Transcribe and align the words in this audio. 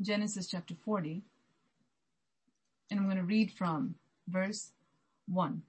Genesis 0.00 0.46
chapter 0.46 0.74
40, 0.74 1.22
and 2.90 3.00
I'm 3.00 3.06
going 3.06 3.16
to 3.16 3.22
read 3.22 3.50
from 3.50 3.94
verse 4.28 4.72
1. 5.26 5.62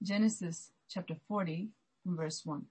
Genesis 0.00 0.70
chapter 0.88 1.16
40, 1.26 1.70
verse 2.06 2.46
1. 2.46 2.64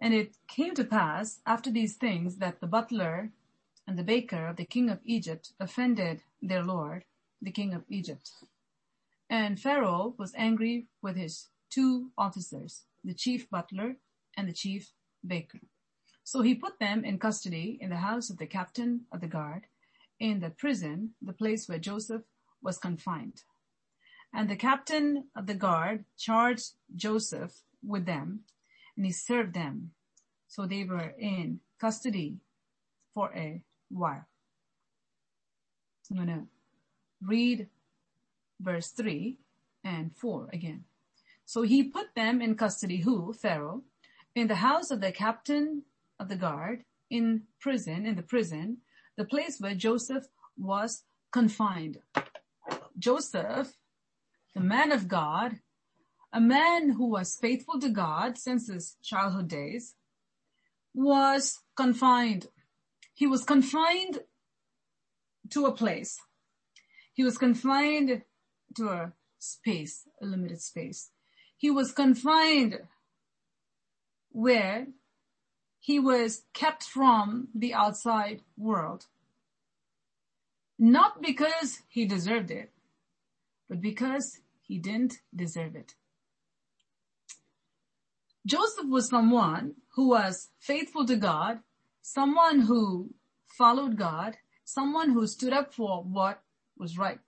And 0.00 0.12
it 0.12 0.34
came 0.48 0.74
to 0.74 0.82
pass 0.84 1.38
after 1.46 1.70
these 1.70 1.94
things 1.94 2.36
that 2.38 2.60
the 2.60 2.66
butler 2.66 3.30
and 3.86 3.96
the 3.96 4.02
baker 4.02 4.48
of 4.48 4.56
the 4.56 4.64
king 4.64 4.90
of 4.90 4.98
Egypt 5.04 5.52
offended 5.60 6.22
their 6.42 6.64
lord, 6.64 7.04
the 7.40 7.52
king 7.52 7.74
of 7.74 7.84
Egypt. 7.88 8.32
And 9.30 9.60
Pharaoh 9.60 10.14
was 10.18 10.34
angry 10.36 10.86
with 11.00 11.14
his 11.16 11.46
two 11.70 12.10
officers, 12.18 12.82
the 13.04 13.14
chief 13.14 13.48
butler 13.48 13.96
and 14.36 14.48
the 14.48 14.52
chief 14.52 14.90
baker. 15.24 15.60
So 16.24 16.40
he 16.40 16.54
put 16.54 16.80
them 16.80 17.04
in 17.04 17.18
custody 17.18 17.78
in 17.80 17.90
the 17.90 17.96
house 17.96 18.30
of 18.30 18.38
the 18.38 18.46
captain 18.46 19.02
of 19.12 19.20
the 19.20 19.26
guard, 19.26 19.66
in 20.18 20.40
the 20.40 20.48
prison, 20.50 21.10
the 21.20 21.34
place 21.34 21.68
where 21.68 21.78
Joseph 21.78 22.22
was 22.62 22.78
confined. 22.78 23.42
And 24.32 24.48
the 24.48 24.56
captain 24.56 25.28
of 25.36 25.46
the 25.46 25.54
guard 25.54 26.06
charged 26.18 26.72
Joseph 26.96 27.60
with 27.86 28.06
them, 28.06 28.40
and 28.96 29.04
he 29.04 29.12
served 29.12 29.54
them. 29.54 29.92
So 30.48 30.66
they 30.66 30.84
were 30.84 31.14
in 31.18 31.60
custody 31.78 32.38
for 33.12 33.30
a 33.34 33.62
while. 33.90 34.26
I'm 36.10 36.16
going 36.16 36.28
to 36.28 36.46
read 37.22 37.68
verse 38.60 38.88
3 38.88 39.36
and 39.84 40.16
4 40.16 40.48
again. 40.52 40.84
So 41.44 41.62
he 41.62 41.82
put 41.82 42.14
them 42.14 42.40
in 42.40 42.54
custody, 42.54 42.98
who, 42.98 43.32
Pharaoh, 43.34 43.82
in 44.34 44.48
the 44.48 44.56
house 44.56 44.90
of 44.90 45.00
the 45.00 45.12
captain 45.12 45.82
of 46.18 46.28
the 46.28 46.36
guard, 46.36 46.84
in 47.10 47.42
prison, 47.60 48.06
in 48.06 48.16
the 48.16 48.22
prison, 48.22 48.78
the 49.16 49.24
place 49.24 49.58
where 49.60 49.74
Joseph 49.74 50.24
was 50.56 51.02
confined. 51.32 51.98
Joseph, 52.98 53.74
the 54.54 54.60
man 54.60 54.92
of 54.92 55.08
God, 55.08 55.60
a 56.32 56.40
man 56.40 56.90
who 56.90 57.06
was 57.06 57.38
faithful 57.40 57.78
to 57.80 57.88
God 57.88 58.38
since 58.38 58.68
his 58.68 58.96
childhood 59.02 59.48
days, 59.48 59.94
was 60.94 61.60
confined. 61.76 62.48
He 63.14 63.26
was 63.26 63.44
confined 63.44 64.20
to 65.50 65.66
a 65.66 65.72
place. 65.72 66.20
He 67.12 67.22
was 67.22 67.38
confined 67.38 68.22
to 68.76 68.88
a 68.88 69.12
space, 69.38 70.08
a 70.20 70.26
limited 70.26 70.60
space. 70.60 71.10
He 71.56 71.70
was 71.70 71.92
confined 71.92 72.78
where 74.30 74.88
he 75.84 75.98
was 75.98 76.44
kept 76.54 76.82
from 76.82 77.48
the 77.54 77.74
outside 77.74 78.40
world. 78.56 79.04
Not 80.78 81.20
because 81.20 81.82
he 81.88 82.06
deserved 82.06 82.50
it, 82.50 82.72
but 83.68 83.82
because 83.82 84.40
he 84.62 84.78
didn't 84.78 85.20
deserve 85.36 85.76
it. 85.76 85.92
Joseph 88.46 88.86
was 88.88 89.10
someone 89.10 89.74
who 89.94 90.08
was 90.08 90.48
faithful 90.58 91.04
to 91.04 91.16
God, 91.16 91.60
someone 92.00 92.60
who 92.60 93.10
followed 93.44 93.98
God, 93.98 94.38
someone 94.64 95.10
who 95.10 95.26
stood 95.26 95.52
up 95.52 95.74
for 95.74 96.02
what 96.02 96.40
was 96.78 96.96
right. 96.96 97.18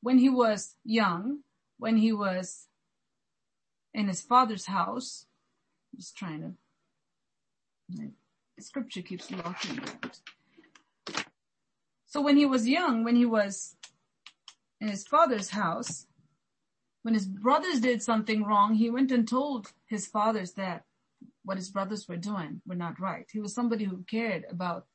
When 0.00 0.16
he 0.16 0.30
was 0.30 0.74
young, 0.84 1.40
when 1.76 1.98
he 1.98 2.14
was 2.14 2.66
in 3.92 4.08
his 4.08 4.22
father's 4.22 4.64
house, 4.64 5.26
I'm 5.92 6.00
just 6.00 6.16
trying 6.16 6.40
to, 6.40 6.52
scripture 8.58 9.02
keeps 9.02 9.30
locking 9.30 9.80
out. 9.80 10.20
So 12.06 12.20
when 12.20 12.36
he 12.36 12.46
was 12.46 12.68
young, 12.68 13.04
when 13.04 13.16
he 13.16 13.26
was 13.26 13.76
in 14.80 14.88
his 14.88 15.06
father's 15.06 15.50
house, 15.50 16.06
when 17.02 17.14
his 17.14 17.26
brothers 17.26 17.80
did 17.80 18.02
something 18.02 18.44
wrong, 18.44 18.74
he 18.74 18.90
went 18.90 19.10
and 19.12 19.26
told 19.26 19.72
his 19.86 20.06
fathers 20.06 20.52
that 20.52 20.84
what 21.44 21.56
his 21.56 21.70
brothers 21.70 22.06
were 22.08 22.16
doing 22.16 22.60
were 22.66 22.74
not 22.74 23.00
right. 23.00 23.26
He 23.32 23.40
was 23.40 23.54
somebody 23.54 23.84
who 23.84 24.04
cared 24.08 24.44
about 24.50 24.86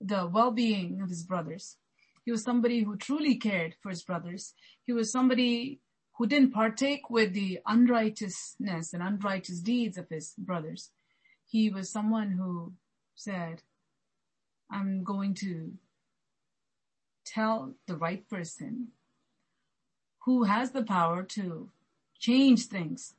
the 0.00 0.26
well-being 0.26 1.00
of 1.00 1.08
his 1.08 1.22
brothers. 1.22 1.76
He 2.24 2.30
was 2.30 2.42
somebody 2.42 2.82
who 2.82 2.96
truly 2.96 3.36
cared 3.36 3.76
for 3.80 3.90
his 3.90 4.02
brothers. 4.02 4.54
He 4.86 4.92
was 4.92 5.12
somebody 5.12 5.80
who 6.16 6.26
didn't 6.26 6.52
partake 6.52 7.08
with 7.08 7.32
the 7.32 7.60
unrighteousness 7.66 8.92
and 8.92 9.02
unrighteous 9.02 9.60
deeds 9.60 9.96
of 9.96 10.08
his 10.08 10.34
brothers. 10.36 10.90
He 11.50 11.70
was 11.70 11.88
someone 11.88 12.32
who 12.32 12.74
said, 13.14 13.62
I'm 14.70 15.02
going 15.02 15.32
to 15.36 15.72
tell 17.24 17.74
the 17.86 17.96
right 17.96 18.28
person 18.28 18.88
who 20.24 20.44
has 20.44 20.72
the 20.72 20.82
power 20.82 21.22
to 21.22 21.70
change 22.18 22.66
things. 22.66 23.14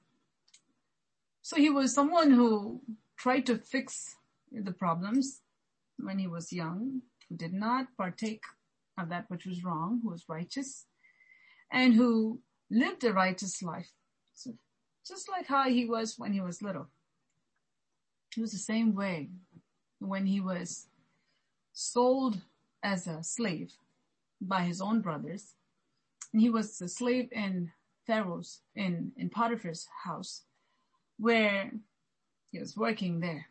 So 1.42 1.56
he 1.58 1.72
was 1.72 1.92
someone 1.92 2.30
who 2.30 2.82
tried 3.18 3.48
to 3.48 3.58
fix 3.58 4.16
the 4.52 4.74
problems 4.74 5.42
when 5.98 6.20
he 6.20 6.28
was 6.28 6.54
young, 6.54 7.02
who 7.28 7.36
did 7.36 7.54
not 7.54 7.88
partake 7.98 8.44
of 8.96 9.10
that 9.10 9.26
which 9.30 9.48
was 9.48 9.64
wrong, 9.64 10.02
who 10.04 10.12
was 10.12 10.30
righteous, 10.30 10.86
and 11.72 11.96
who 11.96 12.42
lived 12.70 13.04
a 13.04 13.12
righteous 13.12 13.64
life. 13.64 13.90
So 14.36 14.52
just 15.04 15.28
like 15.30 15.48
how 15.48 15.68
he 15.68 15.86
was 15.88 16.20
when 16.20 16.34
he 16.34 16.42
was 16.42 16.62
little. 16.62 16.90
He 18.34 18.42
was 18.42 18.52
the 18.52 18.58
same 18.58 18.94
way 18.96 19.30
when 20.00 20.26
he 20.26 20.40
was 20.40 20.88
sold 21.74 22.42
as 22.84 23.08
a 23.08 23.24
slave 23.24 23.74
by 24.42 24.64
his 24.64 24.82
own 24.82 25.02
brothers. 25.02 25.54
And 26.32 26.42
he 26.42 26.50
was 26.50 26.80
a 26.82 26.88
slave 26.88 27.30
in 27.32 27.72
Pharaoh's, 28.06 28.62
in, 28.76 29.12
in 29.18 29.30
Potiphar's 29.30 29.88
house, 30.04 30.44
where 31.18 31.72
he 32.52 32.60
was 32.60 32.78
working 32.78 33.20
there. 33.20 33.48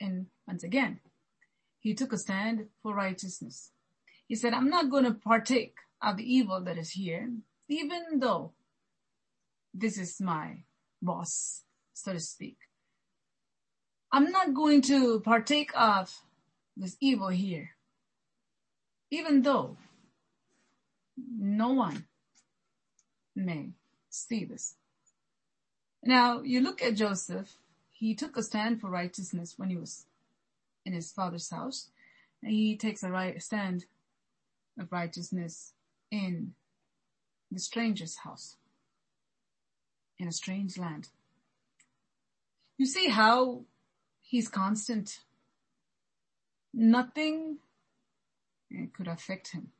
And 0.00 0.26
once 0.46 0.64
again, 0.64 1.00
he 1.78 1.94
took 1.94 2.12
a 2.12 2.18
stand 2.18 2.66
for 2.82 2.94
righteousness. 2.94 3.70
He 4.28 4.36
said, 4.36 4.52
I'm 4.52 4.70
not 4.70 4.90
going 4.90 5.04
to 5.04 5.14
partake 5.14 5.74
of 6.02 6.16
the 6.16 6.34
evil 6.34 6.62
that 6.62 6.78
is 6.78 6.90
here, 6.90 7.30
even 7.68 8.20
though 8.20 8.52
this 9.74 9.98
is 9.98 10.20
my 10.20 10.64
boss, 11.02 11.62
so 11.94 12.12
to 12.12 12.20
speak. 12.20 12.58
I'm 14.12 14.30
not 14.32 14.54
going 14.54 14.82
to 14.82 15.20
partake 15.20 15.70
of 15.74 16.20
this 16.76 16.96
evil 17.00 17.28
here, 17.28 17.70
even 19.10 19.42
though 19.42 19.76
no 21.38 21.72
one 21.72 22.06
may 23.36 23.70
see 24.08 24.44
this. 24.44 24.74
Now, 26.02 26.40
you 26.40 26.60
look 26.60 26.82
at 26.82 26.96
Joseph, 26.96 27.56
he 27.90 28.14
took 28.14 28.36
a 28.36 28.42
stand 28.42 28.80
for 28.80 28.88
righteousness 28.88 29.54
when 29.56 29.70
he 29.70 29.76
was 29.76 30.06
in 30.84 30.92
his 30.92 31.12
father's 31.12 31.50
house. 31.50 31.90
He 32.42 32.76
takes 32.76 33.02
a 33.02 33.10
right 33.10 33.40
stand 33.42 33.84
of 34.78 34.90
righteousness 34.90 35.74
in 36.10 36.54
the 37.50 37.60
stranger's 37.60 38.16
house, 38.16 38.56
in 40.18 40.26
a 40.26 40.32
strange 40.32 40.78
land. 40.78 41.08
You 42.78 42.86
see 42.86 43.08
how 43.08 43.64
he's 44.30 44.48
constant. 44.48 45.18
Nothing 46.72 47.58
eh, 48.72 48.86
could 48.96 49.08
affect 49.08 49.48
him. 49.52 49.72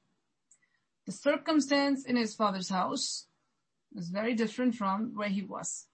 The 1.07 1.13
circumstance 1.13 2.05
in 2.05 2.17
his 2.17 2.35
father's 2.35 2.69
house 2.69 3.27
was 3.95 4.09
very 4.09 4.35
different 4.35 4.75
from 4.75 5.13
where 5.15 5.29
he 5.29 5.43
was. 5.43 5.87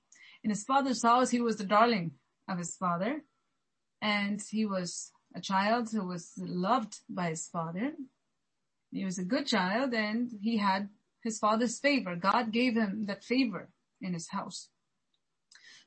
In 0.42 0.50
his 0.50 0.64
father's 0.64 1.02
house, 1.02 1.30
he 1.30 1.40
was 1.40 1.56
the 1.56 1.64
darling 1.64 2.12
of 2.48 2.58
his 2.58 2.74
father 2.76 3.22
and 4.00 4.42
he 4.50 4.64
was 4.64 5.10
a 5.34 5.40
child 5.40 5.90
who 5.92 6.06
was 6.06 6.32
loved 6.38 7.00
by 7.10 7.28
his 7.28 7.48
father. 7.48 7.92
He 8.90 9.04
was 9.04 9.18
a 9.18 9.24
good 9.24 9.46
child 9.46 9.92
and 9.92 10.30
he 10.40 10.56
had 10.56 10.88
his 11.22 11.38
father's 11.38 11.78
favor. 11.78 12.16
God 12.16 12.52
gave 12.52 12.74
him 12.74 13.04
that 13.06 13.24
favor 13.24 13.68
in 14.00 14.14
his 14.14 14.28
house. 14.28 14.68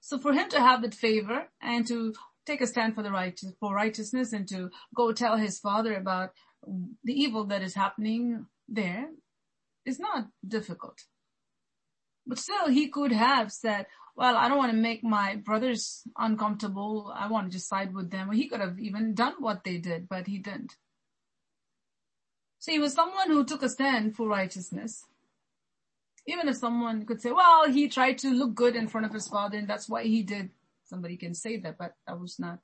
So 0.01 0.17
for 0.17 0.33
him 0.33 0.49
to 0.49 0.59
have 0.59 0.81
that 0.83 0.93
favor 0.93 1.47
and 1.61 1.85
to 1.87 2.13
take 2.49 2.61
a 2.61 2.67
stand 2.67 2.95
for 2.95 3.03
the 3.03 3.11
righteous, 3.11 3.53
for 3.59 3.73
righteousness 3.73 4.33
and 4.33 4.47
to 4.47 4.69
go 4.95 5.11
tell 5.11 5.37
his 5.37 5.59
father 5.59 5.93
about 5.95 6.31
the 7.03 7.13
evil 7.13 7.45
that 7.45 7.61
is 7.61 7.75
happening 7.75 8.45
there 8.67 9.07
is 9.85 9.99
not 9.99 10.27
difficult. 10.47 10.99
But 12.25 12.39
still 12.39 12.67
he 12.69 12.89
could 12.89 13.11
have 13.11 13.51
said, 13.51 13.85
well, 14.15 14.35
I 14.35 14.47
don't 14.47 14.57
want 14.57 14.71
to 14.71 14.77
make 14.77 15.03
my 15.03 15.37
brothers 15.37 16.03
uncomfortable. 16.17 17.11
I 17.15 17.27
want 17.27 17.47
to 17.47 17.57
just 17.57 17.69
side 17.69 17.93
with 17.93 18.11
them. 18.11 18.31
He 18.31 18.47
could 18.47 18.59
have 18.59 18.77
even 18.79 19.15
done 19.15 19.35
what 19.39 19.63
they 19.63 19.77
did, 19.77 20.09
but 20.09 20.27
he 20.27 20.37
didn't. 20.37 20.75
So 22.59 22.71
he 22.71 22.79
was 22.79 22.93
someone 22.93 23.29
who 23.29 23.45
took 23.45 23.63
a 23.63 23.69
stand 23.69 24.15
for 24.15 24.27
righteousness. 24.27 25.05
Even 26.27 26.49
if 26.49 26.57
someone 26.57 27.05
could 27.05 27.21
say, 27.21 27.31
well, 27.31 27.71
he 27.71 27.87
tried 27.87 28.17
to 28.19 28.29
look 28.31 28.53
good 28.53 28.75
in 28.75 28.87
front 28.87 29.07
of 29.07 29.13
his 29.13 29.27
father 29.27 29.57
and 29.57 29.67
that's 29.67 29.87
why 29.87 30.03
he 30.03 30.21
did. 30.21 30.51
Somebody 30.89 31.17
can 31.17 31.35
say 31.35 31.57
that, 31.57 31.77
but 31.77 31.93
that 32.07 32.19
was 32.19 32.39
not 32.39 32.59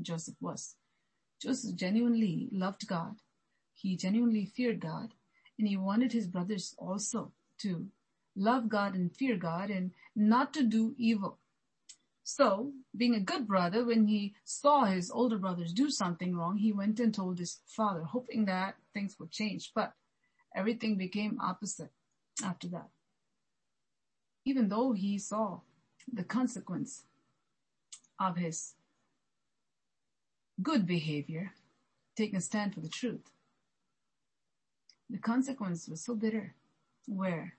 Joseph 0.00 0.36
was. 0.40 0.76
Joseph 1.42 1.74
genuinely 1.74 2.48
loved 2.52 2.86
God. 2.86 3.16
He 3.74 3.96
genuinely 3.96 4.46
feared 4.46 4.78
God 4.78 5.14
and 5.58 5.66
he 5.66 5.76
wanted 5.76 6.12
his 6.12 6.28
brothers 6.28 6.76
also 6.78 7.32
to 7.58 7.88
love 8.36 8.68
God 8.68 8.94
and 8.94 9.14
fear 9.14 9.36
God 9.36 9.70
and 9.70 9.90
not 10.14 10.54
to 10.54 10.62
do 10.62 10.94
evil. 10.96 11.38
So, 12.22 12.72
being 12.96 13.14
a 13.14 13.20
good 13.20 13.46
brother, 13.46 13.84
when 13.84 14.06
he 14.06 14.34
saw 14.44 14.84
his 14.84 15.10
older 15.10 15.36
brothers 15.36 15.72
do 15.72 15.90
something 15.90 16.36
wrong, 16.36 16.56
he 16.56 16.72
went 16.72 17.00
and 17.00 17.12
told 17.12 17.38
his 17.38 17.60
father, 17.66 18.04
hoping 18.04 18.44
that 18.44 18.76
things 18.94 19.16
would 19.18 19.30
change. 19.32 19.72
But 19.74 19.92
everything 20.54 20.96
became 20.96 21.40
opposite 21.40 21.90
after 22.42 22.68
that. 22.68 22.88
Even 24.44 24.68
though 24.68 24.92
he 24.92 25.18
saw 25.18 25.60
the 26.10 26.24
consequence 26.24 27.04
of 28.18 28.36
his 28.36 28.74
good 30.62 30.86
behavior, 30.86 31.52
taking 32.16 32.36
a 32.36 32.40
stand 32.40 32.74
for 32.74 32.80
the 32.80 32.88
truth, 32.88 33.30
the 35.10 35.18
consequence 35.18 35.88
was 35.88 36.00
so 36.02 36.14
bitter 36.14 36.54
where 37.06 37.54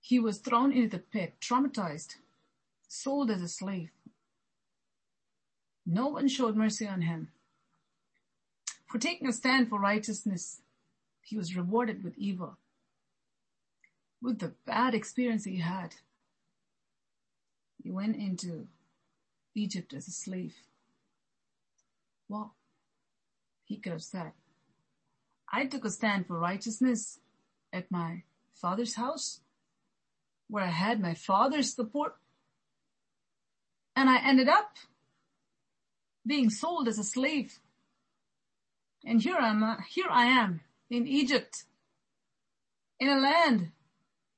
he 0.00 0.18
was 0.18 0.38
thrown 0.38 0.72
into 0.72 0.88
the 0.88 0.98
pit, 0.98 1.34
traumatized, 1.40 2.16
sold 2.88 3.30
as 3.30 3.42
a 3.42 3.48
slave. 3.48 3.90
No 5.84 6.08
one 6.08 6.28
showed 6.28 6.56
mercy 6.56 6.86
on 6.86 7.02
him. 7.02 7.28
For 8.86 8.98
taking 8.98 9.28
a 9.28 9.32
stand 9.32 9.68
for 9.68 9.78
righteousness, 9.78 10.60
he 11.20 11.36
was 11.36 11.56
rewarded 11.56 12.02
with 12.02 12.16
evil. 12.16 12.56
With 14.22 14.38
the 14.38 14.54
bad 14.66 14.94
experience 14.94 15.44
he 15.44 15.58
had, 15.58 15.96
he 17.82 17.90
went 17.90 18.16
into 18.16 18.68
Egypt 19.54 19.94
as 19.94 20.08
a 20.08 20.12
slave. 20.12 20.54
Well, 22.28 22.54
he 23.64 23.76
could 23.78 23.92
have 23.92 24.02
said, 24.02 24.32
I 25.50 25.66
took 25.66 25.84
a 25.84 25.90
stand 25.90 26.26
for 26.26 26.38
righteousness 26.38 27.20
at 27.72 27.90
my 27.90 28.22
father's 28.54 28.94
house 28.94 29.40
where 30.48 30.64
I 30.64 30.68
had 30.70 31.00
my 31.00 31.14
father's 31.14 31.74
support 31.74 32.16
and 33.94 34.08
I 34.08 34.18
ended 34.26 34.48
up 34.48 34.76
being 36.26 36.50
sold 36.50 36.88
as 36.88 36.98
a 36.98 37.04
slave. 37.04 37.58
And 39.04 39.22
here 39.22 39.36
I'm, 39.36 39.62
uh, 39.62 39.76
here 39.88 40.08
I 40.10 40.26
am 40.26 40.60
in 40.90 41.06
Egypt, 41.06 41.64
in 43.00 43.08
a 43.08 43.18
land 43.18 43.72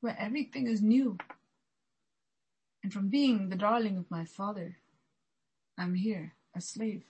where 0.00 0.16
everything 0.18 0.66
is 0.66 0.80
new. 0.80 1.18
And 2.82 2.92
from 2.92 3.08
being 3.08 3.48
the 3.48 3.56
darling 3.56 3.98
of 3.98 4.10
my 4.10 4.24
father, 4.24 4.78
I'm 5.78 5.94
here, 5.94 6.34
a 6.56 6.60
slave. 6.60 7.04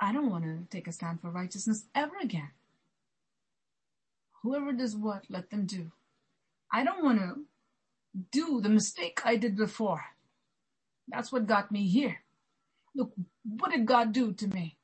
I 0.00 0.12
don't 0.12 0.30
want 0.30 0.44
to 0.44 0.66
take 0.70 0.88
a 0.88 0.92
stand 0.92 1.20
for 1.20 1.30
righteousness 1.30 1.86
ever 1.94 2.16
again. 2.22 2.50
Whoever 4.42 4.72
does 4.72 4.96
what, 4.96 5.24
let 5.30 5.50
them 5.50 5.66
do. 5.66 5.92
I 6.72 6.84
don't 6.84 7.04
want 7.04 7.20
to 7.20 7.36
do 8.32 8.60
the 8.60 8.70
mistake 8.70 9.22
I 9.24 9.36
did 9.36 9.56
before. 9.56 10.04
That's 11.08 11.32
what 11.32 11.46
got 11.46 11.72
me 11.72 11.88
here. 11.88 12.22
Look, 12.94 13.12
what 13.44 13.72
did 13.72 13.86
God 13.86 14.12
do 14.12 14.32
to 14.34 14.48
me? 14.48 14.78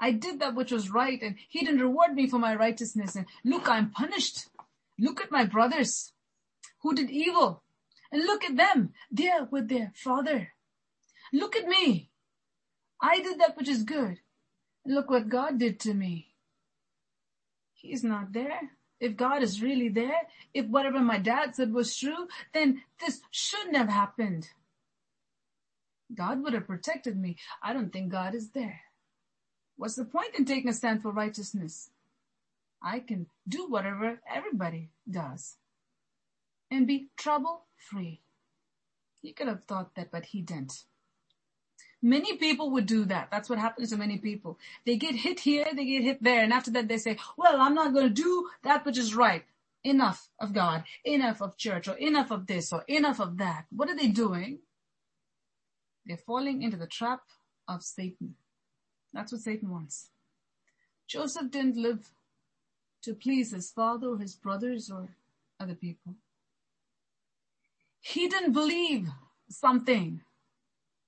I 0.00 0.12
did 0.12 0.40
that 0.40 0.56
which 0.56 0.72
was 0.72 0.90
right 0.90 1.20
and 1.22 1.36
he 1.48 1.60
didn't 1.60 1.80
reward 1.80 2.14
me 2.14 2.28
for 2.28 2.38
my 2.38 2.56
righteousness. 2.56 3.16
And 3.16 3.26
look, 3.44 3.68
I'm 3.68 3.90
punished. 3.90 4.48
Look 4.98 5.22
at 5.22 5.32
my 5.32 5.46
brothers 5.46 6.12
who 6.82 6.94
did 6.94 7.10
evil 7.10 7.63
and 8.14 8.24
look 8.26 8.44
at 8.44 8.56
them. 8.56 8.94
They're 9.10 9.48
with 9.50 9.68
their 9.68 9.90
father. 9.96 10.52
Look 11.32 11.56
at 11.56 11.66
me. 11.66 12.10
I 13.02 13.20
did 13.20 13.40
that 13.40 13.56
which 13.56 13.68
is 13.68 13.82
good. 13.82 14.20
Look 14.86 15.10
what 15.10 15.28
God 15.28 15.58
did 15.58 15.80
to 15.80 15.94
me. 15.94 16.28
He's 17.72 18.04
not 18.04 18.32
there. 18.32 18.70
If 19.00 19.16
God 19.16 19.42
is 19.42 19.60
really 19.60 19.88
there, 19.88 20.28
if 20.54 20.66
whatever 20.66 21.00
my 21.00 21.18
dad 21.18 21.56
said 21.56 21.72
was 21.72 21.96
true, 21.96 22.28
then 22.52 22.82
this 23.00 23.20
shouldn't 23.32 23.76
have 23.76 23.88
happened. 23.88 24.48
God 26.14 26.40
would 26.44 26.52
have 26.52 26.68
protected 26.68 27.18
me. 27.18 27.36
I 27.60 27.72
don't 27.72 27.92
think 27.92 28.12
God 28.12 28.36
is 28.36 28.50
there. 28.50 28.82
What's 29.76 29.96
the 29.96 30.04
point 30.04 30.36
in 30.38 30.44
taking 30.44 30.68
a 30.68 30.72
stand 30.72 31.02
for 31.02 31.10
righteousness? 31.10 31.90
I 32.80 33.00
can 33.00 33.26
do 33.48 33.68
whatever 33.68 34.20
everybody 34.32 34.90
does 35.10 35.56
and 36.70 36.86
be 36.86 37.08
trouble 37.16 37.63
free. 37.90 38.20
He 39.22 39.32
could 39.32 39.48
have 39.48 39.64
thought 39.64 39.94
that, 39.94 40.10
but 40.10 40.26
he 40.26 40.42
didn't. 40.42 40.84
Many 42.02 42.36
people 42.36 42.70
would 42.72 42.84
do 42.86 43.06
that. 43.06 43.30
That's 43.30 43.48
what 43.48 43.58
happens 43.58 43.90
to 43.90 43.96
many 43.96 44.18
people. 44.18 44.58
They 44.84 44.96
get 44.96 45.14
hit 45.14 45.40
here, 45.40 45.66
they 45.74 45.86
get 45.86 46.02
hit 46.02 46.22
there, 46.22 46.42
and 46.42 46.52
after 46.52 46.70
that 46.72 46.88
they 46.88 46.98
say, 46.98 47.16
well, 47.38 47.60
I'm 47.60 47.74
not 47.74 47.94
going 47.94 48.08
to 48.08 48.22
do 48.22 48.50
that 48.62 48.84
which 48.84 48.98
is 48.98 49.14
right. 49.14 49.44
Enough 49.84 50.28
of 50.40 50.52
God, 50.52 50.84
enough 51.04 51.40
of 51.40 51.56
church, 51.56 51.88
or 51.88 51.94
enough 51.96 52.30
of 52.30 52.46
this, 52.46 52.72
or 52.72 52.84
enough 52.88 53.20
of 53.20 53.38
that. 53.38 53.66
What 53.70 53.88
are 53.88 53.96
they 53.96 54.08
doing? 54.08 54.58
They're 56.06 56.16
falling 56.18 56.62
into 56.62 56.76
the 56.76 56.86
trap 56.86 57.20
of 57.68 57.82
Satan. 57.82 58.34
That's 59.12 59.32
what 59.32 59.42
Satan 59.42 59.70
wants. 59.70 60.10
Joseph 61.06 61.50
didn't 61.50 61.76
live 61.76 62.12
to 63.02 63.14
please 63.14 63.52
his 63.52 63.70
father 63.70 64.08
or 64.08 64.18
his 64.18 64.34
brothers 64.34 64.90
or 64.90 65.08
other 65.60 65.74
people. 65.74 66.14
He 68.06 68.28
didn't 68.28 68.52
believe 68.52 69.08
something 69.48 70.20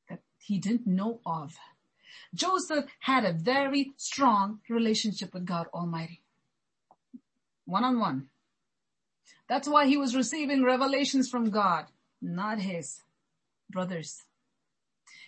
that 0.08 0.20
he 0.38 0.58
didn't 0.58 0.86
know 0.86 1.20
of. 1.26 1.54
Joseph 2.34 2.86
had 3.00 3.22
a 3.24 3.34
very 3.34 3.92
strong 3.98 4.60
relationship 4.70 5.34
with 5.34 5.44
God 5.44 5.66
Almighty. 5.74 6.22
One 7.66 7.84
on 7.84 8.00
one. 8.00 8.28
That's 9.46 9.68
why 9.68 9.86
he 9.86 9.98
was 9.98 10.16
receiving 10.16 10.64
revelations 10.64 11.28
from 11.28 11.50
God, 11.50 11.86
not 12.22 12.60
his 12.60 13.02
brothers 13.68 14.22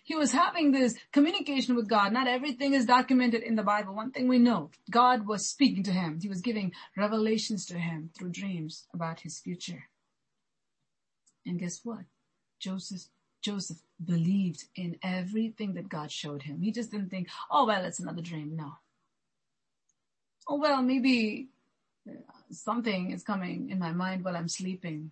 he 0.09 0.15
was 0.15 0.33
having 0.33 0.73
this 0.73 0.95
communication 1.13 1.77
with 1.77 1.87
God. 1.87 2.15
Not 2.15 2.29
everything 2.29 2.73
is 2.73 2.87
documented 2.87 3.43
in 3.43 3.57
the 3.57 3.63
Bible. 3.63 3.95
One 3.95 4.11
thing 4.11 4.27
we 4.27 4.39
know, 4.39 4.71
God 4.91 5.27
was 5.27 5.47
speaking 5.47 5.83
to 5.83 5.91
him. 5.91 6.19
He 6.23 6.31
was 6.31 6.41
giving 6.41 6.73
revelations 6.97 7.67
to 7.67 7.79
him 7.79 8.09
through 8.17 8.31
dreams 8.31 8.87
about 8.95 9.21
his 9.21 9.39
future. 9.39 9.91
And 11.47 11.59
guess 11.59 11.81
what? 11.85 12.05
Joseph, 12.59 13.03
Joseph 13.41 13.79
believed 14.05 14.65
in 14.75 14.97
everything 15.03 15.75
that 15.75 15.89
God 15.89 16.11
showed 16.11 16.43
him. 16.43 16.61
He 16.61 16.73
just 16.73 16.91
didn't 16.91 17.11
think, 17.11 17.29
oh, 17.51 17.67
well, 17.67 17.85
it's 17.85 18.01
another 18.01 18.23
dream. 18.23 18.57
No. 18.57 18.75
Oh, 20.49 20.57
well, 20.57 20.83
maybe 20.83 21.49
uh, 22.09 22.13
something 22.51 23.13
is 23.13 23.23
coming 23.23 23.71
in 23.71 23.79
my 23.79 23.93
mind 23.93 24.25
while 24.25 24.37
I'm 24.37 24.49
sleeping. 24.49 25.11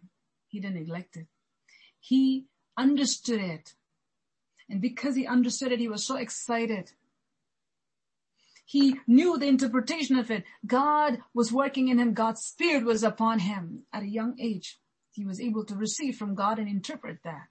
He 0.48 0.60
didn't 0.60 0.76
neglect 0.76 1.16
it. 1.16 1.26
He 2.00 2.46
understood 2.76 3.40
it 3.40 3.74
and 4.68 4.80
because 4.80 5.14
he 5.14 5.26
understood 5.26 5.72
it, 5.72 5.80
he 5.80 5.88
was 5.88 6.04
so 6.04 6.16
excited. 6.16 6.92
He 8.64 8.96
knew 9.06 9.38
the 9.38 9.46
interpretation 9.46 10.16
of 10.16 10.30
it. 10.30 10.44
God 10.66 11.18
was 11.32 11.52
working 11.52 11.88
in 11.88 11.98
him. 11.98 12.14
God's 12.14 12.42
spirit 12.42 12.84
was 12.84 13.04
upon 13.04 13.40
him 13.40 13.84
at 13.92 14.02
a 14.02 14.08
young 14.08 14.36
age. 14.40 14.78
He 15.16 15.25
was 15.25 15.40
able 15.40 15.64
to 15.64 15.75
receive 15.75 16.16
from 16.16 16.35
God 16.35 16.58
and 16.58 16.68
interpret 16.68 17.20
that. 17.25 17.49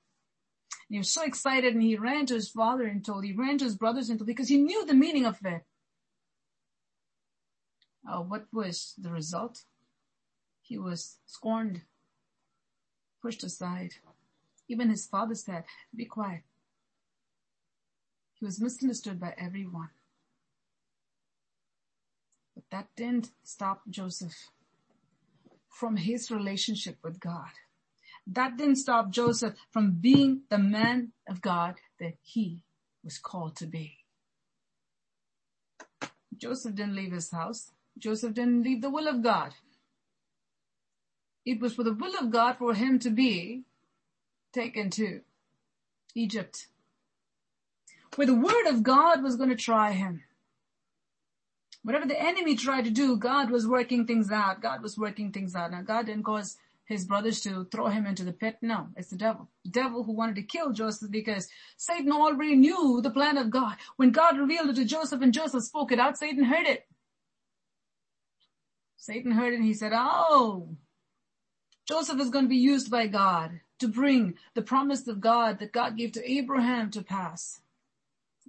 And 0.88 0.92
he 0.92 0.98
was 1.00 1.12
so 1.12 1.24
excited 1.24 1.74
and 1.74 1.82
he 1.82 1.98
ran 1.98 2.28
to 2.28 2.36
his 2.36 2.48
father 2.48 2.84
and 2.84 3.04
told, 3.04 3.26
he 3.26 3.34
ran 3.34 3.58
to 3.58 3.66
his 3.66 3.76
brothers 3.76 4.08
and 4.08 4.20
told, 4.20 4.28
because 4.28 4.50
he 4.50 4.60
knew 4.60 4.86
the 4.86 4.94
meaning 4.94 5.26
of 5.26 5.40
it. 5.44 5.66
Uh, 8.08 8.20
what 8.20 8.46
was 8.54 8.94
the 9.00 9.10
result? 9.10 9.64
He 10.62 10.78
was 10.78 11.18
scorned, 11.26 11.82
pushed 13.20 13.44
aside. 13.44 13.96
Even 14.68 14.92
his 14.92 15.08
father 15.08 15.34
said, 15.34 15.64
be 15.96 16.06
quiet. 16.06 16.44
He 18.36 18.46
was 18.46 18.62
misunderstood 18.62 19.20
by 19.20 19.34
everyone. 19.40 19.90
But 22.54 22.66
that 22.70 22.88
didn't 22.96 23.32
stop 23.44 23.82
Joseph 23.90 24.52
from 25.76 25.98
his 25.98 26.32
relationship 26.32 26.98
with 27.04 27.20
God. 27.20 27.52
That 28.26 28.58
didn't 28.58 28.78
stop 28.78 29.12
Joseph 29.12 29.56
from 29.72 29.98
being 30.00 30.44
the 30.50 30.58
man 30.58 31.12
of 31.28 31.42
God 31.42 31.76
that 32.00 32.14
he 32.22 32.64
was 33.04 33.18
called 33.18 33.58
to 33.58 33.68
be. 33.68 33.98
Joseph 36.38 36.76
didn't 36.76 36.96
leave 36.96 37.12
his 37.12 37.30
house. 37.32 37.72
Joseph 38.00 38.34
didn't 38.34 38.64
leave 38.64 38.82
the 38.82 38.90
will 38.90 39.08
of 39.08 39.22
God. 39.22 39.54
It 41.46 41.60
was 41.60 41.76
for 41.76 41.84
the 41.84 41.94
will 41.94 42.18
of 42.18 42.32
God 42.32 42.58
for 42.58 42.74
him 42.74 42.98
to 43.00 43.10
be 43.10 43.64
taken 44.54 44.90
to 44.92 45.22
Egypt 46.16 46.68
where 48.16 48.28
the 48.28 48.34
word 48.34 48.68
of 48.68 48.82
God 48.82 49.22
was 49.22 49.36
going 49.36 49.50
to 49.50 49.56
try 49.56 49.92
him. 49.92 50.24
Whatever 51.86 52.08
the 52.08 52.20
enemy 52.20 52.56
tried 52.56 52.86
to 52.86 52.90
do, 52.90 53.16
God 53.16 53.52
was 53.52 53.68
working 53.68 54.08
things 54.08 54.32
out. 54.32 54.60
God 54.60 54.82
was 54.82 54.98
working 54.98 55.32
things 55.32 55.54
out. 55.54 55.70
Now 55.70 55.84
God 55.84 56.08
didn't 56.08 56.24
cause 56.24 56.58
his 56.86 57.06
brothers 57.06 57.42
to 57.42 57.66
throw 57.66 57.90
him 57.90 58.08
into 58.08 58.24
the 58.24 58.34
pit? 58.34 58.58
No, 58.64 58.88
it's 58.98 59.12
the 59.12 59.16
devil. 59.16 59.50
The 59.66 59.70
devil 59.70 60.04
who 60.04 60.14
wanted 60.14 60.36
to 60.38 60.42
kill 60.42 60.72
Joseph 60.72 61.12
because 61.12 61.48
Satan 61.78 62.12
already 62.12 62.56
knew 62.56 63.02
the 63.04 63.12
plan 63.12 63.38
of 63.38 63.52
God. 63.52 63.76
When 63.98 64.10
God 64.10 64.40
revealed 64.40 64.72
it 64.72 64.78
to 64.78 64.86
Joseph 64.86 65.22
and 65.22 65.32
Joseph 65.32 65.62
spoke 65.62 65.92
it 65.92 66.00
out, 66.00 66.18
Satan 66.18 66.46
heard 66.46 66.66
it. 66.66 66.88
Satan 68.98 69.32
heard 69.32 69.54
it 69.54 69.58
and 69.58 69.66
he 69.66 69.76
said, 69.76 69.92
oh, 69.94 70.70
Joseph 71.88 72.20
is 72.20 72.32
going 72.32 72.46
to 72.46 72.50
be 72.50 72.58
used 72.58 72.90
by 72.90 73.06
God 73.06 73.60
to 73.78 73.88
bring 73.88 74.34
the 74.56 74.64
promise 74.64 75.08
of 75.08 75.22
God 75.22 75.60
that 75.60 75.72
God 75.72 75.98
gave 75.98 76.14
to 76.14 76.32
Abraham 76.32 76.90
to 76.90 77.04
pass. 77.04 77.62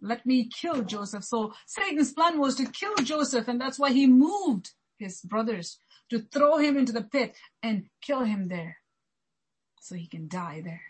Let 0.00 0.26
me 0.26 0.48
kill 0.48 0.82
Joseph. 0.82 1.24
So 1.24 1.54
Satan's 1.66 2.12
plan 2.12 2.38
was 2.38 2.54
to 2.56 2.66
kill 2.66 2.94
Joseph 2.96 3.48
and 3.48 3.60
that's 3.60 3.78
why 3.78 3.92
he 3.92 4.06
moved 4.06 4.72
his 4.98 5.20
brothers 5.22 5.80
to 6.10 6.20
throw 6.20 6.58
him 6.58 6.76
into 6.76 6.92
the 6.92 7.02
pit 7.02 7.36
and 7.62 7.88
kill 8.00 8.24
him 8.24 8.48
there 8.48 8.78
so 9.80 9.94
he 9.94 10.06
can 10.06 10.28
die 10.28 10.60
there. 10.64 10.82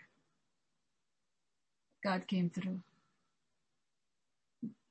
God 2.03 2.27
came 2.27 2.49
through. 2.49 2.81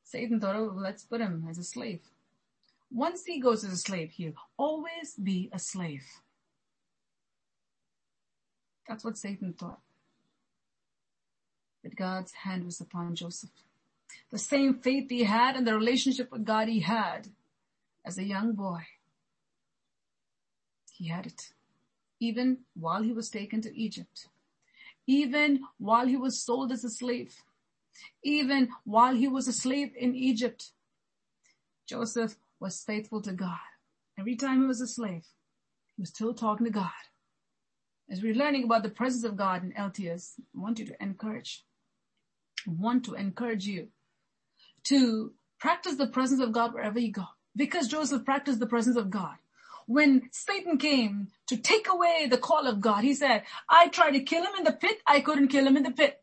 Satan 0.05 0.41
thought, 0.41 0.57
oh, 0.57 0.73
let's 0.75 1.05
put 1.05 1.21
him 1.21 1.47
as 1.49 1.59
a 1.59 1.65
slave. 1.65 2.01
Once 2.91 3.25
he 3.25 3.41
goes 3.41 3.65
as 3.65 3.73
a 3.73 3.77
slave, 3.77 4.13
he'll 4.13 4.35
always 4.57 5.15
be 5.21 5.51
a 5.53 5.59
slave. 5.59 6.05
That's 8.89 9.05
what 9.05 9.19
Satan 9.19 9.53
thought. 9.53 9.81
But 11.83 11.97
God's 11.97 12.33
hand 12.33 12.65
was 12.65 12.81
upon 12.81 13.15
Joseph. 13.17 13.51
The 14.37 14.43
same 14.43 14.75
faith 14.75 15.09
he 15.09 15.25
had 15.25 15.57
and 15.57 15.67
the 15.67 15.75
relationship 15.75 16.31
with 16.31 16.45
God 16.45 16.69
he 16.69 16.81
had 16.81 17.29
as 18.05 18.19
a 18.19 18.23
young 18.23 18.53
boy 18.53 18.83
he 20.93 21.09
had 21.09 21.25
it. 21.25 21.55
Even 22.21 22.59
while 22.75 23.03
he 23.03 23.13
was 23.13 23.31
taken 23.31 23.63
to 23.63 23.75
Egypt. 23.75 24.29
Even 25.07 25.61
while 25.79 26.07
he 26.07 26.19
was 26.19 26.39
sold 26.39 26.71
as 26.71 26.85
a 26.85 26.91
slave. 26.91 27.35
Even 28.23 28.69
while 28.85 29.15
he 29.15 29.27
was 29.27 29.49
a 29.49 29.55
slave 29.55 29.93
in 29.97 30.15
Egypt. 30.15 30.73
Joseph 31.87 32.37
was 32.61 32.85
faithful 32.85 33.23
to 33.23 33.33
God. 33.33 33.71
Every 34.19 34.37
time 34.37 34.61
he 34.61 34.67
was 34.67 34.83
a 34.83 34.87
slave, 34.87 35.25
he 35.97 36.03
was 36.03 36.11
still 36.11 36.35
talking 36.35 36.67
to 36.67 36.73
God. 36.73 37.05
As 38.11 38.21
we're 38.21 38.35
learning 38.35 38.65
about 38.65 38.83
the 38.83 38.91
presence 38.91 39.25
of 39.25 39.39
God 39.39 39.65
in 39.65 39.73
LTS, 39.73 40.35
I 40.39 40.61
want 40.61 40.79
you 40.79 40.85
to 40.85 41.03
encourage, 41.03 41.65
I 42.69 42.73
want 42.73 43.03
to 43.07 43.15
encourage 43.15 43.67
you 43.67 43.89
to 44.89 45.33
practice 45.59 45.97
the 45.97 46.07
presence 46.07 46.41
of 46.41 46.53
God 46.53 46.75
wherever 46.75 46.99
you 46.99 47.13
go. 47.13 47.25
Because 47.55 47.89
Joseph 47.89 48.25
practiced 48.25 48.61
the 48.61 48.67
presence 48.67 48.97
of 48.97 49.11
God 49.11 49.37
when 49.87 50.29
Satan 50.33 50.79
came 50.79 51.29
to 51.47 51.57
take 51.57 51.89
away 51.89 52.27
the 52.29 52.39
call 52.39 52.67
of 52.67 52.81
God, 52.81 53.05
he 53.05 53.15
said, 53.15 53.43
I 53.69 53.89
tried 53.89 54.13
to 54.13 54.21
kill 54.21 54.45
him 54.45 54.55
in 54.59 54.65
the 54.65 54.73
pit. 54.73 54.99
I 55.07 55.21
couldn't 55.21 55.49
kill 55.49 55.67
him 55.67 55.77
in 55.77 55.85
the 55.85 55.93
pit. 55.93 56.21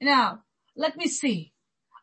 Now, 0.00 0.42
let 0.76 0.96
me 0.96 1.06
see. 1.06 1.52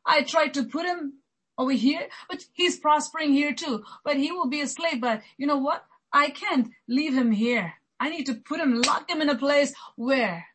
I 0.06 0.22
tried 0.24 0.54
to 0.54 0.63
put 0.63 0.86
him 0.86 1.20
over 1.58 1.72
here, 1.72 2.08
but 2.30 2.46
he's 2.54 2.80
prospering 2.80 3.34
here 3.34 3.54
too. 3.54 3.84
But 4.06 4.18
he 4.18 4.32
will 4.32 4.48
be 4.48 4.62
a 4.62 4.68
slave. 4.68 5.01
But 5.01 5.22
you 5.38 5.48
know 5.48 5.58
what? 5.58 5.86
I 6.13 6.30
can't 6.30 6.70
leave 6.88 7.13
him 7.13 7.32
here. 7.32 7.74
I 8.00 8.10
need 8.10 8.27
to 8.27 8.36
put 8.36 8.60
him, 8.60 8.82
lock 8.82 9.10
him 9.10 9.22
in 9.22 9.30
a 9.30 9.36
place 9.36 9.74
where 9.96 10.46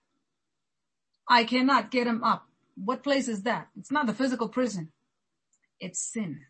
I 1.29 1.45
cannot 1.45 1.91
get 1.91 2.07
him 2.07 2.25
up. 2.25 2.49
What 2.85 3.03
place 3.03 3.29
is 3.29 3.43
that? 3.43 3.69
It's 3.79 3.91
not 3.93 4.07
the 4.07 4.15
physical 4.15 4.49
prison. 4.49 4.91
It's 5.79 6.01
sin. 6.01 6.41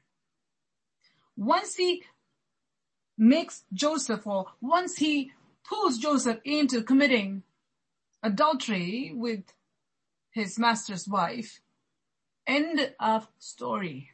Once 1.36 1.76
he 1.76 2.04
makes 3.18 3.64
Joseph 3.72 4.26
or 4.26 4.46
once 4.60 4.96
he 4.96 5.32
pulls 5.64 5.98
Joseph 5.98 6.38
into 6.44 6.82
committing 6.82 7.42
adultery 8.22 9.12
with 9.14 9.44
his 10.30 10.58
master's 10.58 11.06
wife, 11.06 11.60
end 12.46 12.94
of 12.98 13.28
story. 13.38 14.10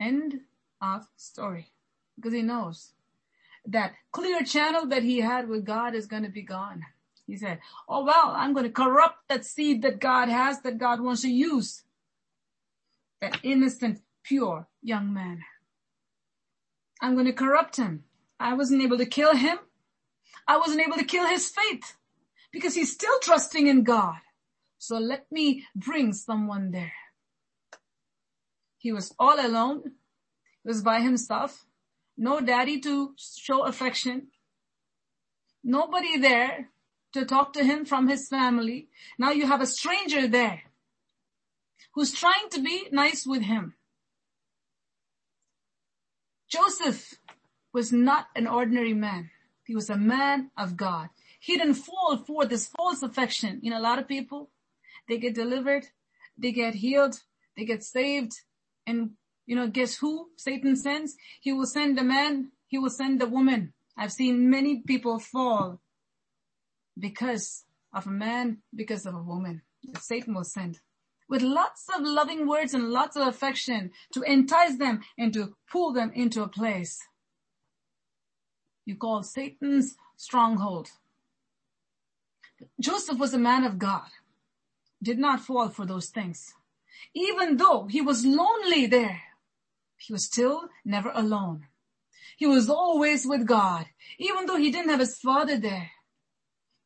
End 0.00 0.40
of 0.80 1.08
story. 1.16 1.72
Because 2.16 2.32
he 2.32 2.42
knows 2.42 2.92
that 3.66 3.94
clear 4.12 4.42
channel 4.42 4.86
that 4.86 5.02
he 5.02 5.20
had 5.20 5.48
with 5.48 5.64
God 5.64 5.94
is 5.94 6.06
going 6.06 6.22
to 6.22 6.28
be 6.28 6.42
gone. 6.42 6.84
He 7.28 7.36
said, 7.36 7.60
oh 7.86 8.06
well, 8.06 8.32
I'm 8.34 8.54
going 8.54 8.64
to 8.64 8.72
corrupt 8.72 9.28
that 9.28 9.44
seed 9.44 9.82
that 9.82 10.00
God 10.00 10.30
has, 10.30 10.62
that 10.62 10.78
God 10.78 11.00
wants 11.00 11.20
to 11.22 11.28
use. 11.28 11.84
That 13.20 13.38
innocent, 13.42 14.00
pure 14.24 14.66
young 14.82 15.12
man. 15.12 15.42
I'm 17.02 17.12
going 17.12 17.26
to 17.26 17.34
corrupt 17.34 17.76
him. 17.76 18.04
I 18.40 18.54
wasn't 18.54 18.82
able 18.82 18.96
to 18.96 19.04
kill 19.04 19.36
him. 19.36 19.58
I 20.46 20.56
wasn't 20.56 20.80
able 20.80 20.96
to 20.96 21.04
kill 21.04 21.26
his 21.26 21.50
faith 21.50 21.96
because 22.50 22.74
he's 22.74 22.92
still 22.92 23.18
trusting 23.20 23.66
in 23.66 23.82
God. 23.82 24.16
So 24.78 24.96
let 24.96 25.30
me 25.30 25.66
bring 25.76 26.14
someone 26.14 26.70
there. 26.70 26.94
He 28.78 28.90
was 28.90 29.14
all 29.18 29.38
alone. 29.38 29.82
He 30.62 30.68
was 30.68 30.80
by 30.80 31.00
himself. 31.00 31.66
No 32.16 32.40
daddy 32.40 32.80
to 32.80 33.14
show 33.18 33.64
affection. 33.64 34.28
Nobody 35.62 36.16
there 36.16 36.70
to 37.12 37.24
talk 37.24 37.52
to 37.54 37.64
him 37.64 37.84
from 37.84 38.08
his 38.08 38.28
family. 38.28 38.88
Now 39.18 39.30
you 39.30 39.46
have 39.46 39.60
a 39.60 39.66
stranger 39.66 40.26
there 40.26 40.62
who's 41.94 42.12
trying 42.12 42.48
to 42.50 42.62
be 42.62 42.88
nice 42.92 43.26
with 43.26 43.42
him. 43.42 43.74
Joseph 46.48 47.14
was 47.72 47.92
not 47.92 48.28
an 48.34 48.46
ordinary 48.46 48.94
man. 48.94 49.30
He 49.64 49.74
was 49.74 49.90
a 49.90 49.96
man 49.96 50.50
of 50.56 50.76
God. 50.76 51.08
He 51.40 51.56
didn't 51.56 51.74
fall 51.74 52.16
for 52.16 52.46
this 52.46 52.68
false 52.68 53.02
affection. 53.02 53.60
You 53.62 53.70
know, 53.70 53.78
a 53.78 53.82
lot 53.88 53.98
of 53.98 54.08
people, 54.08 54.50
they 55.08 55.18
get 55.18 55.34
delivered, 55.34 55.86
they 56.36 56.52
get 56.52 56.74
healed, 56.74 57.20
they 57.56 57.64
get 57.64 57.84
saved, 57.84 58.32
and 58.86 59.10
you 59.46 59.56
know, 59.56 59.68
guess 59.68 59.96
who 59.96 60.28
Satan 60.36 60.76
sends? 60.76 61.16
He 61.40 61.52
will 61.52 61.66
send 61.66 61.98
a 61.98 62.04
man, 62.04 62.52
he 62.66 62.78
will 62.78 62.90
send 62.90 63.22
a 63.22 63.26
woman. 63.26 63.72
I've 63.96 64.12
seen 64.12 64.50
many 64.50 64.82
people 64.86 65.18
fall 65.18 65.80
because 66.98 67.64
of 67.92 68.06
a 68.06 68.10
man, 68.10 68.58
because 68.74 69.06
of 69.06 69.14
a 69.14 69.22
woman 69.22 69.62
that 69.84 70.02
Satan 70.02 70.34
will 70.34 70.44
send 70.44 70.80
with 71.28 71.42
lots 71.42 71.86
of 71.94 72.02
loving 72.02 72.46
words 72.46 72.72
and 72.72 72.90
lots 72.90 73.14
of 73.14 73.26
affection 73.26 73.90
to 74.14 74.22
entice 74.22 74.76
them 74.78 75.00
and 75.18 75.32
to 75.34 75.54
pull 75.70 75.92
them 75.92 76.10
into 76.14 76.42
a 76.42 76.48
place 76.48 76.98
you 78.88 78.96
call 78.96 79.22
Satan's 79.22 79.96
stronghold. 80.16 80.88
Joseph 82.80 83.18
was 83.18 83.34
a 83.34 83.38
man 83.38 83.64
of 83.64 83.78
God, 83.78 84.08
did 85.02 85.18
not 85.18 85.40
fall 85.40 85.68
for 85.68 85.84
those 85.84 86.06
things. 86.06 86.54
Even 87.14 87.58
though 87.58 87.86
he 87.86 88.00
was 88.00 88.24
lonely 88.24 88.86
there, 88.86 89.20
he 89.98 90.10
was 90.10 90.24
still 90.24 90.70
never 90.86 91.12
alone. 91.14 91.66
He 92.38 92.46
was 92.46 92.70
always 92.70 93.26
with 93.26 93.46
God, 93.46 93.84
even 94.18 94.46
though 94.46 94.56
he 94.56 94.70
didn't 94.70 94.90
have 94.90 95.00
his 95.00 95.18
father 95.18 95.58
there. 95.58 95.90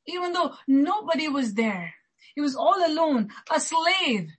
Even 0.07 0.33
though 0.33 0.55
nobody 0.67 1.29
was 1.29 1.55
there. 1.55 1.95
He 2.35 2.41
was 2.41 2.57
all 2.57 2.87
alone, 2.87 3.31
a 3.55 3.61
slave. 3.61 4.31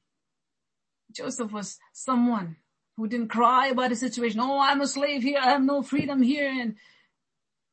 Joseph 1.11 1.51
was 1.51 1.77
someone 1.93 2.57
who 2.97 3.07
didn't 3.07 3.29
cry 3.29 3.67
about 3.67 3.91
his 3.91 3.99
situation. 3.99 4.39
Oh, 4.39 4.59
I'm 4.59 4.81
a 4.81 4.87
slave 4.87 5.23
here. 5.23 5.39
I 5.39 5.49
have 5.49 5.61
no 5.61 5.83
freedom 5.83 6.21
here. 6.21 6.49
And, 6.49 6.75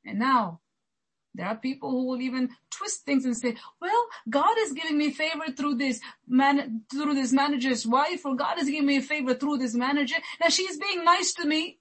and 0.04 0.18
now 0.18 0.60
there 1.34 1.46
are 1.46 1.56
people 1.56 1.90
who 1.90 2.06
will 2.06 2.20
even 2.20 2.50
twist 2.70 3.04
things 3.04 3.24
and 3.24 3.36
say, 3.36 3.56
well, 3.80 4.06
God 4.28 4.54
is 4.60 4.72
giving 4.72 4.98
me 4.98 5.10
favor 5.10 5.50
through 5.56 5.76
this 5.76 6.00
man, 6.26 6.82
through 6.90 7.14
this 7.14 7.32
manager's 7.32 7.86
wife, 7.86 8.26
or 8.26 8.34
God 8.34 8.58
is 8.58 8.68
giving 8.68 8.86
me 8.86 9.00
favor 9.00 9.34
through 9.34 9.58
this 9.58 9.74
manager. 9.74 10.16
Now 10.40 10.48
she's 10.48 10.78
being 10.78 11.04
nice 11.04 11.32
to 11.34 11.46
me. 11.46 11.78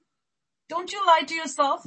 Don't 0.70 0.92
you 0.92 1.06
lie 1.06 1.24
to 1.26 1.34
yourself. 1.34 1.86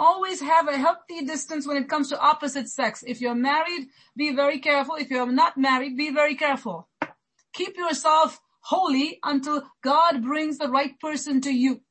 Always 0.00 0.40
have 0.40 0.66
a 0.66 0.78
healthy 0.78 1.26
distance 1.26 1.66
when 1.66 1.76
it 1.76 1.86
comes 1.86 2.08
to 2.08 2.18
opposite 2.18 2.70
sex. 2.70 3.04
If 3.06 3.20
you're 3.20 3.34
married, 3.34 3.88
be 4.16 4.34
very 4.34 4.58
careful. 4.58 4.94
If 4.94 5.10
you're 5.10 5.30
not 5.30 5.58
married, 5.58 5.94
be 5.94 6.10
very 6.10 6.36
careful. 6.36 6.88
Keep 7.52 7.76
yourself 7.76 8.40
holy 8.62 9.18
until 9.22 9.62
God 9.84 10.22
brings 10.22 10.56
the 10.56 10.70
right 10.70 10.98
person 11.00 11.42
to 11.42 11.50
you. 11.50 11.82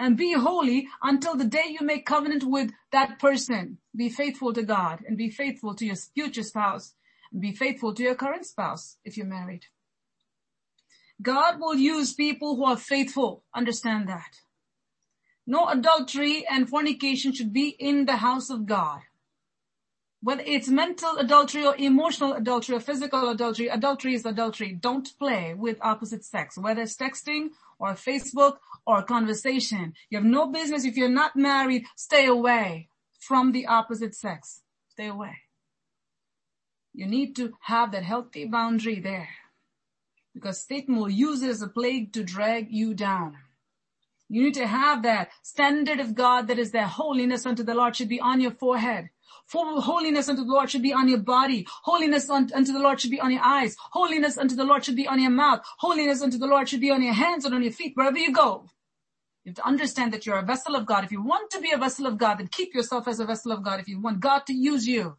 And 0.00 0.16
be 0.16 0.32
holy 0.32 0.88
until 1.00 1.36
the 1.36 1.44
day 1.44 1.66
you 1.68 1.86
make 1.86 2.06
covenant 2.06 2.42
with 2.42 2.72
that 2.90 3.20
person. 3.20 3.78
Be 3.94 4.08
faithful 4.08 4.52
to 4.54 4.64
God 4.64 5.04
and 5.06 5.16
be 5.16 5.30
faithful 5.30 5.76
to 5.76 5.86
your 5.86 5.94
future 5.94 6.42
spouse. 6.42 6.94
And 7.30 7.40
be 7.40 7.52
faithful 7.52 7.94
to 7.94 8.02
your 8.02 8.16
current 8.16 8.46
spouse 8.46 8.96
if 9.04 9.16
you're 9.16 9.26
married. 9.26 9.66
God 11.22 11.60
will 11.60 11.76
use 11.76 12.14
people 12.14 12.56
who 12.56 12.64
are 12.64 12.76
faithful. 12.76 13.44
Understand 13.54 14.08
that. 14.08 14.40
No 15.46 15.68
adultery 15.68 16.44
and 16.50 16.68
fornication 16.68 17.32
should 17.32 17.52
be 17.52 17.68
in 17.68 18.06
the 18.06 18.16
house 18.16 18.50
of 18.50 18.66
God. 18.66 19.00
Whether 20.22 20.42
it's 20.44 20.68
mental 20.68 21.18
adultery 21.18 21.64
or 21.64 21.76
emotional 21.76 22.32
adultery 22.32 22.76
or 22.76 22.80
physical 22.80 23.28
adultery, 23.30 23.68
adultery 23.68 24.14
is 24.14 24.26
adultery. 24.26 24.72
Don't 24.72 25.16
play 25.18 25.54
with 25.54 25.78
opposite 25.82 26.24
sex, 26.24 26.58
whether 26.58 26.82
it's 26.82 26.96
texting 26.96 27.50
or 27.78 27.92
Facebook 27.92 28.58
or 28.86 29.02
conversation. 29.02 29.94
You 30.10 30.18
have 30.18 30.24
no 30.24 30.48
business 30.48 30.84
if 30.84 30.96
you're 30.96 31.08
not 31.08 31.36
married, 31.36 31.84
stay 31.94 32.26
away. 32.26 32.88
from 33.18 33.50
the 33.50 33.66
opposite 33.66 34.14
sex. 34.14 34.62
Stay 34.90 35.08
away. 35.08 35.36
You 36.94 37.06
need 37.06 37.34
to 37.36 37.54
have 37.62 37.90
that 37.92 38.04
healthy 38.04 38.44
boundary 38.46 39.00
there 39.00 39.28
because 40.32 40.64
Satan 40.64 40.96
will 40.96 41.10
use 41.10 41.42
it 41.42 41.50
as 41.50 41.60
a 41.60 41.66
plague 41.66 42.12
to 42.12 42.22
drag 42.22 42.70
you 42.70 42.94
down. 42.94 43.36
You 44.28 44.42
need 44.42 44.54
to 44.54 44.66
have 44.66 45.02
that 45.04 45.30
standard 45.42 46.00
of 46.00 46.14
God 46.14 46.48
that 46.48 46.58
is 46.58 46.72
that 46.72 46.88
holiness 46.88 47.46
unto 47.46 47.62
the 47.62 47.74
Lord 47.74 47.96
should 47.96 48.08
be 48.08 48.20
on 48.20 48.40
your 48.40 48.50
forehead. 48.50 49.10
For 49.46 49.80
holiness 49.80 50.28
unto 50.28 50.44
the 50.44 50.52
Lord 50.52 50.70
should 50.70 50.82
be 50.82 50.92
on 50.92 51.08
your 51.08 51.18
body. 51.18 51.66
Holiness 51.84 52.28
unto 52.28 52.72
the 52.72 52.80
Lord 52.80 53.00
should 53.00 53.12
be 53.12 53.20
on 53.20 53.30
your 53.30 53.44
eyes. 53.44 53.76
Holiness 53.92 54.36
unto 54.36 54.56
the 54.56 54.64
Lord 54.64 54.84
should 54.84 54.96
be 54.96 55.06
on 55.06 55.20
your 55.20 55.30
mouth. 55.30 55.60
Holiness 55.78 56.20
unto 56.20 56.38
the 56.38 56.48
Lord 56.48 56.68
should 56.68 56.80
be 56.80 56.90
on 56.90 57.02
your 57.02 57.14
hands 57.14 57.44
and 57.44 57.54
on 57.54 57.62
your 57.62 57.72
feet, 57.72 57.92
wherever 57.94 58.18
you 58.18 58.32
go. 58.32 58.66
You 59.44 59.50
have 59.50 59.56
to 59.56 59.66
understand 59.66 60.12
that 60.12 60.26
you're 60.26 60.38
a 60.38 60.44
vessel 60.44 60.74
of 60.74 60.86
God. 60.86 61.04
If 61.04 61.12
you 61.12 61.22
want 61.22 61.52
to 61.52 61.60
be 61.60 61.70
a 61.70 61.78
vessel 61.78 62.06
of 62.06 62.18
God, 62.18 62.38
then 62.38 62.48
keep 62.48 62.74
yourself 62.74 63.06
as 63.06 63.20
a 63.20 63.24
vessel 63.24 63.52
of 63.52 63.62
God. 63.62 63.78
If 63.78 63.86
you 63.86 64.00
want 64.00 64.18
God 64.18 64.44
to 64.46 64.52
use 64.52 64.88
you, 64.88 65.16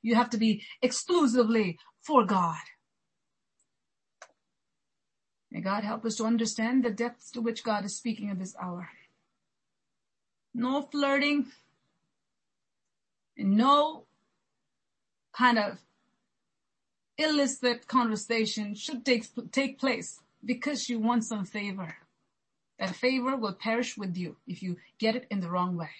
you 0.00 0.14
have 0.14 0.30
to 0.30 0.38
be 0.38 0.62
exclusively 0.80 1.78
for 2.00 2.24
God. 2.24 2.56
May 5.50 5.60
God 5.60 5.84
help 5.84 6.04
us 6.04 6.16
to 6.16 6.24
understand 6.24 6.84
the 6.84 6.90
depths 6.90 7.30
to 7.32 7.40
which 7.40 7.64
God 7.64 7.84
is 7.84 7.96
speaking 7.96 8.30
at 8.30 8.38
this 8.38 8.56
hour. 8.60 8.90
No 10.54 10.82
flirting, 10.82 11.46
and 13.36 13.56
no 13.56 14.04
kind 15.32 15.58
of 15.58 15.78
illicit 17.18 17.86
conversation 17.86 18.74
should 18.74 19.04
take, 19.04 19.26
take 19.52 19.78
place 19.78 20.20
because 20.44 20.88
you 20.88 20.98
want 20.98 21.24
some 21.24 21.44
favor. 21.44 21.96
That 22.78 22.94
favor 22.94 23.36
will 23.36 23.54
perish 23.54 23.96
with 23.96 24.16
you 24.16 24.36
if 24.46 24.62
you 24.62 24.76
get 24.98 25.16
it 25.16 25.26
in 25.30 25.40
the 25.40 25.50
wrong 25.50 25.76
way. 25.76 25.90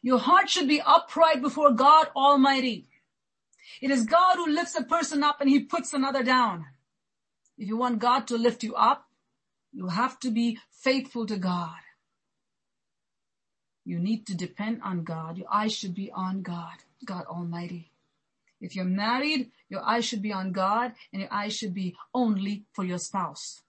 Your 0.00 0.18
heart 0.18 0.48
should 0.48 0.68
be 0.68 0.80
upright 0.80 1.42
before 1.42 1.72
God 1.72 2.08
Almighty. 2.14 2.88
It 3.82 3.90
is 3.90 4.06
God 4.06 4.36
who 4.36 4.46
lifts 4.46 4.74
a 4.74 4.84
person 4.84 5.22
up 5.22 5.40
and 5.40 5.50
he 5.50 5.60
puts 5.60 5.92
another 5.92 6.22
down. 6.22 6.66
If 7.58 7.66
you 7.66 7.76
want 7.76 7.98
God 7.98 8.28
to 8.28 8.38
lift 8.38 8.62
you 8.62 8.74
up, 8.76 9.04
you 9.72 9.88
have 9.88 10.18
to 10.20 10.30
be 10.30 10.58
faithful 10.70 11.26
to 11.26 11.36
God. 11.36 11.80
You 13.84 13.98
need 13.98 14.26
to 14.26 14.36
depend 14.36 14.80
on 14.82 15.02
God. 15.02 15.36
Your 15.38 15.52
eyes 15.52 15.74
should 15.74 15.94
be 15.94 16.10
on 16.12 16.42
God, 16.42 16.76
God 17.04 17.24
Almighty. 17.26 17.90
If 18.60 18.76
you're 18.76 18.84
married, 18.84 19.50
your 19.68 19.82
eyes 19.82 20.04
should 20.04 20.22
be 20.22 20.32
on 20.32 20.52
God 20.52 20.92
and 21.12 21.22
your 21.22 21.32
eyes 21.32 21.56
should 21.56 21.74
be 21.74 21.96
only 22.14 22.64
for 22.72 22.84
your 22.84 22.98
spouse. 22.98 23.62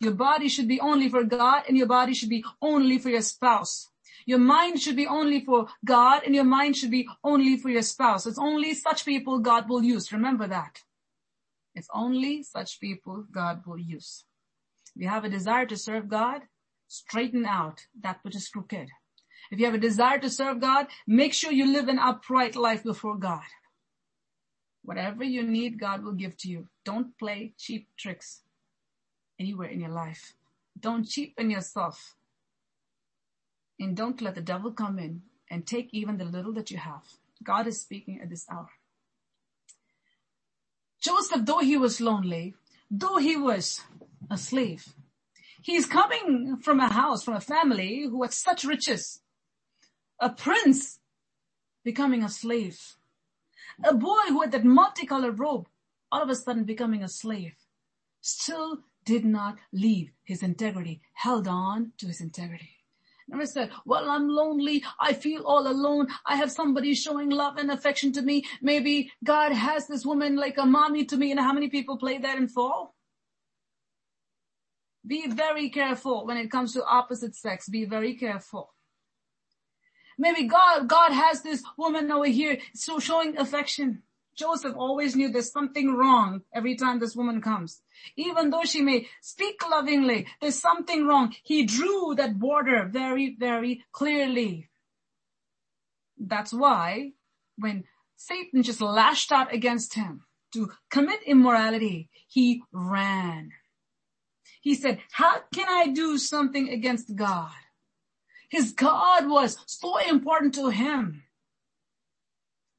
Your 0.00 0.12
body 0.12 0.48
should 0.48 0.68
be 0.68 0.80
only 0.80 1.08
for 1.08 1.24
God 1.24 1.64
and 1.68 1.76
your 1.76 1.86
body 1.86 2.14
should 2.14 2.28
be 2.28 2.44
only 2.60 2.98
for 2.98 3.10
your 3.10 3.22
spouse. 3.22 3.88
Your 4.26 4.38
mind 4.38 4.80
should 4.80 4.96
be 4.96 5.06
only 5.06 5.44
for 5.44 5.68
God 5.84 6.22
and 6.24 6.34
your 6.34 6.44
mind 6.44 6.76
should 6.76 6.90
be 6.90 7.08
only 7.22 7.56
for 7.56 7.68
your 7.68 7.82
spouse. 7.82 8.26
It's 8.26 8.38
only 8.38 8.74
such 8.74 9.04
people 9.04 9.38
God 9.38 9.68
will 9.68 9.82
use. 9.82 10.12
Remember 10.12 10.46
that. 10.46 10.82
It's 11.74 11.88
only 11.92 12.42
such 12.42 12.80
people 12.80 13.24
God 13.32 13.62
will 13.66 13.78
use. 13.78 14.24
If 14.94 15.02
you 15.02 15.08
have 15.08 15.24
a 15.24 15.28
desire 15.28 15.66
to 15.66 15.76
serve 15.76 16.08
God, 16.08 16.42
straighten 16.86 17.44
out 17.44 17.86
that 18.00 18.20
which 18.22 18.36
is 18.36 18.48
crooked. 18.48 18.88
If 19.50 19.58
you 19.58 19.66
have 19.66 19.74
a 19.74 19.78
desire 19.78 20.18
to 20.18 20.30
serve 20.30 20.60
God, 20.60 20.86
make 21.06 21.34
sure 21.34 21.52
you 21.52 21.66
live 21.66 21.88
an 21.88 21.98
upright 21.98 22.56
life 22.56 22.82
before 22.82 23.16
God. 23.16 23.42
Whatever 24.82 25.24
you 25.24 25.42
need, 25.42 25.80
God 25.80 26.04
will 26.04 26.12
give 26.12 26.36
to 26.38 26.48
you. 26.48 26.68
Don't 26.84 27.18
play 27.18 27.54
cheap 27.58 27.88
tricks 27.98 28.42
anywhere 29.38 29.68
in 29.68 29.80
your 29.80 29.90
life. 29.90 30.34
Don't 30.78 31.08
cheapen 31.08 31.50
yourself. 31.50 32.14
And 33.80 33.96
don't 33.96 34.20
let 34.20 34.34
the 34.34 34.40
devil 34.40 34.72
come 34.72 34.98
in 34.98 35.22
and 35.50 35.66
take 35.66 35.88
even 35.92 36.16
the 36.16 36.24
little 36.24 36.52
that 36.52 36.70
you 36.70 36.78
have. 36.78 37.02
God 37.42 37.66
is 37.66 37.80
speaking 37.80 38.20
at 38.20 38.30
this 38.30 38.46
hour. 38.50 38.68
Joseph, 41.04 41.44
though 41.44 41.58
he 41.58 41.76
was 41.76 42.00
lonely, 42.00 42.54
though 42.90 43.18
he 43.18 43.36
was 43.36 43.82
a 44.30 44.38
slave, 44.38 44.94
he's 45.60 45.84
coming 45.84 46.56
from 46.56 46.80
a 46.80 46.90
house, 46.90 47.22
from 47.22 47.34
a 47.34 47.40
family 47.40 48.06
who 48.08 48.22
had 48.22 48.32
such 48.32 48.64
riches. 48.64 49.20
A 50.18 50.30
prince 50.30 51.00
becoming 51.84 52.22
a 52.22 52.30
slave, 52.30 52.96
a 53.84 53.92
boy 53.94 54.22
who 54.28 54.40
had 54.40 54.52
that 54.52 54.64
multicolored 54.64 55.38
robe, 55.38 55.68
all 56.10 56.22
of 56.22 56.30
a 56.30 56.34
sudden 56.34 56.64
becoming 56.64 57.02
a 57.02 57.08
slave, 57.08 57.56
still 58.22 58.78
did 59.04 59.26
not 59.26 59.58
leave 59.72 60.10
his 60.22 60.42
integrity, 60.42 61.02
held 61.12 61.46
on 61.46 61.92
to 61.98 62.06
his 62.06 62.22
integrity. 62.22 62.83
Never 63.28 63.46
said, 63.46 63.70
well, 63.86 64.10
I'm 64.10 64.28
lonely. 64.28 64.84
I 65.00 65.14
feel 65.14 65.44
all 65.44 65.66
alone. 65.66 66.08
I 66.26 66.36
have 66.36 66.52
somebody 66.52 66.94
showing 66.94 67.30
love 67.30 67.56
and 67.56 67.70
affection 67.70 68.12
to 68.12 68.22
me. 68.22 68.44
Maybe 68.60 69.10
God 69.22 69.52
has 69.52 69.86
this 69.86 70.04
woman 70.04 70.36
like 70.36 70.58
a 70.58 70.66
mommy 70.66 71.04
to 71.06 71.16
me. 71.16 71.28
You 71.28 71.36
know 71.36 71.42
how 71.42 71.52
many 71.54 71.70
people 71.70 71.96
play 71.96 72.18
that 72.18 72.36
and 72.36 72.50
fall? 72.50 72.94
Be 75.06 75.26
very 75.28 75.70
careful 75.70 76.26
when 76.26 76.36
it 76.36 76.50
comes 76.50 76.72
to 76.74 76.84
opposite 76.84 77.34
sex. 77.34 77.68
Be 77.68 77.84
very 77.84 78.14
careful. 78.14 78.74
Maybe 80.18 80.44
God, 80.44 80.88
God 80.88 81.12
has 81.12 81.42
this 81.42 81.62
woman 81.76 82.10
over 82.10 82.26
here, 82.26 82.58
so 82.74 82.98
showing 82.98 83.36
affection. 83.36 84.02
Joseph 84.36 84.74
always 84.76 85.14
knew 85.14 85.30
there's 85.30 85.52
something 85.52 85.94
wrong 85.94 86.42
every 86.52 86.76
time 86.76 86.98
this 86.98 87.14
woman 87.14 87.40
comes. 87.40 87.82
Even 88.16 88.50
though 88.50 88.64
she 88.64 88.82
may 88.82 89.08
speak 89.20 89.60
lovingly, 89.68 90.26
there's 90.40 90.60
something 90.60 91.06
wrong. 91.06 91.34
He 91.42 91.64
drew 91.64 92.14
that 92.16 92.38
border 92.38 92.88
very, 92.90 93.36
very 93.38 93.84
clearly. 93.92 94.68
That's 96.18 96.52
why 96.52 97.12
when 97.56 97.84
Satan 98.16 98.62
just 98.62 98.80
lashed 98.80 99.32
out 99.32 99.52
against 99.52 99.94
him 99.94 100.24
to 100.52 100.72
commit 100.90 101.20
immorality, 101.26 102.08
he 102.26 102.62
ran. 102.72 103.50
He 104.60 104.74
said, 104.74 105.00
how 105.12 105.40
can 105.52 105.68
I 105.68 105.88
do 105.88 106.16
something 106.16 106.68
against 106.70 107.14
God? 107.14 107.50
His 108.48 108.72
God 108.72 109.28
was 109.28 109.58
so 109.66 109.98
important 109.98 110.54
to 110.54 110.70
him. 110.70 111.24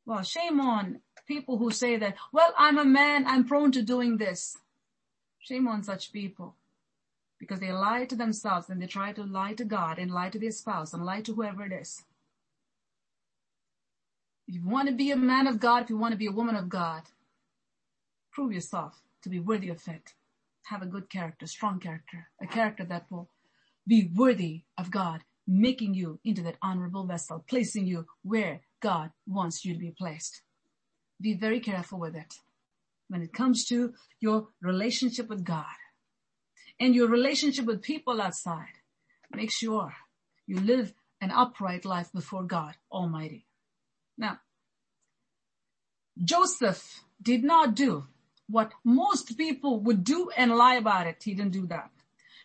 Well, 0.06 0.24
shame 0.24 0.60
on 0.60 1.02
people 1.26 1.58
who 1.58 1.72
say 1.72 1.98
that, 1.98 2.16
well, 2.32 2.54
I'm 2.58 2.78
a 2.78 2.86
man, 2.86 3.26
I'm 3.28 3.46
prone 3.46 3.72
to 3.74 3.82
doing 3.82 4.18
this. 4.18 4.58
Shame 5.40 5.68
on 5.68 5.84
such 5.84 6.12
people. 6.12 6.56
Because 7.40 7.60
they 7.60 7.72
lie 7.72 8.06
to 8.06 8.16
themselves 8.16 8.70
and 8.70 8.82
they 8.82 8.88
try 8.88 9.12
to 9.14 9.24
lie 9.24 9.54
to 9.54 9.66
God 9.66 10.00
and 10.00 10.12
lie 10.12 10.30
to 10.30 10.40
their 10.40 10.52
spouse 10.52 10.94
and 10.94 11.06
lie 11.06 11.22
to 11.22 11.34
whoever 11.34 11.66
it 11.66 11.74
is. 11.74 12.04
If 14.48 14.56
you 14.56 14.62
want 14.66 14.88
to 14.88 14.94
be 14.94 15.12
a 15.12 15.18
man 15.18 15.48
of 15.48 15.60
God, 15.60 15.84
if 15.84 15.90
you 15.90 15.98
want 15.98 16.14
to 16.14 16.18
be 16.18 16.28
a 16.28 16.32
woman 16.32 16.56
of 16.56 16.70
God, 16.70 17.04
prove 18.32 18.54
yourself 18.54 19.02
to 19.24 19.30
be 19.30 19.40
worthy 19.40 19.70
of 19.70 19.88
it. 19.88 20.14
Have 20.66 20.82
a 20.82 20.88
good 20.88 21.10
character, 21.10 21.46
strong 21.48 21.80
character, 21.80 22.30
a 22.42 22.48
character 22.48 22.86
that 22.86 23.06
will 23.10 23.30
be 23.88 24.10
worthy 24.16 24.64
of 24.78 24.92
God 24.92 25.22
making 25.48 25.94
you 25.94 26.20
into 26.24 26.42
that 26.42 26.58
honorable 26.62 27.06
vessel, 27.06 27.44
placing 27.48 27.86
you 27.86 28.06
where 28.24 28.62
God 28.82 29.12
wants 29.28 29.64
you 29.64 29.74
to 29.74 29.80
be 29.80 29.92
placed. 29.92 30.42
Be 31.22 31.34
very 31.34 31.60
careful 31.60 32.00
with 32.00 32.16
it 32.16 32.36
when 33.08 33.22
it 33.22 33.34
comes 33.34 33.66
to 33.66 33.94
your 34.20 34.50
relationship 34.62 35.30
with 35.30 35.44
God 35.44 35.66
and 36.80 36.96
your 36.96 37.08
relationship 37.08 37.66
with 37.66 37.82
people 37.82 38.22
outside. 38.22 38.82
Make 39.34 39.52
sure 39.52 39.94
you 40.46 40.60
live 40.60 40.94
an 41.22 41.32
upright 41.32 41.86
life 41.86 42.12
before 42.14 42.44
God 42.44 42.76
Almighty. 42.92 43.46
Now, 44.18 44.40
Joseph 46.24 47.04
did 47.22 47.44
not 47.44 47.76
do 47.76 48.08
what 48.48 48.72
most 48.84 49.38
people 49.38 49.80
would 49.82 50.04
do 50.04 50.30
and 50.38 50.56
lie 50.56 50.76
about 50.76 51.08
it. 51.08 51.24
He 51.24 51.34
didn't 51.34 51.54
do 51.54 51.68
that. 51.68 51.90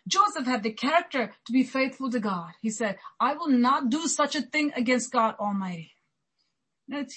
Joseph 0.07 0.45
had 0.45 0.63
the 0.63 0.71
character 0.71 1.31
to 1.45 1.53
be 1.53 1.63
faithful 1.63 2.09
to 2.09 2.19
God. 2.19 2.51
He 2.61 2.71
said, 2.71 2.97
I 3.19 3.35
will 3.35 3.49
not 3.49 3.89
do 3.89 4.07
such 4.07 4.35
a 4.35 4.41
thing 4.41 4.71
against 4.75 5.11
God 5.11 5.35
Almighty. 5.39 5.91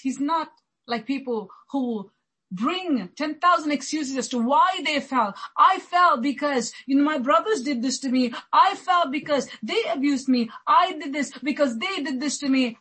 He's 0.01 0.19
not 0.19 0.49
like 0.87 1.05
people 1.05 1.49
who 1.71 2.11
bring 2.51 3.09
10,000 3.15 3.71
excuses 3.71 4.15
as 4.15 4.27
to 4.29 4.39
why 4.39 4.79
they 4.83 4.99
fell. 4.99 5.35
I 5.57 5.79
fell 5.79 6.17
because, 6.17 6.73
you 6.85 6.95
know, 6.95 7.03
my 7.03 7.17
brothers 7.17 7.61
did 7.61 7.81
this 7.81 7.99
to 7.99 8.09
me. 8.09 8.33
I 8.53 8.75
fell 8.75 9.09
because 9.09 9.47
they 9.61 9.81
abused 9.91 10.29
me. 10.29 10.49
I 10.67 10.93
did 10.93 11.13
this 11.13 11.31
because 11.43 11.77
they 11.77 12.01
did 12.03 12.19
this 12.19 12.37
to 12.39 12.49
me. 12.49 12.77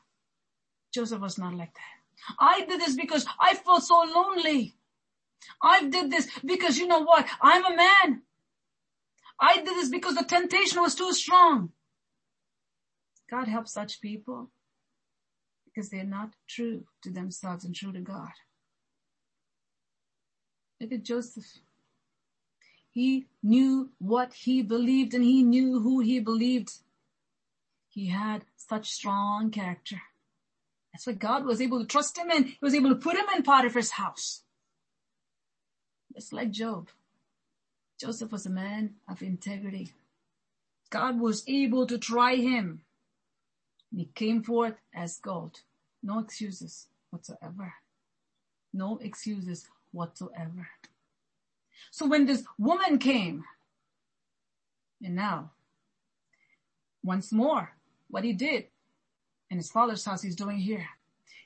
Joseph 0.92 1.20
was 1.20 1.38
not 1.38 1.54
like 1.54 1.74
that. 1.74 2.36
I 2.38 2.64
did 2.64 2.80
this 2.80 2.94
because 2.94 3.26
I 3.40 3.54
felt 3.54 3.82
so 3.82 4.04
lonely. 4.14 4.74
I 5.62 5.84
did 5.84 6.10
this 6.10 6.28
because 6.44 6.78
you 6.78 6.86
know 6.86 7.02
what? 7.02 7.26
I'm 7.42 7.64
a 7.64 7.76
man. 7.76 8.22
I 9.40 9.56
did 9.56 9.66
this 9.66 9.88
because 9.88 10.14
the 10.14 10.24
temptation 10.24 10.80
was 10.80 10.94
too 10.94 11.12
strong. 11.12 11.70
God 13.30 13.48
help 13.48 13.68
such 13.68 14.00
people 14.00 14.50
because 15.74 15.90
they're 15.90 16.04
not 16.04 16.30
true 16.46 16.84
to 17.02 17.10
themselves 17.10 17.64
and 17.64 17.74
true 17.74 17.92
to 17.92 18.00
God. 18.00 18.30
Look 20.80 20.92
at 20.92 21.02
Joseph. 21.02 21.58
He 22.90 23.26
knew 23.42 23.90
what 23.98 24.32
he 24.34 24.62
believed 24.62 25.14
and 25.14 25.24
he 25.24 25.42
knew 25.42 25.80
who 25.80 26.00
he 26.00 26.20
believed. 26.20 26.72
He 27.88 28.06
had 28.06 28.44
such 28.56 28.90
strong 28.90 29.50
character. 29.50 30.00
That's 30.92 31.06
why 31.06 31.14
God 31.14 31.44
was 31.44 31.60
able 31.60 31.80
to 31.80 31.86
trust 31.86 32.16
him 32.16 32.30
and 32.30 32.46
he 32.46 32.58
was 32.60 32.74
able 32.74 32.90
to 32.90 32.94
put 32.94 33.16
him 33.16 33.26
in 33.34 33.42
Potiphar's 33.42 33.90
house. 33.90 34.42
Just 36.14 36.32
like 36.32 36.52
Job. 36.52 36.88
Joseph 38.00 38.30
was 38.30 38.46
a 38.46 38.50
man 38.50 38.94
of 39.08 39.22
integrity. 39.22 39.92
God 40.90 41.18
was 41.18 41.42
able 41.48 41.86
to 41.88 41.98
try 41.98 42.36
him. 42.36 42.83
And 43.94 44.00
he 44.00 44.10
came 44.12 44.42
forth 44.42 44.74
as 44.92 45.18
gold. 45.18 45.60
No 46.02 46.18
excuses 46.18 46.88
whatsoever. 47.10 47.74
No 48.72 48.98
excuses 49.00 49.68
whatsoever. 49.92 50.66
So 51.92 52.04
when 52.06 52.26
this 52.26 52.42
woman 52.58 52.98
came, 52.98 53.44
and 55.00 55.14
now, 55.14 55.52
once 57.04 57.30
more, 57.30 57.76
what 58.08 58.24
he 58.24 58.32
did 58.32 58.64
in 59.48 59.58
his 59.58 59.70
father's 59.70 60.04
house, 60.04 60.22
he's 60.22 60.34
doing 60.34 60.58
here. 60.58 60.88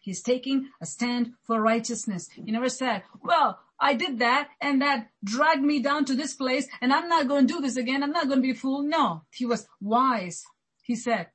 He's 0.01 0.23
taking 0.23 0.71
a 0.81 0.87
stand 0.87 1.35
for 1.43 1.61
righteousness. 1.61 2.31
He 2.31 2.51
never 2.51 2.71
said, 2.71 3.03
well, 3.23 3.59
I 3.79 3.93
did 3.93 4.21
that 4.21 4.49
and 4.59 4.81
that 4.81 5.11
dragged 5.23 5.61
me 5.61 5.83
down 5.83 6.07
to 6.07 6.15
this 6.15 6.33
place 6.33 6.67
and 6.81 6.95
I'm 6.95 7.11
not 7.11 7.29
going 7.29 7.47
to 7.47 7.55
do 7.55 7.61
this 7.61 7.77
again. 7.77 8.03
I'm 8.03 8.13
not 8.13 8.29
going 8.29 8.39
to 8.39 8.43
be 8.43 8.53
a 8.53 8.55
fool. 8.55 8.83
No, 8.85 9.25
he 9.31 9.45
was 9.45 9.69
wise. 9.83 10.47
He 10.83 10.97
said, 10.97 11.27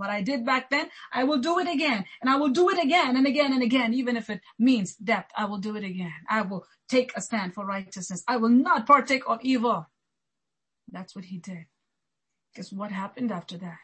what 0.00 0.10
I 0.10 0.22
did 0.22 0.46
back 0.46 0.70
then, 0.70 0.88
I 1.12 1.24
will 1.24 1.38
do 1.38 1.58
it 1.58 1.68
again 1.68 2.06
and 2.22 2.30
I 2.30 2.36
will 2.36 2.48
do 2.48 2.70
it 2.70 2.82
again 2.82 3.16
and 3.16 3.26
again 3.26 3.52
and 3.52 3.62
again, 3.62 3.92
even 3.94 4.16
if 4.16 4.30
it 4.30 4.40
means 4.58 4.96
death. 4.96 5.26
I 5.36 5.44
will 5.44 5.58
do 5.58 5.76
it 5.76 5.84
again. 5.84 6.12
I 6.28 6.42
will 6.42 6.64
take 6.88 7.12
a 7.16 7.20
stand 7.20 7.54
for 7.54 7.66
righteousness. 7.66 8.24
I 8.26 8.38
will 8.38 8.48
not 8.48 8.86
partake 8.86 9.22
of 9.28 9.40
evil. 9.42 9.86
That's 10.90 11.14
what 11.14 11.26
he 11.26 11.38
did. 11.38 11.66
Guess 12.56 12.72
what 12.72 12.90
happened 12.90 13.30
after 13.30 13.58
that? 13.58 13.78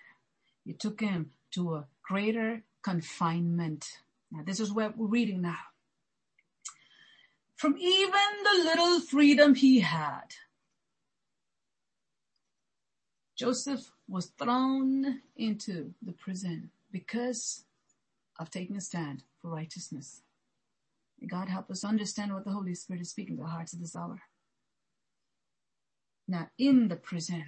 You 0.65 0.75
took 0.75 1.01
him 1.01 1.33
to 1.53 1.75
a 1.75 1.87
greater 2.03 2.63
confinement. 2.83 3.87
Now 4.33 4.43
this 4.45 4.59
is 4.59 4.73
what 4.73 4.97
we're 4.97 5.07
reading 5.07 5.43
now. 5.43 5.59
From 7.57 7.77
even 7.79 8.31
the 8.43 8.65
little 8.65 9.01
freedom 9.01 9.55
he 9.55 9.81
had, 9.81 10.35
Joseph 13.39 13.93
was 14.09 14.27
thrown 14.39 15.21
into 15.37 15.93
the 16.03 16.13
prison 16.13 16.71
because 16.93 17.65
of 18.39 18.51
taking 18.51 18.77
a 18.77 18.81
stand 18.81 19.25
for 19.41 19.51
righteousness. 19.51 20.23
May 21.21 21.27
God 21.27 21.49
help 21.49 21.71
us 21.71 21.85
understand 21.85 22.33
what 22.33 22.45
the 22.45 22.53
Holy 22.53 22.75
Spirit 22.75 23.03
is 23.03 23.11
speaking 23.11 23.37
to 23.37 23.43
our 23.43 23.49
hearts 23.49 23.75
at 23.75 23.81
this 23.81 23.97
hour. 23.97 24.21
Now, 26.29 26.49
in 26.59 26.89
the 26.89 26.97
prison, 26.97 27.45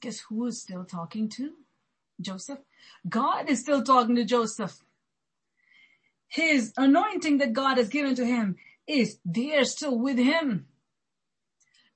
guess 0.00 0.20
who 0.20 0.46
is 0.46 0.60
still 0.60 0.84
talking 0.84 1.28
to? 1.30 1.52
Joseph. 2.20 2.60
God 3.08 3.48
is 3.48 3.60
still 3.60 3.82
talking 3.82 4.16
to 4.16 4.24
Joseph. 4.24 4.84
His 6.28 6.72
anointing 6.76 7.38
that 7.38 7.52
God 7.52 7.78
has 7.78 7.88
given 7.88 8.14
to 8.14 8.24
him 8.24 8.56
is 8.86 9.18
there 9.24 9.64
still 9.64 9.98
with 9.98 10.18
him. 10.18 10.66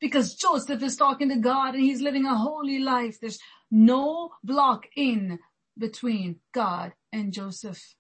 Because 0.01 0.35
Joseph 0.35 0.83
is 0.83 0.97
talking 0.97 1.31
to 1.31 1.37
God 1.37 1.75
and 1.75 1.83
he's 1.83 2.03
living 2.03 2.27
a 2.27 2.37
holy 2.37 2.79
life. 2.79 3.19
There's 3.21 3.39
no 3.71 4.33
block 4.43 4.87
in 4.97 5.39
between 5.79 6.41
God 6.53 6.93
and 7.13 7.33
Joseph. 7.33 7.95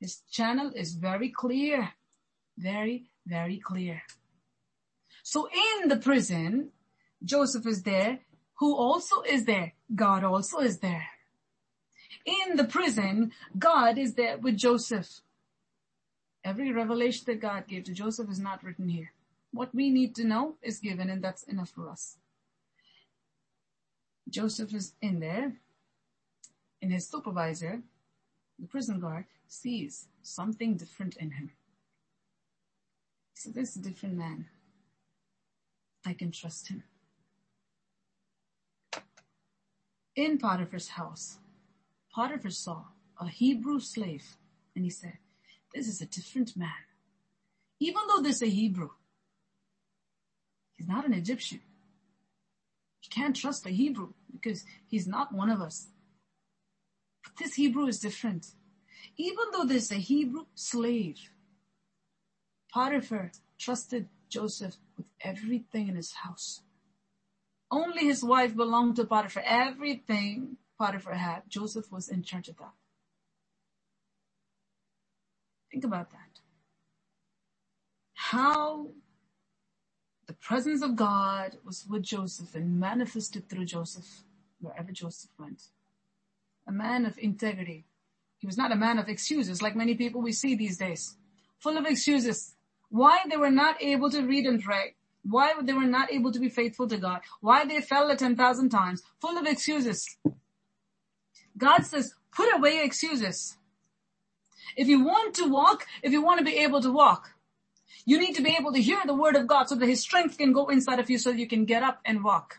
His 0.00 0.20
channel 0.30 0.72
is 0.74 0.94
very 0.94 1.30
clear. 1.30 1.90
Very, 2.56 3.06
very 3.26 3.58
clear. 3.58 4.02
So 5.22 5.48
in 5.82 5.88
the 5.88 5.96
prison, 5.96 6.70
Joseph 7.24 7.66
is 7.66 7.82
there. 7.82 8.20
Who 8.58 8.76
also 8.76 9.22
is 9.22 9.44
there? 9.44 9.72
God 9.94 10.22
also 10.22 10.58
is 10.58 10.78
there. 10.78 11.06
In 12.24 12.56
the 12.56 12.64
prison, 12.64 13.32
God 13.58 13.98
is 13.98 14.14
there 14.14 14.38
with 14.38 14.56
Joseph. 14.56 15.20
Every 16.44 16.72
revelation 16.72 17.24
that 17.26 17.40
God 17.40 17.66
gave 17.66 17.84
to 17.84 17.92
Joseph 17.92 18.30
is 18.30 18.38
not 18.38 18.62
written 18.62 18.88
here. 18.88 19.12
What 19.52 19.74
we 19.74 19.90
need 19.90 20.14
to 20.16 20.24
know 20.24 20.56
is 20.62 20.78
given 20.78 21.10
and 21.10 21.22
that's 21.22 21.42
enough 21.44 21.70
for 21.70 21.88
us. 21.88 22.18
Joseph 24.28 24.74
is 24.74 24.92
in 25.00 25.20
there 25.20 25.52
and 26.82 26.92
his 26.92 27.08
supervisor, 27.08 27.82
the 28.58 28.66
prison 28.66 29.00
guard, 29.00 29.26
sees 29.48 30.08
something 30.22 30.76
different 30.76 31.16
in 31.16 31.32
him. 31.32 31.50
He 33.34 33.40
So 33.40 33.50
this 33.50 33.70
is 33.70 33.76
a 33.76 33.88
different 33.88 34.16
man. 34.16 34.46
I 36.06 36.12
can 36.12 36.30
trust 36.30 36.68
him. 36.68 36.82
In 40.16 40.38
Potiphar's 40.38 40.88
house, 40.88 41.38
Potiphar 42.14 42.50
saw 42.50 42.84
a 43.20 43.26
Hebrew 43.26 43.80
slave 43.80 44.36
and 44.76 44.84
he 44.84 44.90
said, 44.90 45.18
this 45.74 45.88
is 45.88 46.00
a 46.00 46.06
different 46.06 46.56
man. 46.56 46.70
Even 47.80 48.02
though 48.06 48.22
this 48.22 48.36
is 48.36 48.42
a 48.42 48.46
Hebrew, 48.46 48.90
he's 50.74 50.86
not 50.86 51.04
an 51.04 51.12
Egyptian. 51.12 51.60
You 53.04 53.10
can't 53.10 53.36
trust 53.36 53.66
a 53.66 53.70
Hebrew 53.70 54.14
because 54.32 54.64
he's 54.86 55.06
not 55.06 55.32
one 55.32 55.50
of 55.50 55.60
us. 55.60 55.88
But 57.22 57.34
this 57.38 57.54
Hebrew 57.54 57.86
is 57.86 58.00
different. 58.00 58.46
Even 59.16 59.44
though 59.52 59.64
this 59.64 59.84
is 59.84 59.92
a 59.92 59.96
Hebrew 59.96 60.46
slave, 60.54 61.18
Potiphar 62.72 63.32
trusted 63.58 64.08
Joseph 64.30 64.76
with 64.96 65.06
everything 65.20 65.88
in 65.88 65.96
his 65.96 66.12
house. 66.12 66.62
Only 67.70 68.06
his 68.06 68.24
wife 68.24 68.56
belonged 68.56 68.96
to 68.96 69.04
Potiphar. 69.04 69.42
Everything 69.44 70.56
Potiphar 70.78 71.14
had, 71.14 71.42
Joseph 71.48 71.92
was 71.92 72.08
in 72.08 72.22
charge 72.22 72.48
of 72.48 72.56
that. 72.56 72.72
Think 75.70 75.84
about 75.84 76.10
that. 76.10 76.40
How 78.14 78.88
the 80.26 80.34
presence 80.34 80.82
of 80.82 80.96
God 80.96 81.58
was 81.64 81.86
with 81.88 82.02
Joseph 82.02 82.54
and 82.54 82.80
manifested 82.80 83.48
through 83.48 83.66
Joseph 83.66 84.22
wherever 84.60 84.92
Joseph 84.92 85.30
went. 85.38 85.62
A 86.66 86.72
man 86.72 87.04
of 87.04 87.18
integrity. 87.18 87.84
He 88.38 88.46
was 88.46 88.56
not 88.56 88.72
a 88.72 88.76
man 88.76 88.98
of 88.98 89.08
excuses 89.08 89.60
like 89.60 89.76
many 89.76 89.94
people 89.94 90.22
we 90.22 90.32
see 90.32 90.54
these 90.54 90.78
days. 90.78 91.16
Full 91.58 91.76
of 91.76 91.86
excuses. 91.86 92.54
Why 92.90 93.20
they 93.28 93.36
were 93.36 93.50
not 93.50 93.82
able 93.82 94.10
to 94.10 94.22
read 94.22 94.46
and 94.46 94.62
pray. 94.62 94.94
Why 95.22 95.54
they 95.62 95.72
were 95.72 95.82
not 95.82 96.12
able 96.12 96.32
to 96.32 96.38
be 96.38 96.48
faithful 96.48 96.88
to 96.88 96.96
God. 96.96 97.20
Why 97.40 97.64
they 97.64 97.80
fell 97.80 98.10
a 98.10 98.16
10,000 98.16 98.68
times. 98.68 99.02
Full 99.20 99.38
of 99.38 99.46
excuses. 99.46 100.16
God 101.56 101.84
says, 101.84 102.14
put 102.32 102.54
away 102.54 102.82
excuses. 102.82 103.56
If 104.76 104.88
you 104.88 105.04
want 105.04 105.34
to 105.36 105.48
walk, 105.48 105.86
if 106.02 106.12
you 106.12 106.22
want 106.22 106.38
to 106.38 106.44
be 106.44 106.58
able 106.58 106.80
to 106.82 106.92
walk, 106.92 107.33
you 108.04 108.18
need 108.18 108.34
to 108.34 108.42
be 108.42 108.56
able 108.58 108.72
to 108.72 108.80
hear 108.80 109.00
the 109.04 109.14
word 109.14 109.36
of 109.36 109.46
God 109.46 109.68
so 109.68 109.74
that 109.74 109.88
his 109.88 110.00
strength 110.00 110.38
can 110.38 110.52
go 110.52 110.68
inside 110.68 110.98
of 110.98 111.10
you 111.10 111.18
so 111.18 111.30
you 111.30 111.48
can 111.48 111.64
get 111.64 111.82
up 111.82 112.00
and 112.04 112.24
walk. 112.24 112.56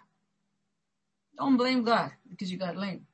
Don't 1.37 1.57
blame 1.57 1.83
God 1.83 2.11
because 2.29 2.51
you 2.51 2.57
got 2.57 2.77
lame. 2.77 3.05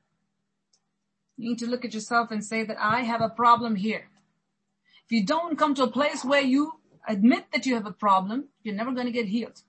You 1.36 1.50
need 1.50 1.58
to 1.58 1.66
look 1.66 1.84
at 1.84 1.94
yourself 1.94 2.30
and 2.30 2.44
say 2.44 2.64
that 2.64 2.76
I 2.80 3.00
have 3.00 3.20
a 3.20 3.28
problem 3.28 3.76
here. 3.76 4.08
If 5.06 5.12
you 5.12 5.26
don't 5.26 5.58
come 5.58 5.74
to 5.74 5.84
a 5.84 5.90
place 5.90 6.24
where 6.24 6.40
you 6.42 6.72
admit 7.08 7.46
that 7.52 7.66
you 7.66 7.74
have 7.74 7.86
a 7.86 7.92
problem, 7.92 8.48
you're 8.62 8.74
never 8.74 8.92
going 8.92 9.06
to 9.06 9.12
get 9.12 9.26
healed. 9.26 9.60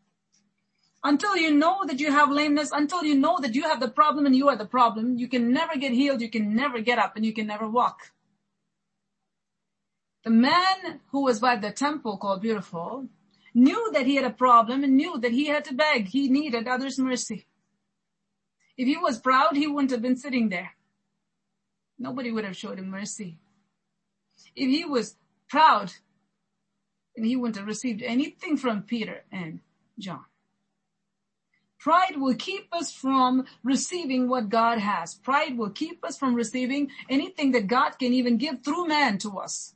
Until 1.03 1.35
you 1.35 1.51
know 1.51 1.83
that 1.85 1.99
you 1.99 2.11
have 2.11 2.31
lameness, 2.31 2.71
until 2.71 3.03
you 3.03 3.15
know 3.15 3.37
that 3.41 3.55
you 3.55 3.63
have 3.63 3.81
the 3.81 3.89
problem 3.89 4.25
and 4.25 4.35
you 4.35 4.47
are 4.47 4.55
the 4.55 4.65
problem, 4.65 5.17
you 5.17 5.27
can 5.27 5.51
never 5.51 5.75
get 5.75 5.91
healed, 5.91 6.21
you 6.21 6.29
can 6.29 6.55
never 6.55 6.79
get 6.79 6.97
up, 6.97 7.15
and 7.15 7.25
you 7.25 7.33
can 7.33 7.47
never 7.47 7.67
walk. 7.67 8.11
The 10.23 10.29
man 10.29 11.01
who 11.11 11.23
was 11.23 11.39
by 11.39 11.57
the 11.57 11.71
temple 11.71 12.17
called 12.17 12.41
Beautiful 12.41 13.07
knew 13.53 13.91
that 13.91 14.05
he 14.05 14.15
had 14.15 14.25
a 14.25 14.31
problem 14.31 14.83
and 14.83 14.95
knew 14.95 15.19
that 15.19 15.31
he 15.31 15.47
had 15.47 15.65
to 15.65 15.73
beg. 15.73 16.07
He 16.07 16.29
needed 16.29 16.67
others' 16.67 16.97
mercy. 16.97 17.45
If 18.77 18.87
he 18.87 18.97
was 18.97 19.19
proud, 19.19 19.55
he 19.55 19.67
wouldn't 19.67 19.91
have 19.91 20.01
been 20.01 20.15
sitting 20.15 20.49
there. 20.49 20.71
Nobody 21.99 22.31
would 22.31 22.45
have 22.45 22.57
showed 22.57 22.79
him 22.79 22.89
mercy. 22.89 23.37
If 24.55 24.69
he 24.69 24.85
was 24.85 25.17
proud, 25.47 25.93
then 27.15 27.25
he 27.25 27.35
wouldn't 27.35 27.57
have 27.57 27.67
received 27.67 28.01
anything 28.01 28.57
from 28.57 28.81
Peter 28.81 29.23
and 29.31 29.59
John. 29.99 30.25
Pride 31.79 32.15
will 32.15 32.35
keep 32.35 32.67
us 32.71 32.91
from 32.91 33.45
receiving 33.61 34.29
what 34.29 34.47
God 34.47 34.79
has. 34.79 35.15
Pride 35.15 35.57
will 35.57 35.69
keep 35.69 36.03
us 36.05 36.17
from 36.17 36.33
receiving 36.33 36.89
anything 37.09 37.51
that 37.51 37.67
God 37.67 37.99
can 37.99 38.13
even 38.13 38.37
give 38.37 38.63
through 38.63 38.87
man 38.87 39.17
to 39.19 39.37
us. 39.37 39.75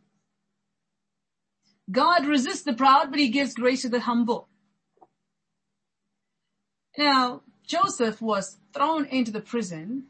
God 1.89 2.26
resists 2.26 2.63
the 2.63 2.73
proud, 2.73 3.10
but 3.12 3.19
he 3.19 3.30
gives 3.30 3.54
grace 3.54 3.84
to 3.84 3.89
the 3.89 4.02
humble. 4.02 4.47
Now, 6.97 7.43
Joseph 7.65 8.21
was 8.21 8.58
thrown 8.73 9.06
into 9.06 9.32
the 9.32 9.41
prison 9.41 10.06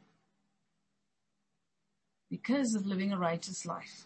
because 2.30 2.76
of 2.76 2.86
living 2.86 3.12
a 3.12 3.18
righteous 3.18 3.66
life. 3.66 4.06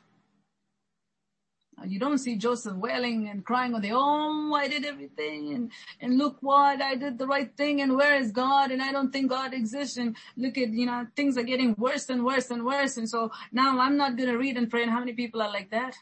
You 1.83 1.97
don't 1.97 2.19
see 2.19 2.35
Joseph 2.35 2.75
wailing 2.75 3.27
and 3.27 3.43
crying 3.43 3.73
on 3.73 3.81
the, 3.81 3.91
oh, 3.93 4.53
I 4.53 4.67
did 4.67 4.85
everything 4.85 5.53
and, 5.53 5.71
and 5.99 6.17
look 6.17 6.37
what, 6.41 6.79
I 6.79 6.95
did 6.95 7.17
the 7.17 7.25
right 7.25 7.51
thing 7.57 7.81
and 7.81 7.95
where 7.95 8.15
is 8.15 8.31
God 8.31 8.69
and 8.69 8.83
I 8.83 8.91
don't 8.91 9.11
think 9.11 9.31
God 9.31 9.53
exists 9.53 9.97
and 9.97 10.15
look 10.37 10.57
at, 10.59 10.69
you 10.69 10.85
know, 10.85 11.07
things 11.15 11.37
are 11.37 11.43
getting 11.43 11.73
worse 11.79 12.09
and 12.09 12.23
worse 12.23 12.51
and 12.51 12.65
worse 12.65 12.97
and 12.97 13.09
so 13.09 13.31
now 13.51 13.79
I'm 13.79 13.97
not 13.97 14.15
going 14.15 14.29
to 14.29 14.37
read 14.37 14.57
and 14.57 14.69
pray 14.69 14.83
and 14.83 14.91
how 14.91 14.99
many 14.99 15.13
people 15.13 15.41
are 15.41 15.51
like 15.51 15.71
that? 15.71 15.95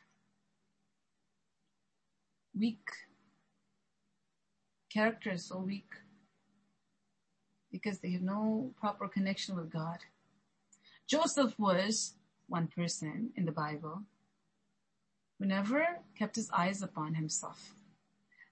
Weak. 2.59 2.89
Character 4.91 5.31
is 5.31 5.45
so 5.45 5.59
weak 5.59 5.89
because 7.71 7.99
they 7.99 8.11
have 8.11 8.21
no 8.21 8.71
proper 8.79 9.07
connection 9.07 9.55
with 9.55 9.71
God. 9.71 9.99
Joseph 11.07 11.57
was 11.57 12.15
one 12.47 12.67
person 12.67 13.29
in 13.37 13.45
the 13.45 13.51
Bible 13.51 14.01
who 15.37 15.45
never 15.45 15.99
kept 16.17 16.35
his 16.35 16.49
eyes 16.51 16.81
upon 16.81 17.13
himself. 17.13 17.75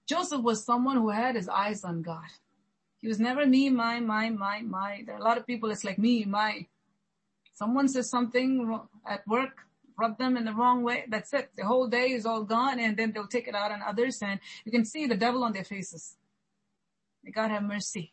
Joseph 0.06 0.42
was 0.42 0.64
someone 0.64 0.96
who 0.96 1.10
had 1.10 1.34
his 1.34 1.48
eyes 1.48 1.84
on 1.84 2.00
God. 2.00 2.30
He 3.02 3.08
was 3.08 3.20
never 3.20 3.44
me, 3.46 3.68
my, 3.68 4.00
my, 4.00 4.30
my, 4.30 4.62
my. 4.62 5.02
There 5.04 5.16
are 5.16 5.20
a 5.20 5.24
lot 5.24 5.36
of 5.36 5.46
people, 5.46 5.70
it's 5.70 5.84
like 5.84 5.98
me, 5.98 6.24
my. 6.24 6.66
Someone 7.52 7.88
says 7.88 8.08
something 8.08 8.80
at 9.06 9.26
work, 9.28 9.67
rub 9.98 10.16
them 10.16 10.36
in 10.36 10.44
the 10.44 10.52
wrong 10.52 10.82
way. 10.82 11.04
That's 11.08 11.32
it. 11.34 11.50
The 11.56 11.66
whole 11.66 11.88
day 11.88 12.12
is 12.12 12.24
all 12.24 12.44
gone 12.44 12.78
and 12.78 12.96
then 12.96 13.12
they'll 13.12 13.26
take 13.26 13.48
it 13.48 13.54
out 13.54 13.72
on 13.72 13.82
others 13.82 14.22
and 14.22 14.38
you 14.64 14.70
can 14.70 14.84
see 14.84 15.06
the 15.06 15.16
devil 15.16 15.42
on 15.42 15.52
their 15.52 15.64
faces. 15.64 16.16
May 17.24 17.32
God 17.32 17.50
have 17.50 17.64
mercy. 17.64 18.12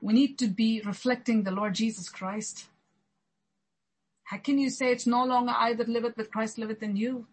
We 0.00 0.14
need 0.14 0.38
to 0.38 0.48
be 0.48 0.80
reflecting 0.84 1.42
the 1.42 1.50
Lord 1.50 1.74
Jesus 1.74 2.08
Christ. 2.08 2.66
How 4.24 4.38
can 4.38 4.58
you 4.58 4.70
say 4.70 4.92
it's 4.92 5.06
no 5.06 5.24
longer 5.24 5.52
I 5.54 5.74
that 5.74 5.88
liveth, 5.88 6.14
but 6.16 6.30
Christ 6.30 6.56
liveth 6.56 6.82
in 6.82 6.96
you? 6.96 7.26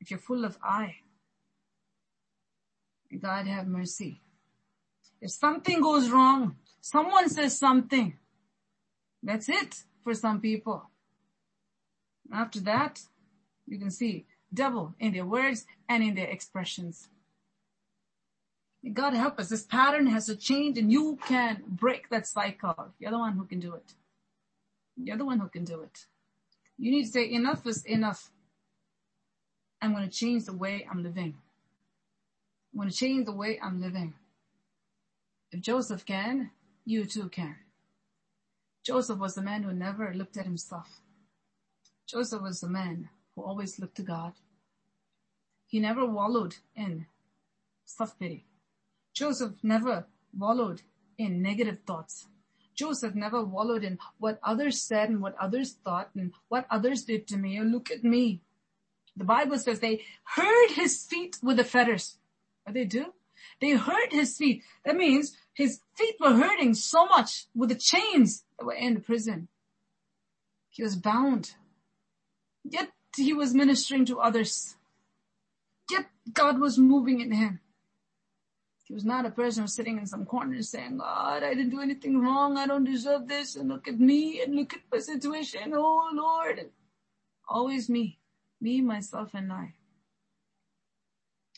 If 0.00 0.10
you're 0.10 0.18
full 0.18 0.44
of 0.44 0.58
I. 0.62 0.96
May 3.10 3.18
God 3.18 3.46
have 3.46 3.66
mercy. 3.66 4.20
If 5.20 5.30
something 5.30 5.80
goes 5.80 6.10
wrong, 6.10 6.56
someone 6.80 7.28
says 7.28 7.58
something, 7.58 8.16
that's 9.22 9.48
it 9.48 9.84
for 10.04 10.14
some 10.14 10.40
people. 10.40 10.88
After 12.32 12.60
that, 12.60 13.00
you 13.66 13.78
can 13.78 13.90
see 13.90 14.26
double 14.52 14.94
in 14.98 15.12
their 15.12 15.26
words 15.26 15.66
and 15.88 16.02
in 16.02 16.14
their 16.14 16.28
expressions. 16.28 17.08
God 18.92 19.14
help 19.14 19.38
us. 19.38 19.48
This 19.48 19.64
pattern 19.64 20.06
has 20.06 20.26
to 20.26 20.36
change 20.36 20.78
and 20.78 20.92
you 20.92 21.18
can 21.26 21.62
break 21.66 22.08
that 22.10 22.26
cycle. 22.26 22.94
You're 22.98 23.10
the 23.10 23.18
one 23.18 23.34
who 23.34 23.44
can 23.44 23.60
do 23.60 23.74
it. 23.74 23.94
You're 24.96 25.16
the 25.16 25.24
one 25.24 25.40
who 25.40 25.48
can 25.48 25.64
do 25.64 25.80
it. 25.80 26.06
You 26.78 26.90
need 26.90 27.04
to 27.04 27.10
say 27.10 27.30
enough 27.30 27.66
is 27.66 27.84
enough. 27.84 28.30
I'm 29.82 29.92
going 29.92 30.08
to 30.08 30.14
change 30.14 30.44
the 30.44 30.52
way 30.52 30.86
I'm 30.90 31.02
living. 31.02 31.34
I'm 32.72 32.80
going 32.80 32.90
to 32.90 32.96
change 32.96 33.26
the 33.26 33.32
way 33.32 33.58
I'm 33.62 33.80
living. 33.80 34.14
If 35.50 35.60
Joseph 35.60 36.04
can, 36.04 36.50
you 36.84 37.04
too 37.04 37.28
can. 37.28 37.56
Joseph 38.84 39.18
was 39.18 39.36
a 39.36 39.42
man 39.42 39.62
who 39.64 39.72
never 39.72 40.14
looked 40.14 40.36
at 40.36 40.44
himself. 40.44 41.00
Joseph 42.08 42.40
was 42.40 42.62
a 42.62 42.68
man 42.68 43.10
who 43.34 43.42
always 43.42 43.78
looked 43.78 43.96
to 43.96 44.02
God. 44.02 44.32
He 45.66 45.78
never 45.78 46.06
wallowed 46.06 46.56
in 46.74 47.06
self-pity. 47.84 48.46
Joseph 49.12 49.52
never 49.62 50.06
wallowed 50.36 50.80
in 51.18 51.42
negative 51.42 51.80
thoughts. 51.86 52.26
Joseph 52.74 53.14
never 53.14 53.44
wallowed 53.44 53.84
in 53.84 53.98
what 54.18 54.38
others 54.42 54.80
said 54.80 55.10
and 55.10 55.20
what 55.20 55.36
others 55.38 55.76
thought 55.84 56.10
and 56.14 56.32
what 56.48 56.66
others 56.70 57.04
did 57.04 57.26
to 57.26 57.36
me. 57.36 57.60
Oh, 57.60 57.64
look 57.64 57.90
at 57.90 58.04
me. 58.04 58.40
The 59.14 59.24
Bible 59.24 59.58
says 59.58 59.80
they 59.80 60.04
hurt 60.22 60.70
his 60.70 61.04
feet 61.04 61.36
with 61.42 61.58
the 61.58 61.64
fetters. 61.64 62.16
What 62.64 62.72
they 62.72 62.84
do? 62.84 63.12
They 63.60 63.72
hurt 63.72 64.12
his 64.12 64.36
feet. 64.36 64.62
That 64.84 64.96
means 64.96 65.36
his 65.52 65.80
feet 65.94 66.14
were 66.20 66.34
hurting 66.34 66.74
so 66.74 67.04
much 67.06 67.46
with 67.54 67.68
the 67.68 67.74
chains 67.74 68.44
that 68.58 68.64
were 68.64 68.74
in 68.74 68.94
the 68.94 69.00
prison. 69.00 69.48
He 70.70 70.82
was 70.82 70.96
bound. 70.96 71.54
Yet 72.64 72.90
he 73.16 73.32
was 73.32 73.54
ministering 73.54 74.04
to 74.06 74.20
others. 74.20 74.76
Yet 75.90 76.06
God 76.32 76.60
was 76.60 76.78
moving 76.78 77.20
in 77.20 77.32
him. 77.32 77.60
He 78.84 78.94
was 78.94 79.04
not 79.04 79.26
a 79.26 79.30
person 79.30 79.68
sitting 79.68 79.98
in 79.98 80.06
some 80.06 80.24
corner 80.24 80.62
saying, 80.62 80.98
God, 80.98 81.42
I 81.42 81.54
didn't 81.54 81.70
do 81.70 81.80
anything 81.80 82.20
wrong. 82.20 82.56
I 82.56 82.66
don't 82.66 82.84
deserve 82.84 83.28
this. 83.28 83.54
And 83.54 83.68
look 83.68 83.86
at 83.86 84.00
me 84.00 84.40
and 84.40 84.54
look 84.54 84.72
at 84.72 84.80
my 84.90 84.98
situation. 84.98 85.72
Oh 85.74 86.10
Lord. 86.12 86.70
Always 87.48 87.88
me, 87.88 88.18
me, 88.60 88.80
myself 88.80 89.30
and 89.34 89.52
I 89.52 89.74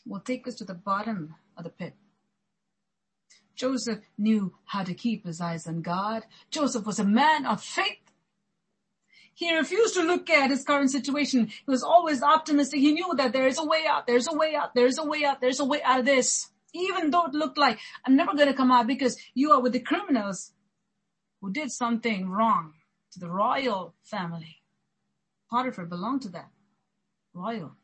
will 0.05 0.19
take 0.19 0.47
us 0.47 0.55
to 0.55 0.65
the 0.65 0.73
bottom 0.73 1.35
of 1.57 1.63
the 1.63 1.69
pit. 1.69 1.95
Joseph 3.55 3.99
knew 4.17 4.55
how 4.65 4.83
to 4.83 4.93
keep 4.93 5.25
his 5.25 5.39
eyes 5.39 5.67
on 5.67 5.81
God. 5.81 6.23
Joseph 6.49 6.85
was 6.85 6.99
a 6.99 7.05
man 7.05 7.45
of 7.45 7.61
faith. 7.61 8.00
He 9.41 9.49
refused 9.57 9.95
to 9.95 10.03
look 10.03 10.29
at 10.29 10.51
his 10.51 10.63
current 10.63 10.91
situation. 10.91 11.47
He 11.47 11.71
was 11.75 11.83
always 11.83 12.21
optimistic. 12.21 12.79
He 12.79 12.93
knew 12.93 13.11
that 13.17 13.33
there 13.33 13.47
is 13.47 13.57
a 13.57 13.65
way 13.65 13.83
out. 13.89 14.05
There's 14.05 14.27
a 14.27 14.37
way 14.41 14.55
out. 14.55 14.75
There's 14.75 14.99
a 14.99 15.03
way 15.03 15.25
out. 15.25 15.41
There's 15.41 15.59
a 15.59 15.65
way 15.65 15.81
out 15.83 16.01
of 16.01 16.05
this 16.05 16.51
even 16.73 17.11
though 17.11 17.25
it 17.25 17.33
looked 17.33 17.57
like 17.57 17.79
I'm 18.05 18.15
never 18.15 18.33
going 18.33 18.47
to 18.47 18.53
come 18.53 18.71
out 18.71 18.87
because 18.87 19.17
you 19.33 19.51
are 19.51 19.61
with 19.61 19.73
the 19.73 19.79
criminals 19.79 20.51
who 21.41 21.51
did 21.51 21.71
something 21.71 22.29
wrong 22.29 22.73
to 23.13 23.19
the 23.19 23.29
royal 23.29 23.95
family. 24.03 24.61
Potiphar 25.49 25.85
belonged 25.85 26.21
to 26.23 26.29
that 26.29 26.49
royal 27.33 27.75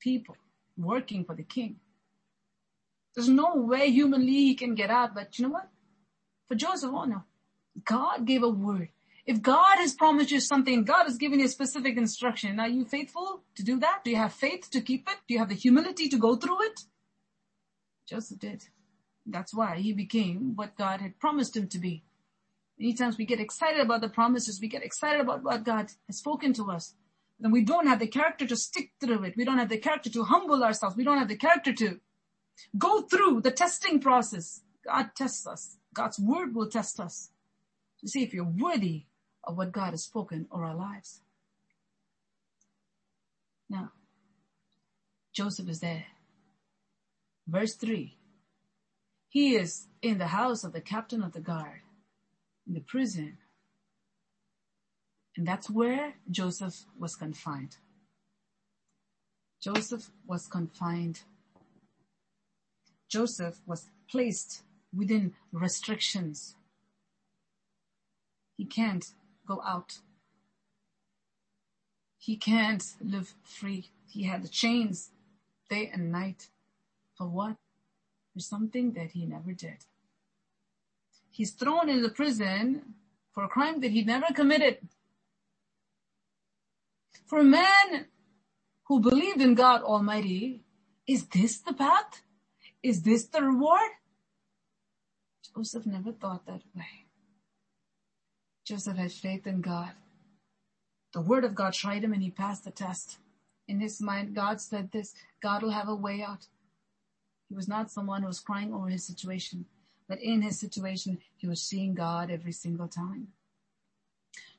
people 0.00 0.36
working 0.76 1.24
for 1.24 1.34
the 1.34 1.42
king. 1.42 1.76
There's 3.14 3.28
no 3.28 3.56
way 3.56 3.90
humanly 3.90 4.32
he 4.32 4.54
can 4.54 4.74
get 4.74 4.90
out, 4.90 5.14
but 5.14 5.38
you 5.38 5.46
know 5.46 5.52
what? 5.52 5.68
For 6.48 6.54
Joseph, 6.54 6.90
oh 6.92 7.04
no. 7.04 7.24
God 7.84 8.26
gave 8.26 8.42
a 8.42 8.48
word. 8.48 8.88
If 9.26 9.42
God 9.42 9.78
has 9.78 9.94
promised 9.94 10.30
you 10.30 10.40
something, 10.40 10.84
God 10.84 11.04
has 11.04 11.16
given 11.16 11.40
you 11.40 11.46
a 11.46 11.48
specific 11.48 11.96
instruction. 11.96 12.60
Are 12.60 12.68
you 12.68 12.84
faithful 12.84 13.42
to 13.56 13.64
do 13.64 13.80
that? 13.80 14.04
Do 14.04 14.10
you 14.10 14.16
have 14.16 14.32
faith 14.32 14.70
to 14.70 14.80
keep 14.80 15.08
it? 15.08 15.16
Do 15.26 15.34
you 15.34 15.40
have 15.40 15.48
the 15.48 15.56
humility 15.56 16.08
to 16.08 16.16
go 16.16 16.36
through 16.36 16.62
it? 16.62 16.80
Joseph 18.08 18.38
did. 18.38 18.64
That's 19.26 19.52
why 19.52 19.78
he 19.78 19.92
became 19.92 20.54
what 20.54 20.76
God 20.78 21.00
had 21.00 21.18
promised 21.18 21.56
him 21.56 21.66
to 21.68 21.78
be. 21.78 22.04
Many 22.78 22.94
times 22.94 23.18
we 23.18 23.24
get 23.24 23.40
excited 23.40 23.80
about 23.80 24.00
the 24.00 24.08
promises, 24.08 24.60
we 24.60 24.68
get 24.68 24.84
excited 24.84 25.20
about 25.20 25.42
what 25.42 25.64
God 25.64 25.90
has 26.06 26.18
spoken 26.18 26.52
to 26.52 26.70
us. 26.70 26.94
Then 27.40 27.50
we 27.50 27.64
don't 27.64 27.88
have 27.88 27.98
the 27.98 28.06
character 28.06 28.46
to 28.46 28.56
stick 28.56 28.92
through 29.00 29.24
it. 29.24 29.36
We 29.36 29.44
don't 29.44 29.58
have 29.58 29.68
the 29.68 29.78
character 29.78 30.10
to 30.10 30.24
humble 30.24 30.62
ourselves. 30.62 30.96
We 30.96 31.04
don't 31.04 31.18
have 31.18 31.28
the 31.28 31.36
character 31.36 31.72
to 31.72 32.00
go 32.78 33.02
through 33.02 33.40
the 33.40 33.50
testing 33.50 33.98
process. 33.98 34.62
God 34.84 35.10
tests 35.16 35.46
us. 35.46 35.78
God's 35.92 36.18
word 36.18 36.54
will 36.54 36.68
test 36.68 37.00
us 37.00 37.30
to 38.00 38.08
see 38.08 38.22
if 38.22 38.32
you're 38.32 38.44
worthy 38.44 39.06
of 39.46 39.56
what 39.56 39.72
God 39.72 39.90
has 39.90 40.02
spoken 40.02 40.46
over 40.50 40.64
our 40.64 40.74
lives. 40.74 41.20
Now, 43.68 43.92
Joseph 45.32 45.68
is 45.68 45.80
there 45.80 46.06
Verse 47.46 47.74
3. 47.74 48.16
He 49.28 49.54
is 49.54 49.86
in 50.02 50.18
the 50.18 50.28
house 50.28 50.64
of 50.64 50.72
the 50.72 50.80
captain 50.80 51.22
of 51.22 51.32
the 51.32 51.40
guard, 51.40 51.82
in 52.66 52.74
the 52.74 52.80
prison. 52.80 53.38
And 55.36 55.46
that's 55.46 55.70
where 55.70 56.14
Joseph 56.30 56.86
was 56.98 57.14
confined. 57.14 57.76
Joseph 59.60 60.10
was 60.26 60.46
confined. 60.46 61.20
Joseph 63.08 63.60
was 63.66 63.90
placed 64.10 64.62
within 64.94 65.34
restrictions. 65.52 66.56
He 68.56 68.64
can't 68.64 69.06
go 69.46 69.62
out. 69.66 69.98
He 72.18 72.36
can't 72.36 72.84
live 73.00 73.34
free. 73.44 73.90
He 74.08 74.24
had 74.24 74.42
the 74.42 74.48
chains 74.48 75.10
day 75.70 75.90
and 75.92 76.10
night. 76.10 76.48
For 77.16 77.26
what? 77.26 77.56
For 78.34 78.40
something 78.40 78.92
that 78.92 79.12
he 79.12 79.24
never 79.24 79.52
did. 79.52 79.84
He's 81.30 81.52
thrown 81.52 81.88
in 81.88 82.02
the 82.02 82.08
prison 82.08 82.94
for 83.32 83.44
a 83.44 83.48
crime 83.48 83.80
that 83.80 83.90
he 83.90 84.02
never 84.02 84.26
committed. 84.34 84.78
For 87.26 87.40
a 87.40 87.44
man 87.44 88.06
who 88.84 89.00
believed 89.00 89.40
in 89.40 89.54
God 89.54 89.82
Almighty, 89.82 90.62
is 91.06 91.26
this 91.26 91.58
the 91.58 91.72
path? 91.72 92.22
Is 92.82 93.02
this 93.02 93.24
the 93.26 93.42
reward? 93.42 93.90
Joseph 95.54 95.86
never 95.86 96.12
thought 96.12 96.46
that 96.46 96.62
way. 96.74 97.05
Joseph 98.66 98.96
had 98.96 99.12
faith 99.12 99.46
in 99.46 99.60
God. 99.60 99.92
The 101.14 101.20
word 101.20 101.44
of 101.44 101.54
God 101.54 101.72
tried 101.72 102.02
him 102.02 102.12
and 102.12 102.22
he 102.22 102.30
passed 102.30 102.64
the 102.64 102.72
test. 102.72 103.18
In 103.68 103.78
his 103.78 104.00
mind, 104.00 104.34
God 104.34 104.60
said 104.60 104.90
this, 104.90 105.14
God 105.40 105.62
will 105.62 105.70
have 105.70 105.88
a 105.88 105.94
way 105.94 106.20
out. 106.20 106.46
He 107.48 107.54
was 107.54 107.68
not 107.68 107.92
someone 107.92 108.22
who 108.22 108.26
was 108.26 108.40
crying 108.40 108.74
over 108.74 108.88
his 108.88 109.04
situation, 109.06 109.66
but 110.08 110.20
in 110.20 110.42
his 110.42 110.58
situation, 110.58 111.18
he 111.36 111.46
was 111.46 111.62
seeing 111.62 111.94
God 111.94 112.28
every 112.28 112.50
single 112.50 112.88
time. 112.88 113.28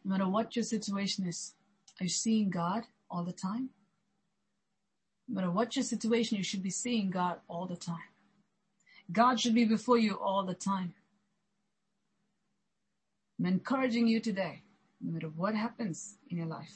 No 0.06 0.12
matter 0.12 0.30
what 0.30 0.56
your 0.56 0.64
situation 0.64 1.28
is, 1.28 1.54
are 2.00 2.06
you 2.06 2.10
seeing 2.10 2.50
God 2.50 2.84
all 3.12 3.24
the 3.24 3.34
time? 3.34 3.72
No 5.28 5.36
matter 5.36 5.52
what 5.52 5.76
your 5.76 5.84
situation, 5.84 6.38
you 6.38 6.44
should 6.44 6.64
be 6.64 6.70
seeing 6.70 7.10
God 7.10 7.40
all 7.50 7.66
the 7.66 7.76
time. 7.76 7.98
God 9.12 9.40
should 9.40 9.54
be 9.54 9.66
before 9.66 9.98
you 9.98 10.18
all 10.18 10.44
the 10.44 10.54
time. 10.54 10.94
I'm 13.40 13.46
encouraging 13.46 14.08
you 14.08 14.20
today, 14.20 14.64
no 15.00 15.14
matter 15.14 15.28
what 15.28 15.54
happens 15.54 16.18
in 16.30 16.38
your 16.38 16.48
life, 16.48 16.74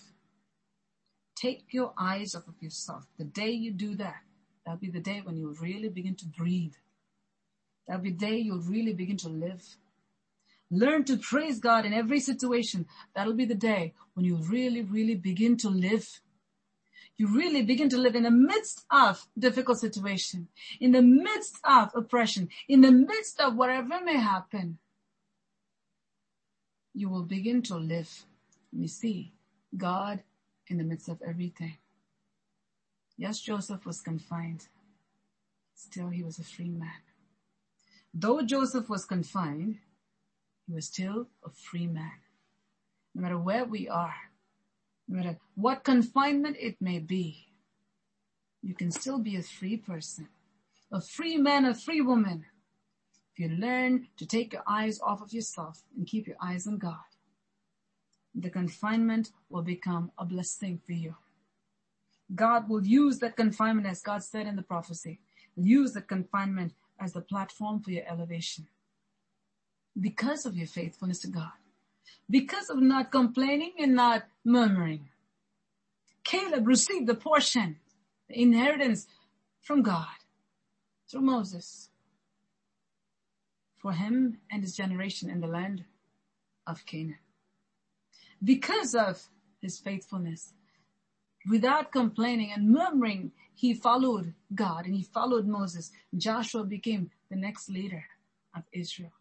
take 1.36 1.65
your 1.71 1.93
eyes 1.97 2.36
off 2.36 2.47
of 2.47 2.62
yourself. 2.62 3.06
The 3.17 3.24
day 3.24 3.50
you 3.50 3.71
do 3.71 3.95
that, 3.95 4.21
that'll 4.63 4.80
be 4.80 4.91
the 4.91 5.00
day 5.00 5.21
when 5.24 5.38
you 5.38 5.56
really 5.60 5.89
begin 5.89 6.15
to 6.15 6.26
breathe. 6.28 6.76
That'll 7.88 8.04
be 8.04 8.12
the 8.12 8.17
day 8.17 8.38
you'll 8.38 8.62
really 8.62 8.93
begin 8.93 9.17
to 9.17 9.30
live. 9.30 9.78
Learn 10.69 11.04
to 11.06 11.17
praise 11.17 11.60
God 11.60 11.86
in 11.86 11.93
every 11.93 12.19
situation. 12.19 12.86
That'll 13.15 13.34
be 13.34 13.45
the 13.45 13.56
day 13.56 13.93
when 14.13 14.26
you 14.26 14.36
really, 14.36 14.82
really 14.82 15.15
begin 15.15 15.58
to 15.58 15.69
live. 15.69 16.21
You 17.17 17.28
really 17.28 17.63
begin 17.63 17.89
to 17.89 17.97
live 17.97 18.15
in 18.15 18.24
the 18.24 18.32
midst 18.32 18.86
of 18.89 19.28
difficult 19.38 19.80
situation, 19.80 20.47
in 20.80 20.91
the 20.91 21.02
midst 21.02 21.58
of 21.63 21.89
oppression, 21.95 22.50
in 22.67 22.82
the 22.82 22.91
midst 22.91 23.39
of 23.41 23.56
whatever 23.56 24.00
may 24.04 24.17
happen. 24.17 24.78
You 26.93 27.10
will 27.10 27.23
begin 27.23 27.62
to 27.63 27.75
live. 27.75 28.25
You 28.71 28.88
see 28.88 29.34
God 29.75 30.23
in 30.67 30.77
the 30.77 30.84
midst 30.84 31.10
of 31.10 31.21
everything. 31.21 31.77
Yes, 33.17 33.39
Joseph 33.39 33.86
was 33.86 34.01
confined. 34.01 34.67
Still, 35.75 36.10
he 36.10 36.23
was 36.23 36.39
a 36.39 36.43
free 36.43 36.69
man. 36.69 37.01
Though 38.13 38.41
Joseph 38.41 38.89
was 38.89 39.06
confined, 39.06 39.77
he 40.67 40.73
was 40.73 40.88
still 40.88 41.27
a 41.45 41.49
free 41.49 41.88
man. 41.88 42.12
No 43.15 43.21
matter 43.21 43.38
where 43.38 43.65
we 43.65 43.88
are, 43.89 44.15
no 45.08 45.17
matter 45.17 45.38
what 45.56 45.84
confinement 45.84 46.58
it 46.60 46.77
may 46.82 46.99
be, 46.99 47.47
you 48.62 48.73
can 48.73 48.91
still 48.91 49.19
be 49.19 49.36
a 49.36 49.41
free 49.41 49.77
person, 49.77 50.27
a 50.91 51.01
free 51.01 51.38
man, 51.38 51.65
a 51.65 51.73
free 51.73 52.01
woman. 52.01 52.45
You 53.41 53.49
learn 53.49 54.08
to 54.17 54.27
take 54.27 54.54
your 54.54 54.62
eyes 54.67 54.99
off 55.01 55.19
of 55.19 55.34
yourself 55.34 55.82
and 55.97 56.06
keep 56.06 56.27
your 56.27 56.36
eyes 56.39 56.67
on 56.67 56.77
God, 56.77 57.10
the 58.36 58.51
confinement 58.51 59.32
will 59.49 59.63
become 59.63 60.12
a 60.19 60.25
blessing 60.25 60.80
for 60.86 60.91
you. 60.91 61.15
God 62.36 62.69
will 62.69 62.86
use 62.86 63.17
that 63.17 63.36
confinement, 63.36 63.88
as 63.88 64.04
God 64.04 64.21
said 64.21 64.45
in 64.45 64.56
the 64.56 64.62
prophecy, 64.62 65.19
use 65.56 65.93
that 65.93 66.08
confinement 66.08 66.73
as 66.99 67.13
the 67.13 67.21
platform 67.21 67.82
for 67.82 67.89
your 67.89 68.08
elevation. 68.08 68.67
Because 69.99 70.45
of 70.45 70.56
your 70.56 70.67
faithfulness 70.67 71.17
to 71.21 71.27
God. 71.27 71.58
Because 72.30 72.69
of 72.69 72.80
not 72.80 73.12
complaining 73.12 73.73
and 73.80 73.95
not 73.95 74.25
murmuring. 74.45 75.10
Caleb 76.23 76.67
received 76.67 77.08
the 77.08 77.15
portion, 77.15 77.77
the 78.30 78.39
inheritance 78.39 79.08
from 79.62 79.82
God 79.82 80.19
through 81.10 81.21
Moses 81.21 81.90
for 83.82 83.94
him 83.94 84.38
and 84.52 84.62
his 84.62 84.76
generation 84.76 85.30
in 85.30 85.41
the 85.41 85.48
land 85.48 85.84
of 86.67 86.86
Canaan. 86.86 87.17
Because 88.44 88.94
of 88.96 89.28
his 89.62 89.80
faithfulness, 89.80 90.54
without 91.50 91.91
complaining 91.91 92.52
and 92.52 92.70
murmuring, 92.70 93.32
he 93.54 93.74
followed 93.74 94.34
God 94.54 94.86
and 94.86 94.96
he 94.96 95.04
followed 95.04 95.48
Moses. 95.48 95.91
Joshua 96.15 96.63
became 96.63 97.12
the 97.30 97.36
next 97.36 97.70
leader 97.70 98.06
of 98.56 98.63
Israel. 98.72 99.12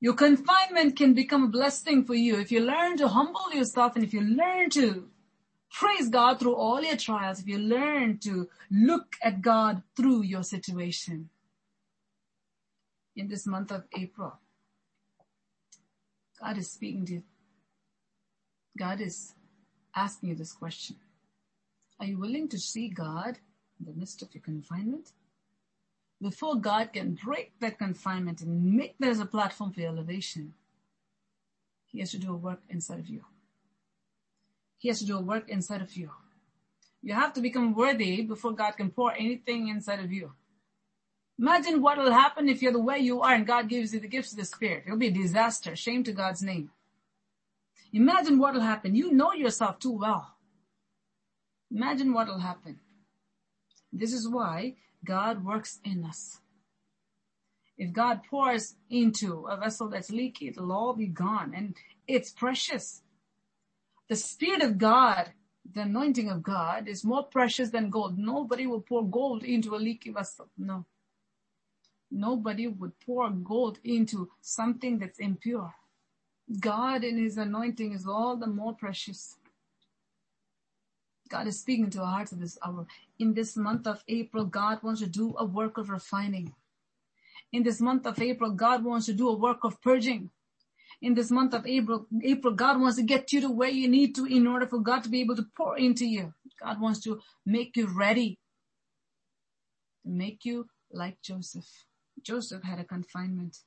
Your 0.00 0.14
confinement 0.14 0.96
can 0.96 1.14
become 1.14 1.44
a 1.44 1.48
blessing 1.48 2.04
for 2.04 2.14
you 2.14 2.38
if 2.38 2.52
you 2.52 2.60
learn 2.60 2.96
to 2.98 3.08
humble 3.08 3.50
yourself 3.52 3.96
and 3.96 4.04
if 4.04 4.12
you 4.12 4.20
learn 4.20 4.68
to 4.70 5.08
praise 5.70 6.08
God 6.08 6.38
through 6.38 6.54
all 6.54 6.82
your 6.82 6.96
trials, 6.96 7.40
if 7.40 7.48
you 7.48 7.58
learn 7.58 8.18
to 8.18 8.48
look 8.70 9.16
at 9.22 9.40
God 9.40 9.82
through 9.96 10.22
your 10.22 10.42
situation. 10.42 11.30
In 13.16 13.28
this 13.28 13.46
month 13.46 13.72
of 13.72 13.84
April, 13.96 14.38
God 16.38 16.58
is 16.58 16.70
speaking 16.70 17.06
to 17.06 17.12
you. 17.14 17.22
God 18.78 19.00
is 19.00 19.32
asking 19.94 20.28
you 20.28 20.34
this 20.34 20.52
question. 20.52 20.96
Are 21.98 22.04
you 22.04 22.18
willing 22.18 22.46
to 22.48 22.58
see 22.58 22.88
God 22.88 23.38
in 23.80 23.86
the 23.86 23.98
midst 23.98 24.20
of 24.20 24.34
your 24.34 24.42
confinement? 24.42 25.12
Before 26.20 26.56
God 26.56 26.92
can 26.92 27.14
break 27.14 27.52
that 27.60 27.78
confinement 27.78 28.42
and 28.42 28.74
make 28.74 28.96
that 28.98 29.08
as 29.08 29.20
a 29.20 29.26
platform 29.26 29.72
for 29.72 29.80
your 29.80 29.90
elevation, 29.90 30.52
He 31.86 32.00
has 32.00 32.10
to 32.10 32.18
do 32.18 32.32
a 32.32 32.36
work 32.36 32.60
inside 32.68 32.98
of 32.98 33.08
you. 33.08 33.24
He 34.76 34.88
has 34.88 34.98
to 34.98 35.06
do 35.06 35.16
a 35.16 35.22
work 35.22 35.48
inside 35.48 35.80
of 35.80 35.96
you. 35.96 36.10
You 37.02 37.14
have 37.14 37.32
to 37.34 37.40
become 37.40 37.74
worthy 37.74 38.22
before 38.22 38.52
God 38.52 38.72
can 38.72 38.90
pour 38.90 39.12
anything 39.14 39.68
inside 39.68 40.00
of 40.00 40.12
you. 40.12 40.32
Imagine 41.38 41.82
what 41.82 41.98
will 41.98 42.12
happen 42.12 42.48
if 42.48 42.62
you're 42.62 42.72
the 42.72 42.78
way 42.78 42.98
you 42.98 43.20
are 43.20 43.34
and 43.34 43.46
God 43.46 43.68
gives 43.68 43.92
you 43.92 44.00
the 44.00 44.08
gifts 44.08 44.32
of 44.32 44.38
the 44.38 44.44
Spirit. 44.44 44.84
It'll 44.86 44.98
be 44.98 45.08
a 45.08 45.12
disaster. 45.12 45.76
Shame 45.76 46.02
to 46.04 46.12
God's 46.12 46.42
name. 46.42 46.70
Imagine 47.92 48.38
what 48.38 48.54
will 48.54 48.62
happen. 48.62 48.94
You 48.94 49.12
know 49.12 49.32
yourself 49.32 49.78
too 49.78 49.92
well. 49.92 50.34
Imagine 51.70 52.12
what 52.12 52.28
will 52.28 52.40
happen. 52.40 52.78
This 53.92 54.12
is 54.12 54.28
why 54.28 54.76
God 55.04 55.44
works 55.44 55.78
in 55.84 56.04
us. 56.04 56.40
If 57.78 57.92
God 57.92 58.22
pours 58.30 58.74
into 58.88 59.46
a 59.46 59.56
vessel 59.56 59.88
that's 59.88 60.10
leaky, 60.10 60.48
it'll 60.48 60.72
all 60.72 60.94
be 60.94 61.06
gone 61.06 61.52
and 61.54 61.76
it's 62.08 62.30
precious. 62.30 63.02
The 64.08 64.16
Spirit 64.16 64.62
of 64.62 64.78
God, 64.78 65.32
the 65.74 65.82
anointing 65.82 66.30
of 66.30 66.42
God 66.42 66.88
is 66.88 67.04
more 67.04 67.24
precious 67.24 67.70
than 67.70 67.90
gold. 67.90 68.18
Nobody 68.18 68.66
will 68.66 68.80
pour 68.80 69.06
gold 69.06 69.42
into 69.42 69.74
a 69.74 69.76
leaky 69.76 70.10
vessel. 70.10 70.48
No. 70.56 70.86
Nobody 72.10 72.68
would 72.68 72.92
pour 73.00 73.28
gold 73.30 73.78
into 73.84 74.30
something 74.40 74.98
that's 74.98 75.18
impure. 75.18 75.74
God 76.60 77.02
in 77.04 77.18
His 77.18 77.36
anointing 77.36 77.92
is 77.92 78.06
all 78.06 78.36
the 78.36 78.46
more 78.46 78.74
precious. 78.74 79.36
God 81.28 81.48
is 81.48 81.58
speaking 81.58 81.90
to 81.90 82.00
our 82.00 82.06
hearts 82.06 82.32
at 82.32 82.40
this 82.40 82.56
hour. 82.64 82.86
In 83.18 83.34
this 83.34 83.56
month 83.56 83.86
of 83.86 84.04
April, 84.06 84.44
God 84.44 84.82
wants 84.82 85.00
to 85.00 85.06
do 85.06 85.34
a 85.38 85.44
work 85.44 85.76
of 85.76 85.90
refining. 85.90 86.54
In 87.52 87.62
this 87.62 87.80
month 87.80 88.06
of 88.06 88.20
April, 88.20 88.52
God 88.52 88.84
wants 88.84 89.06
to 89.06 89.12
do 89.12 89.28
a 89.28 89.36
work 89.36 89.64
of 89.64 89.80
purging. 89.82 90.30
In 91.02 91.14
this 91.14 91.30
month 91.30 91.52
of 91.52 91.66
April, 91.66 92.06
April, 92.22 92.54
God 92.54 92.80
wants 92.80 92.96
to 92.96 93.02
get 93.02 93.32
you 93.32 93.40
to 93.42 93.50
where 93.50 93.68
you 93.68 93.88
need 93.88 94.14
to 94.14 94.24
in 94.24 94.46
order 94.46 94.66
for 94.66 94.78
God 94.78 95.02
to 95.02 95.08
be 95.08 95.20
able 95.20 95.36
to 95.36 95.46
pour 95.56 95.76
into 95.76 96.06
you. 96.06 96.32
God 96.62 96.80
wants 96.80 97.00
to 97.00 97.20
make 97.44 97.76
you 97.76 97.86
ready. 97.86 98.38
Make 100.04 100.44
you 100.44 100.68
like 100.90 101.20
Joseph. 101.22 101.68
Joseph 102.22 102.62
had 102.62 102.78
a 102.80 102.84
confinement, 102.84 103.58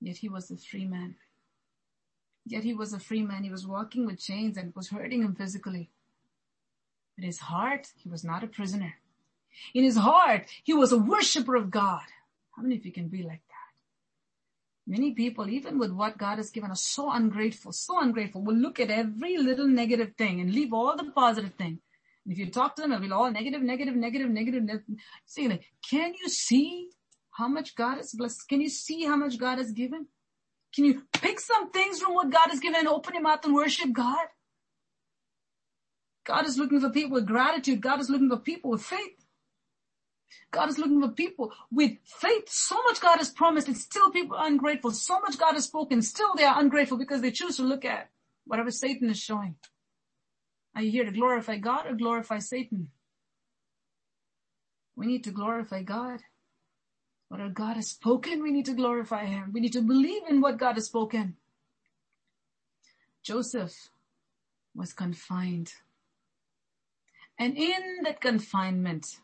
yet 0.00 0.16
he 0.18 0.28
was 0.28 0.50
a 0.50 0.56
free 0.56 0.86
man. 0.86 1.16
Yet 2.44 2.64
he 2.64 2.74
was 2.74 2.92
a 2.92 2.98
free 2.98 3.22
man. 3.22 3.44
He 3.44 3.50
was 3.50 3.66
walking 3.66 4.04
with 4.04 4.20
chains 4.20 4.56
and 4.56 4.70
it 4.70 4.76
was 4.76 4.88
hurting 4.88 5.22
him 5.22 5.34
physically. 5.34 5.90
In 7.16 7.24
his 7.24 7.38
heart, 7.38 7.92
he 7.96 8.08
was 8.08 8.24
not 8.24 8.42
a 8.42 8.48
prisoner. 8.48 8.94
In 9.74 9.84
his 9.84 9.96
heart, 9.96 10.46
he 10.64 10.74
was 10.74 10.92
a 10.92 10.98
worshiper 10.98 11.54
of 11.54 11.70
God. 11.70 12.02
How 12.56 12.62
many 12.62 12.76
of 12.76 12.86
you 12.86 12.92
can 12.92 13.08
be 13.08 13.22
like 13.22 13.42
that? 13.48 13.62
Many 14.86 15.12
people, 15.12 15.48
even 15.48 15.78
with 15.78 15.92
what 15.92 16.18
God 16.18 16.38
has 16.38 16.50
given, 16.50 16.70
us, 16.70 16.82
so 16.82 17.12
ungrateful, 17.12 17.72
so 17.72 18.00
ungrateful. 18.00 18.42
Will 18.42 18.56
look 18.56 18.80
at 18.80 18.90
every 18.90 19.36
little 19.36 19.68
negative 19.68 20.14
thing 20.18 20.40
and 20.40 20.52
leave 20.52 20.72
all 20.72 20.96
the 20.96 21.12
positive 21.12 21.54
thing. 21.54 21.78
And 22.24 22.32
if 22.32 22.38
you 22.38 22.50
talk 22.50 22.74
to 22.76 22.82
them, 22.82 22.92
it'll 22.92 23.06
be 23.06 23.12
all 23.12 23.30
negative, 23.30 23.62
negative, 23.62 23.94
negative, 23.94 24.30
negative. 24.30 24.62
negative. 24.64 24.96
See, 25.26 25.48
like, 25.48 25.64
can 25.88 26.14
you 26.20 26.28
see 26.28 26.88
how 27.32 27.48
much 27.48 27.74
God 27.74 27.96
has 27.96 28.12
blessed? 28.12 28.48
Can 28.48 28.60
you 28.60 28.68
see 28.68 29.04
how 29.04 29.16
much 29.16 29.38
God 29.38 29.58
has 29.58 29.72
given? 29.72 30.06
Can 30.74 30.84
you 30.84 31.02
pick 31.12 31.40
some 31.40 31.70
things 31.70 32.00
from 32.00 32.14
what 32.14 32.30
God 32.30 32.48
has 32.48 32.60
given 32.60 32.78
and 32.78 32.88
open 32.88 33.14
your 33.14 33.22
mouth 33.22 33.44
and 33.44 33.54
worship 33.54 33.92
God? 33.92 34.26
God 36.24 36.46
is 36.46 36.56
looking 36.56 36.80
for 36.80 36.90
people 36.90 37.12
with 37.12 37.26
gratitude. 37.26 37.80
God 37.80 38.00
is 38.00 38.08
looking 38.08 38.28
for 38.28 38.36
people 38.36 38.70
with 38.70 38.82
faith. 38.82 39.26
God 40.50 40.68
is 40.68 40.78
looking 40.78 41.00
for 41.00 41.08
people 41.08 41.52
with 41.70 41.92
faith. 42.04 42.48
So 42.48 42.76
much 42.84 43.00
God 43.00 43.18
has 43.18 43.30
promised 43.30 43.68
and 43.68 43.76
still 43.76 44.10
people 44.10 44.36
are 44.36 44.46
ungrateful. 44.46 44.92
So 44.92 45.18
much 45.20 45.38
God 45.38 45.54
has 45.54 45.64
spoken. 45.64 46.02
Still 46.02 46.34
they 46.34 46.44
are 46.44 46.60
ungrateful 46.60 46.98
because 46.98 47.22
they 47.22 47.30
choose 47.30 47.56
to 47.56 47.62
look 47.62 47.84
at 47.84 48.10
whatever 48.46 48.70
Satan 48.70 49.10
is 49.10 49.18
showing. 49.18 49.56
Are 50.74 50.82
you 50.82 50.90
here 50.90 51.04
to 51.04 51.10
glorify 51.10 51.56
God 51.56 51.86
or 51.86 51.94
glorify 51.94 52.38
Satan? 52.38 52.88
We 54.96 55.06
need 55.06 55.24
to 55.24 55.30
glorify 55.30 55.82
God. 55.82 56.20
What 57.32 57.54
God 57.54 57.76
has 57.76 57.88
spoken, 57.88 58.42
we 58.42 58.50
need 58.50 58.66
to 58.66 58.74
glorify 58.74 59.24
Him. 59.24 59.52
We 59.54 59.60
need 59.60 59.72
to 59.72 59.80
believe 59.80 60.22
in 60.28 60.42
what 60.42 60.58
God 60.58 60.74
has 60.74 60.84
spoken. 60.84 61.36
Joseph 63.22 63.88
was 64.74 64.92
confined. 64.92 65.72
And 67.38 67.56
in 67.56 68.02
that 68.04 68.20
confinement, 68.20 69.16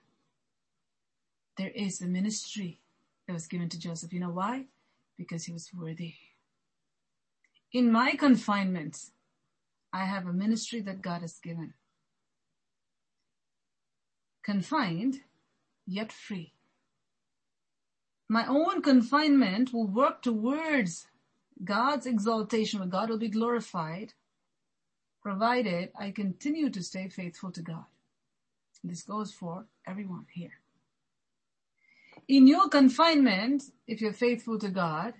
there 1.59 1.68
is 1.74 2.00
a 2.00 2.06
ministry 2.06 2.80
that 3.26 3.34
was 3.34 3.46
given 3.46 3.68
to 3.68 3.78
Joseph. 3.78 4.14
You 4.14 4.20
know 4.20 4.30
why? 4.30 4.64
Because 5.18 5.44
he 5.44 5.52
was 5.52 5.68
worthy. 5.74 6.14
In 7.74 7.92
my 7.92 8.12
confinement, 8.12 9.11
I 9.92 10.06
have 10.06 10.26
a 10.26 10.32
ministry 10.32 10.80
that 10.80 11.02
God 11.02 11.20
has 11.20 11.38
given. 11.38 11.74
confined, 14.42 15.20
yet 15.86 16.11
free. 16.11 16.54
My 18.29 18.47
own 18.47 18.83
confinement 18.83 19.72
will 19.72 19.87
work 19.87 20.22
towards 20.22 21.07
God's 21.64 22.07
exaltation, 22.07 22.81
where 22.81 22.89
God 22.89 23.09
will 23.09 23.18
be 23.18 23.29
glorified, 23.29 24.12
provided 25.22 25.91
I 25.99 26.11
continue 26.11 26.68
to 26.70 26.83
stay 26.83 27.09
faithful 27.09 27.51
to 27.53 27.62
God. 27.62 27.87
This 28.85 29.03
goes 29.03 29.33
for 29.33 29.64
everyone 29.87 30.26
here. 30.33 30.61
In 32.29 32.47
your 32.47 32.68
confinement, 32.68 33.64
if 33.87 34.01
you're 34.01 34.12
faithful 34.12 34.59
to 34.59 34.68
God, 34.68 35.14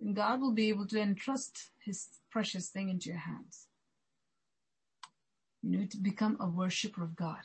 then 0.00 0.14
God 0.14 0.40
will 0.40 0.52
be 0.52 0.70
able 0.70 0.86
to 0.86 1.00
entrust 1.00 1.70
his 1.78 2.08
precious 2.30 2.68
thing 2.68 2.88
into 2.88 3.10
your 3.10 3.18
hands. 3.18 3.66
You 5.62 5.78
need 5.78 5.90
to 5.90 5.98
become 5.98 6.38
a 6.40 6.48
worshiper 6.48 7.02
of 7.02 7.14
God. 7.14 7.42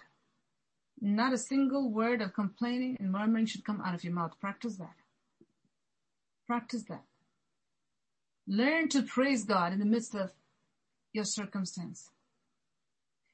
Not 1.01 1.33
a 1.33 1.37
single 1.37 1.89
word 1.89 2.21
of 2.21 2.33
complaining 2.33 2.97
and 2.99 3.11
murmuring 3.11 3.45
should 3.45 3.65
come 3.65 3.81
out 3.81 3.93
of 3.93 4.03
your 4.03 4.13
mouth. 4.13 4.39
Practice 4.39 4.77
that. 4.77 4.95
Practice 6.47 6.83
that. 6.83 7.03
Learn 8.47 8.89
to 8.89 9.03
praise 9.03 9.43
God 9.43 9.73
in 9.73 9.79
the 9.79 9.85
midst 9.85 10.15
of 10.15 10.31
your 11.13 11.25
circumstance. 11.25 12.09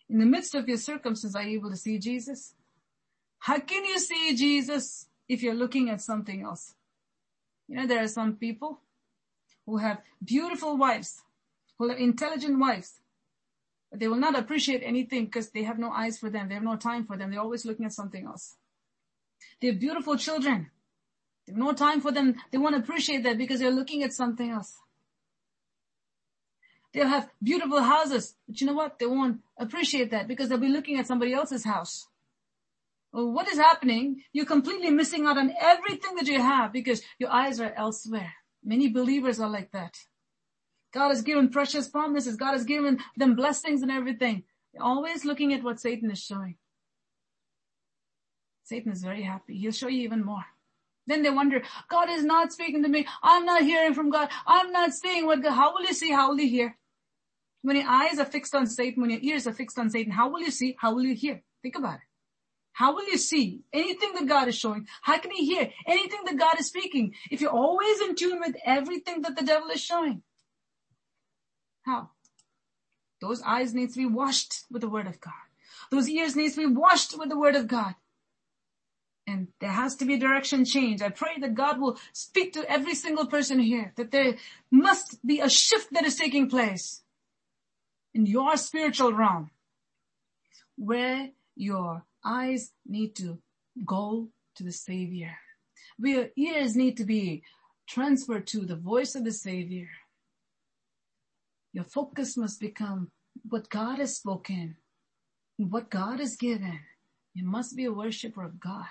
In 0.09 0.19
the 0.19 0.25
midst 0.25 0.55
of 0.55 0.67
your 0.67 0.77
circumstance, 0.77 1.35
are 1.35 1.43
you 1.43 1.59
able 1.59 1.69
to 1.69 1.77
see 1.77 1.99
Jesus? 1.99 2.53
How 3.39 3.59
can 3.59 3.85
you 3.85 3.99
see 3.99 4.35
Jesus 4.35 5.07
if 5.27 5.41
you're 5.41 5.53
looking 5.53 5.89
at 5.89 6.01
something 6.01 6.43
else? 6.43 6.73
You 7.67 7.77
know, 7.77 7.87
there 7.87 8.03
are 8.03 8.07
some 8.07 8.35
people 8.35 8.81
who 9.65 9.77
have 9.77 10.01
beautiful 10.23 10.77
wives, 10.77 11.21
who 11.77 11.89
have 11.89 11.99
intelligent 11.99 12.59
wives, 12.59 12.99
they 13.91 14.07
will 14.07 14.17
not 14.17 14.37
appreciate 14.37 14.81
anything 14.83 15.25
because 15.25 15.49
they 15.49 15.63
have 15.63 15.79
no 15.79 15.91
eyes 15.91 16.17
for 16.17 16.29
them. 16.29 16.47
They 16.47 16.55
have 16.55 16.63
no 16.63 16.75
time 16.75 17.05
for 17.05 17.17
them. 17.17 17.31
They're 17.31 17.39
always 17.39 17.65
looking 17.65 17.85
at 17.85 17.93
something 17.93 18.25
else. 18.25 18.55
They 19.61 19.67
have 19.67 19.79
beautiful 19.79 20.15
children. 20.17 20.69
They 21.45 21.53
have 21.53 21.59
no 21.59 21.73
time 21.73 22.01
for 22.01 22.11
them. 22.11 22.35
They 22.51 22.57
won't 22.57 22.75
appreciate 22.75 23.23
that 23.23 23.37
because 23.37 23.59
they're 23.59 23.71
looking 23.71 24.03
at 24.03 24.13
something 24.13 24.49
else. 24.49 24.77
They'll 26.93 27.07
have 27.07 27.29
beautiful 27.41 27.81
houses, 27.81 28.35
but 28.47 28.59
you 28.59 28.67
know 28.67 28.73
what? 28.73 28.97
They 28.97 29.05
won't 29.05 29.41
appreciate 29.57 30.11
that 30.11 30.27
because 30.27 30.49
they'll 30.49 30.57
be 30.57 30.69
looking 30.69 30.97
at 30.97 31.05
somebody 31.05 31.33
else's 31.33 31.63
house. 31.63 32.07
Well, 33.11 33.31
what 33.31 33.47
is 33.47 33.57
happening? 33.57 34.23
You're 34.33 34.45
completely 34.45 34.89
missing 34.91 35.25
out 35.25 35.37
on 35.37 35.53
everything 35.59 36.15
that 36.15 36.27
you 36.27 36.41
have 36.41 36.71
because 36.71 37.01
your 37.17 37.31
eyes 37.31 37.59
are 37.59 37.73
elsewhere. 37.75 38.33
Many 38.63 38.89
believers 38.89 39.39
are 39.39 39.49
like 39.49 39.71
that. 39.71 39.97
God 40.93 41.09
has 41.09 41.21
given 41.21 41.49
precious 41.49 41.87
promises. 41.87 42.35
God 42.35 42.53
has 42.53 42.63
given 42.63 42.99
them 43.15 43.35
blessings 43.35 43.81
and 43.81 43.91
everything. 43.91 44.43
They're 44.73 44.83
always 44.83 45.25
looking 45.25 45.53
at 45.53 45.63
what 45.63 45.79
Satan 45.79 46.09
is 46.11 46.19
showing. 46.19 46.55
Satan 48.63 48.91
is 48.91 49.03
very 49.03 49.23
happy. 49.23 49.57
He'll 49.57 49.71
show 49.71 49.87
you 49.87 50.03
even 50.03 50.23
more. 50.23 50.45
Then 51.07 51.23
they 51.23 51.31
wonder, 51.31 51.63
God 51.89 52.09
is 52.09 52.23
not 52.23 52.51
speaking 52.51 52.83
to 52.83 52.89
me. 52.89 53.07
I'm 53.23 53.45
not 53.45 53.63
hearing 53.63 53.95
from 53.95 54.11
God. 54.11 54.29
I'm 54.45 54.71
not 54.71 54.93
seeing 54.93 55.25
what 55.25 55.41
God, 55.41 55.53
how 55.53 55.73
will 55.73 55.81
you 55.81 55.93
see? 55.93 56.11
How 56.11 56.29
will 56.29 56.39
you 56.39 56.47
hear? 56.47 56.77
When 57.63 57.75
your 57.75 57.87
eyes 57.87 58.19
are 58.19 58.25
fixed 58.25 58.53
on 58.53 58.67
Satan, 58.67 59.01
when 59.01 59.09
your 59.09 59.19
ears 59.21 59.47
are 59.47 59.53
fixed 59.53 59.79
on 59.79 59.89
Satan, 59.89 60.11
how 60.11 60.29
will 60.29 60.41
you 60.41 60.51
see? 60.51 60.75
How 60.79 60.93
will 60.93 61.03
you 61.03 61.15
hear? 61.15 61.41
Think 61.63 61.75
about 61.77 61.95
it. 61.95 62.01
How 62.73 62.93
will 62.93 63.07
you 63.09 63.17
see 63.17 63.61
anything 63.73 64.13
that 64.13 64.27
God 64.27 64.47
is 64.47 64.55
showing? 64.55 64.87
How 65.01 65.17
can 65.17 65.31
you 65.31 65.43
hear 65.43 65.69
anything 65.87 66.19
that 66.25 66.37
God 66.37 66.59
is 66.59 66.67
speaking 66.67 67.13
if 67.29 67.41
you're 67.41 67.49
always 67.49 67.99
in 68.01 68.15
tune 68.15 68.39
with 68.39 68.55
everything 68.63 69.23
that 69.23 69.35
the 69.35 69.43
devil 69.43 69.69
is 69.69 69.81
showing? 69.81 70.21
How? 71.89 72.09
Those 73.19 73.41
eyes 73.41 73.73
need 73.73 73.89
to 73.89 73.97
be 73.97 74.05
washed 74.05 74.65
with 74.69 74.81
the 74.83 74.89
word 74.89 75.07
of 75.07 75.19
God. 75.19 75.47
Those 75.89 76.07
ears 76.07 76.35
need 76.35 76.53
to 76.53 76.67
be 76.67 76.73
washed 76.73 77.17
with 77.17 77.29
the 77.29 77.37
word 77.37 77.55
of 77.55 77.67
God. 77.67 77.95
And 79.25 79.47
there 79.59 79.71
has 79.71 79.95
to 79.97 80.05
be 80.05 80.13
a 80.13 80.19
direction 80.19 80.65
change. 80.65 81.01
I 81.01 81.09
pray 81.09 81.39
that 81.39 81.55
God 81.55 81.81
will 81.81 81.97
speak 82.13 82.53
to 82.53 82.69
every 82.69 82.93
single 82.93 83.25
person 83.25 83.59
here, 83.59 83.91
that 83.95 84.11
there 84.11 84.35
must 84.69 85.25
be 85.25 85.39
a 85.39 85.49
shift 85.49 85.91
that 85.93 86.05
is 86.05 86.15
taking 86.15 86.47
place 86.47 87.01
in 88.13 88.27
your 88.27 88.55
spiritual 88.57 89.11
realm 89.11 89.49
where 90.77 91.29
your 91.55 92.03
eyes 92.23 92.71
need 92.85 93.15
to 93.15 93.39
go 93.83 94.27
to 94.55 94.63
the 94.63 94.71
Savior. 94.71 95.35
Where 95.97 96.13
your 96.13 96.29
ears 96.35 96.75
need 96.75 96.97
to 96.97 97.03
be 97.03 97.41
transferred 97.87 98.45
to 98.47 98.59
the 98.65 98.75
voice 98.75 99.15
of 99.15 99.25
the 99.25 99.33
Savior. 99.33 99.89
Your 101.73 101.83
focus 101.83 102.35
must 102.35 102.59
become 102.59 103.11
what 103.47 103.69
God 103.69 103.99
has 103.99 104.17
spoken, 104.17 104.77
what 105.57 105.89
God 105.89 106.19
has 106.19 106.35
given. 106.35 106.79
You 107.33 107.45
must 107.45 107.75
be 107.75 107.85
a 107.85 107.93
worshiper 107.93 108.43
of 108.43 108.59
God. 108.59 108.87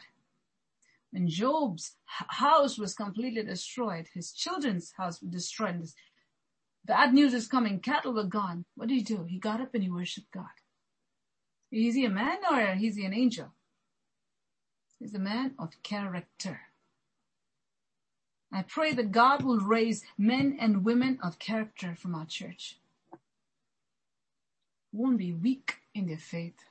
When 1.11 1.29
Job's 1.29 1.97
house 2.07 2.79
was 2.79 2.95
completely 2.95 3.43
destroyed, 3.43 4.09
his 4.13 4.33
children's 4.33 4.93
house 4.97 5.21
was 5.21 5.31
destroyed, 5.31 5.89
bad 6.85 7.15
news 7.15 7.35
is 7.35 7.47
coming, 7.47 7.81
cattle 7.81 8.13
were 8.13 8.25
gone. 8.25 8.65
What 8.77 8.89
did 8.89 8.95
he 8.95 9.03
do? 9.03 9.25
He 9.25 9.39
got 9.39 9.61
up 9.61 9.75
and 9.75 9.83
he 9.83 9.91
worshiped 9.91 10.31
God. 10.33 10.45
Is 11.73 11.95
he 11.95 12.05
a 12.05 12.11
man 12.11 12.39
or 12.51 12.61
is 12.61 12.97
he 12.97 13.05
an 13.05 13.15
angel? 13.15 13.53
He's 14.99 15.15
a 15.15 15.19
man 15.19 15.55
of 15.59 15.83
character. 15.83 16.61
I 18.53 18.63
pray 18.63 18.93
that 18.95 19.13
God 19.13 19.43
will 19.43 19.61
raise 19.61 20.05
men 20.17 20.57
and 20.61 20.85
women 20.85 21.19
of 21.23 21.39
character 21.39 21.95
from 21.95 22.15
our 22.15 22.27
church. 22.27 22.79
Won't 24.93 25.19
be 25.19 25.33
weak 25.33 25.77
in 25.95 26.07
their 26.07 26.19
faith. 26.19 26.65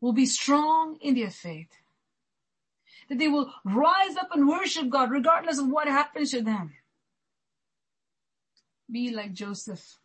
Will 0.00 0.12
be 0.12 0.26
strong 0.26 0.96
in 1.00 1.16
their 1.16 1.30
faith. 1.30 1.70
That 3.08 3.18
they 3.18 3.28
will 3.28 3.52
rise 3.64 4.16
up 4.16 4.28
and 4.32 4.48
worship 4.48 4.88
God 4.88 5.10
regardless 5.10 5.58
of 5.58 5.68
what 5.68 5.88
happens 5.88 6.30
to 6.30 6.42
them. 6.42 6.74
Be 8.90 9.10
like 9.10 9.32
Joseph. 9.32 9.98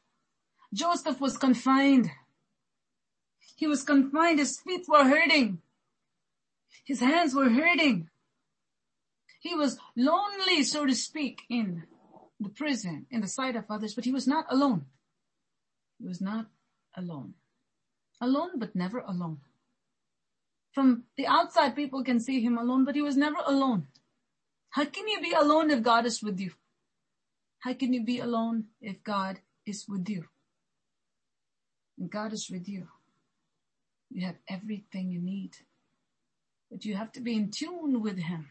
Joseph 0.73 1.21
was 1.21 1.37
confined. 1.37 2.09
He 3.55 3.67
was 3.67 3.83
confined. 3.83 4.39
His 4.39 4.59
feet 4.59 4.85
were 4.87 5.03
hurting. 5.03 5.61
His 6.83 6.99
hands 6.99 7.35
were 7.35 7.49
hurting. 7.49 8.09
He 9.43 9.53
was 9.53 9.77
lonely, 9.97 10.63
so 10.63 10.85
to 10.85 10.95
speak, 10.95 11.41
in 11.49 11.83
the 12.39 12.47
prison, 12.47 13.07
in 13.11 13.19
the 13.19 13.27
sight 13.27 13.57
of 13.57 13.65
others, 13.69 13.93
but 13.93 14.05
he 14.05 14.11
was 14.13 14.25
not 14.25 14.45
alone. 14.49 14.85
He 15.99 16.07
was 16.07 16.21
not 16.21 16.45
alone. 16.95 17.33
Alone, 18.21 18.51
but 18.55 18.73
never 18.73 18.99
alone. 18.99 19.39
From 20.71 21.03
the 21.17 21.27
outside, 21.27 21.75
people 21.75 22.05
can 22.05 22.21
see 22.21 22.39
him 22.39 22.57
alone, 22.57 22.85
but 22.85 22.95
he 22.95 23.01
was 23.01 23.17
never 23.17 23.35
alone. 23.45 23.87
How 24.69 24.85
can 24.85 25.09
you 25.09 25.19
be 25.19 25.33
alone 25.33 25.71
if 25.71 25.83
God 25.83 26.05
is 26.05 26.23
with 26.23 26.39
you? 26.39 26.53
How 27.59 27.73
can 27.73 27.91
you 27.91 28.01
be 28.01 28.19
alone 28.19 28.67
if 28.79 29.03
God 29.03 29.39
is 29.65 29.85
with 29.89 30.07
you? 30.07 30.23
And 31.99 32.09
God 32.09 32.31
is 32.31 32.49
with 32.49 32.69
you. 32.69 32.87
You 34.09 34.25
have 34.25 34.37
everything 34.47 35.11
you 35.11 35.19
need. 35.21 35.57
But 36.71 36.85
you 36.85 36.95
have 36.95 37.11
to 37.11 37.19
be 37.19 37.35
in 37.35 37.51
tune 37.51 38.01
with 38.01 38.19
Him. 38.19 38.47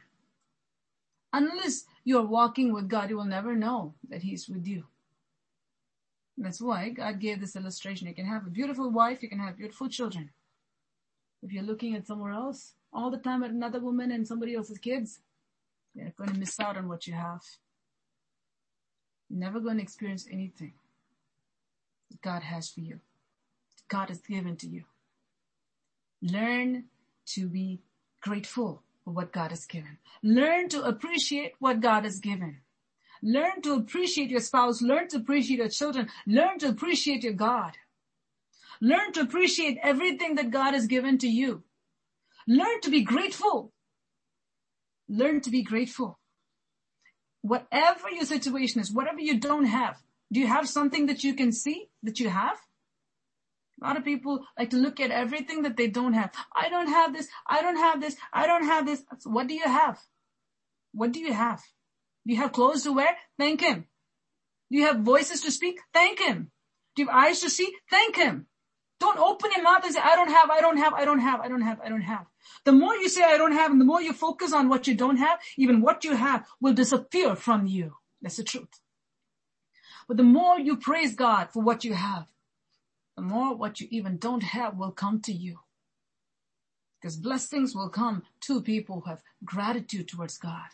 Unless 1.32 1.84
you're 2.04 2.26
walking 2.26 2.72
with 2.72 2.88
God, 2.88 3.10
you 3.10 3.16
will 3.16 3.24
never 3.24 3.54
know 3.54 3.94
that 4.08 4.22
He's 4.22 4.48
with 4.48 4.66
you. 4.66 4.84
that's 6.36 6.60
why 6.60 6.88
God 6.90 7.20
gave 7.20 7.40
this 7.40 7.56
illustration. 7.56 8.08
You 8.08 8.14
can 8.14 8.26
have 8.26 8.46
a 8.46 8.50
beautiful 8.50 8.90
wife, 8.90 9.22
you 9.22 9.28
can 9.28 9.38
have 9.38 9.56
beautiful 9.56 9.88
children. 9.88 10.30
If 11.42 11.52
you're 11.52 11.62
looking 11.62 11.94
at 11.96 12.06
somewhere 12.06 12.32
else 12.32 12.74
all 12.92 13.10
the 13.10 13.18
time 13.18 13.42
at 13.42 13.50
another 13.50 13.80
woman 13.80 14.12
and 14.12 14.26
somebody 14.26 14.54
else's 14.54 14.78
kids, 14.78 15.20
you're 15.94 16.12
going 16.16 16.32
to 16.32 16.38
miss 16.38 16.58
out 16.60 16.76
on 16.76 16.88
what 16.88 17.06
you 17.06 17.14
have. 17.14 17.42
You're 19.28 19.40
never 19.40 19.60
going 19.60 19.76
to 19.78 19.82
experience 19.82 20.26
anything 20.30 20.72
God 22.22 22.42
has 22.42 22.68
for 22.68 22.80
you. 22.80 23.00
God 23.88 24.08
has 24.08 24.20
given 24.20 24.56
to 24.56 24.66
you. 24.68 24.84
Learn 26.22 26.84
to 27.26 27.48
be 27.48 27.80
grateful 28.20 28.82
what 29.04 29.32
God 29.32 29.50
has 29.50 29.66
given. 29.66 29.98
Learn 30.22 30.68
to 30.70 30.82
appreciate 30.82 31.52
what 31.58 31.80
God 31.80 32.04
has 32.04 32.20
given. 32.20 32.58
Learn 33.22 33.62
to 33.62 33.74
appreciate 33.74 34.30
your 34.30 34.40
spouse. 34.40 34.82
Learn 34.82 35.08
to 35.08 35.18
appreciate 35.18 35.58
your 35.58 35.68
children. 35.68 36.08
Learn 36.26 36.58
to 36.58 36.68
appreciate 36.68 37.22
your 37.22 37.32
God. 37.32 37.76
Learn 38.80 39.12
to 39.12 39.20
appreciate 39.20 39.78
everything 39.82 40.34
that 40.34 40.50
God 40.50 40.74
has 40.74 40.86
given 40.86 41.18
to 41.18 41.28
you. 41.28 41.62
Learn 42.48 42.80
to 42.82 42.90
be 42.90 43.02
grateful. 43.02 43.72
Learn 45.08 45.40
to 45.42 45.50
be 45.50 45.62
grateful. 45.62 46.18
Whatever 47.42 48.10
your 48.10 48.24
situation 48.24 48.80
is, 48.80 48.92
whatever 48.92 49.20
you 49.20 49.38
don't 49.38 49.66
have, 49.66 50.02
do 50.32 50.40
you 50.40 50.46
have 50.46 50.68
something 50.68 51.06
that 51.06 51.22
you 51.22 51.34
can 51.34 51.52
see 51.52 51.88
that 52.02 52.18
you 52.18 52.28
have? 52.28 52.58
A 53.80 53.86
lot 53.86 53.96
of 53.96 54.04
people 54.04 54.44
like 54.58 54.70
to 54.70 54.76
look 54.76 55.00
at 55.00 55.10
everything 55.10 55.62
that 55.62 55.76
they 55.76 55.88
don't 55.88 56.12
have. 56.12 56.30
I 56.54 56.68
don't 56.68 56.88
have 56.88 57.12
this. 57.12 57.28
I 57.46 57.62
don't 57.62 57.76
have 57.76 58.00
this. 58.00 58.16
I 58.32 58.46
don't 58.46 58.64
have 58.64 58.86
this. 58.86 59.02
What 59.24 59.48
do 59.48 59.54
you 59.54 59.64
have? 59.64 59.98
What 60.92 61.12
do 61.12 61.20
you 61.20 61.32
have? 61.32 61.62
Do 62.26 62.34
you 62.34 62.40
have 62.40 62.52
clothes 62.52 62.84
to 62.84 62.92
wear? 62.92 63.16
Thank 63.38 63.60
Him. 63.60 63.86
Do 64.70 64.78
you 64.78 64.86
have 64.86 65.00
voices 65.00 65.40
to 65.42 65.50
speak? 65.50 65.80
Thank 65.92 66.20
Him. 66.20 66.50
Do 66.94 67.02
you 67.02 67.08
have 67.08 67.16
eyes 67.16 67.40
to 67.40 67.50
see? 67.50 67.72
Thank 67.90 68.16
Him. 68.16 68.46
Don't 69.00 69.18
open 69.18 69.50
your 69.54 69.64
mouth 69.64 69.84
and 69.84 69.92
say, 69.92 70.00
I 70.00 70.14
don't 70.14 70.30
have, 70.30 70.48
I 70.48 70.60
don't 70.60 70.76
have, 70.76 70.94
I 70.94 71.04
don't 71.04 71.18
have, 71.18 71.40
I 71.40 71.48
don't 71.48 71.62
have, 71.62 71.80
I 71.84 71.88
don't 71.88 72.02
have. 72.02 72.26
The 72.64 72.70
more 72.70 72.94
you 72.94 73.08
say 73.08 73.24
I 73.24 73.36
don't 73.36 73.50
have 73.52 73.72
and 73.72 73.80
the 73.80 73.84
more 73.84 74.00
you 74.00 74.12
focus 74.12 74.52
on 74.52 74.68
what 74.68 74.86
you 74.86 74.94
don't 74.94 75.16
have, 75.16 75.40
even 75.56 75.80
what 75.80 76.04
you 76.04 76.14
have 76.14 76.46
will 76.60 76.72
disappear 76.72 77.34
from 77.34 77.66
you. 77.66 77.96
That's 78.20 78.36
the 78.36 78.44
truth. 78.44 78.80
But 80.06 80.18
the 80.18 80.22
more 80.22 80.60
you 80.60 80.76
praise 80.76 81.16
God 81.16 81.48
for 81.52 81.62
what 81.64 81.84
you 81.84 81.94
have, 81.94 82.26
the 83.22 83.28
more 83.28 83.54
what 83.54 83.80
you 83.80 83.86
even 83.92 84.16
don't 84.16 84.42
have 84.42 84.76
will 84.76 84.90
come 84.90 85.20
to 85.20 85.32
you. 85.32 85.60
Because 87.00 87.16
blessings 87.16 87.72
will 87.72 87.88
come 87.88 88.24
to 88.40 88.60
people 88.60 89.00
who 89.00 89.10
have 89.10 89.22
gratitude 89.44 90.08
towards 90.08 90.38
God. 90.38 90.70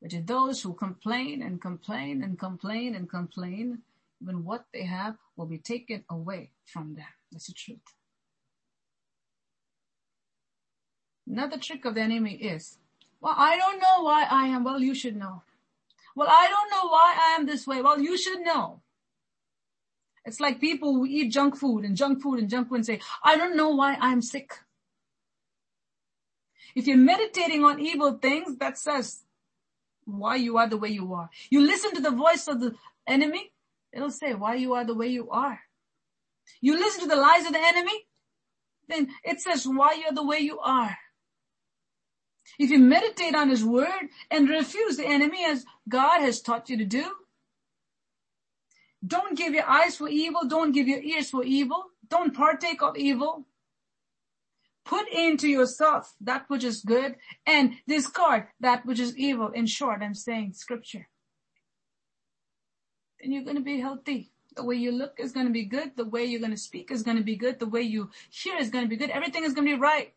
But 0.00 0.12
to 0.12 0.22
those 0.22 0.62
who 0.62 0.74
complain 0.74 1.42
and 1.42 1.60
complain 1.60 2.22
and 2.22 2.38
complain 2.38 2.94
and 2.94 3.10
complain, 3.10 3.82
even 4.22 4.44
what 4.44 4.66
they 4.72 4.84
have 4.84 5.16
will 5.34 5.46
be 5.46 5.58
taken 5.58 6.04
away 6.08 6.50
from 6.66 6.94
them. 6.94 7.12
That's 7.32 7.48
the 7.48 7.52
truth. 7.52 7.78
Another 11.26 11.58
trick 11.58 11.84
of 11.84 11.96
the 11.96 12.02
enemy 12.02 12.34
is, 12.34 12.78
well, 13.20 13.34
I 13.36 13.58
don't 13.58 13.80
know 13.80 14.04
why 14.04 14.28
I 14.30 14.46
am. 14.46 14.62
Well, 14.62 14.80
you 14.80 14.94
should 14.94 15.16
know. 15.16 15.42
Well, 16.14 16.28
I 16.30 16.46
don't 16.48 16.70
know 16.70 16.88
why 16.90 17.16
I 17.18 17.34
am 17.34 17.46
this 17.46 17.66
way. 17.66 17.82
Well, 17.82 17.98
you 18.00 18.16
should 18.16 18.42
know. 18.42 18.82
It's 20.24 20.40
like 20.40 20.60
people 20.60 20.94
who 20.94 21.06
eat 21.06 21.32
junk 21.32 21.56
food 21.56 21.84
and 21.84 21.96
junk 21.96 22.22
food 22.22 22.38
and 22.38 22.48
junk 22.48 22.68
food 22.68 22.76
and 22.76 22.86
say, 22.86 23.00
I 23.24 23.36
don't 23.36 23.56
know 23.56 23.70
why 23.70 23.96
I'm 24.00 24.22
sick. 24.22 24.52
If 26.74 26.86
you're 26.86 26.96
meditating 26.96 27.64
on 27.64 27.80
evil 27.80 28.18
things, 28.18 28.56
that 28.58 28.78
says 28.78 29.24
why 30.04 30.36
you 30.36 30.56
are 30.58 30.68
the 30.68 30.76
way 30.76 30.88
you 30.88 31.12
are. 31.14 31.28
You 31.50 31.60
listen 31.60 31.94
to 31.94 32.00
the 32.00 32.10
voice 32.10 32.48
of 32.48 32.60
the 32.60 32.74
enemy, 33.06 33.52
it'll 33.92 34.10
say 34.10 34.34
why 34.34 34.54
you 34.54 34.74
are 34.74 34.84
the 34.84 34.94
way 34.94 35.08
you 35.08 35.30
are. 35.30 35.60
You 36.60 36.78
listen 36.78 37.02
to 37.02 37.08
the 37.08 37.20
lies 37.20 37.46
of 37.46 37.52
the 37.52 37.60
enemy, 37.60 38.06
then 38.88 39.08
it 39.24 39.40
says 39.40 39.66
why 39.66 39.94
you're 39.94 40.12
the 40.12 40.26
way 40.26 40.38
you 40.38 40.58
are. 40.60 40.96
If 42.58 42.70
you 42.70 42.78
meditate 42.78 43.34
on 43.34 43.48
his 43.48 43.64
word 43.64 44.08
and 44.30 44.48
refuse 44.48 44.96
the 44.96 45.06
enemy 45.06 45.44
as 45.44 45.64
God 45.88 46.20
has 46.20 46.40
taught 46.40 46.68
you 46.68 46.76
to 46.78 46.84
do, 46.84 47.04
don't 49.04 49.36
give 49.36 49.54
your 49.54 49.68
eyes 49.68 49.96
for 49.96 50.08
evil. 50.08 50.46
Don't 50.46 50.72
give 50.72 50.86
your 50.86 51.00
ears 51.00 51.30
for 51.30 51.42
evil. 51.44 51.84
Don't 52.08 52.34
partake 52.34 52.82
of 52.82 52.96
evil. 52.96 53.46
Put 54.84 55.08
into 55.08 55.48
yourself 55.48 56.14
that 56.20 56.44
which 56.48 56.64
is 56.64 56.82
good 56.82 57.16
and 57.46 57.74
discard 57.86 58.46
that 58.60 58.84
which 58.84 59.00
is 59.00 59.16
evil. 59.16 59.48
In 59.48 59.66
short, 59.66 60.02
I'm 60.02 60.14
saying 60.14 60.54
scripture. 60.54 61.08
Then 63.20 63.32
you're 63.32 63.44
going 63.44 63.56
to 63.56 63.62
be 63.62 63.80
healthy. 63.80 64.30
The 64.54 64.64
way 64.64 64.74
you 64.74 64.92
look 64.92 65.14
is 65.18 65.32
going 65.32 65.46
to 65.46 65.52
be 65.52 65.64
good. 65.64 65.96
The 65.96 66.04
way 66.04 66.24
you're 66.24 66.40
going 66.40 66.52
to 66.52 66.56
speak 66.56 66.90
is 66.90 67.02
going 67.02 67.16
to 67.16 67.22
be 67.22 67.36
good. 67.36 67.58
The 67.58 67.66
way 67.66 67.82
you 67.82 68.10
hear 68.30 68.56
is 68.56 68.70
going 68.70 68.84
to 68.84 68.88
be 68.88 68.96
good. 68.96 69.10
Everything 69.10 69.44
is 69.44 69.54
going 69.54 69.66
to 69.66 69.76
be 69.76 69.80
right. 69.80 70.12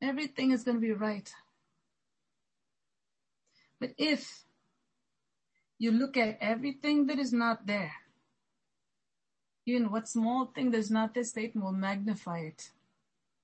Everything 0.00 0.52
is 0.52 0.62
going 0.62 0.76
to 0.76 0.80
be 0.80 0.92
right. 0.92 1.30
But 3.80 3.90
if 3.98 4.45
you 5.78 5.92
look 5.92 6.16
at 6.16 6.38
everything 6.40 7.06
that 7.06 7.18
is 7.18 7.32
not 7.32 7.66
there, 7.66 7.92
even 9.66 9.90
what 9.90 10.08
small 10.08 10.46
thing 10.46 10.70
that 10.70 10.78
is 10.78 10.90
not 10.90 11.14
there, 11.14 11.24
Satan 11.24 11.62
will 11.62 11.72
magnify 11.72 12.40
it 12.40 12.70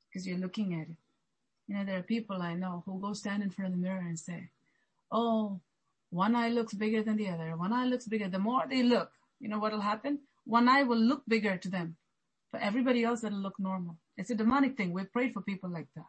because 0.09 0.27
you're 0.27 0.39
looking 0.39 0.75
at 0.75 0.89
it. 0.89 0.97
You 1.67 1.77
know, 1.77 1.85
there 1.85 1.99
are 1.99 2.03
people 2.03 2.43
I 2.43 2.55
know 2.55 2.83
who 2.87 3.01
go 3.01 3.13
stand 3.13 3.43
in 3.43 3.51
front 3.51 3.73
of 3.73 3.81
the 3.81 3.87
mirror 3.87 4.05
and 4.07 4.19
say, 4.19 4.51
oh, 5.11 5.61
one 6.11 6.37
eye 6.37 6.49
looks 6.51 6.75
bigger 6.75 7.03
than 7.03 7.17
the 7.17 7.29
other. 7.29 7.57
One 7.57 7.73
eye 7.73 7.87
looks 7.87 8.07
bigger. 8.07 8.29
The 8.29 8.39
more 8.39 8.65
they 8.69 8.83
look, 8.83 9.11
you 9.41 9.49
know 9.49 9.59
what 9.59 9.73
will 9.73 9.81
happen? 9.81 10.21
One 10.45 10.69
eye 10.69 10.83
will 10.83 10.99
look 10.99 11.23
bigger 11.27 11.57
to 11.57 11.69
them. 11.69 11.97
For 12.51 12.61
everybody 12.61 13.05
else, 13.05 13.25
it'll 13.25 13.39
look 13.39 13.59
normal. 13.59 13.97
It's 14.17 14.31
a 14.31 14.35
demonic 14.35 14.77
thing. 14.77 14.93
We've 14.93 15.13
prayed 15.13 15.33
for 15.33 15.41
people 15.41 15.71
like 15.71 15.89
that 15.97 16.05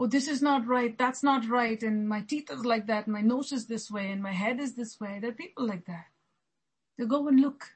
oh, 0.00 0.06
this 0.06 0.28
is 0.28 0.40
not 0.40 0.66
right, 0.66 0.96
that's 0.96 1.22
not 1.22 1.46
right, 1.46 1.82
and 1.82 2.08
my 2.08 2.22
teeth 2.22 2.50
is 2.50 2.64
like 2.64 2.86
that, 2.86 3.06
my 3.06 3.20
nose 3.20 3.52
is 3.52 3.66
this 3.66 3.90
way, 3.90 4.10
and 4.10 4.22
my 4.22 4.32
head 4.32 4.58
is 4.58 4.74
this 4.74 4.98
way. 4.98 5.18
There 5.20 5.28
are 5.28 5.34
people 5.34 5.66
like 5.66 5.84
that. 5.84 6.06
They 6.96 7.04
go 7.04 7.28
and 7.28 7.38
look. 7.38 7.72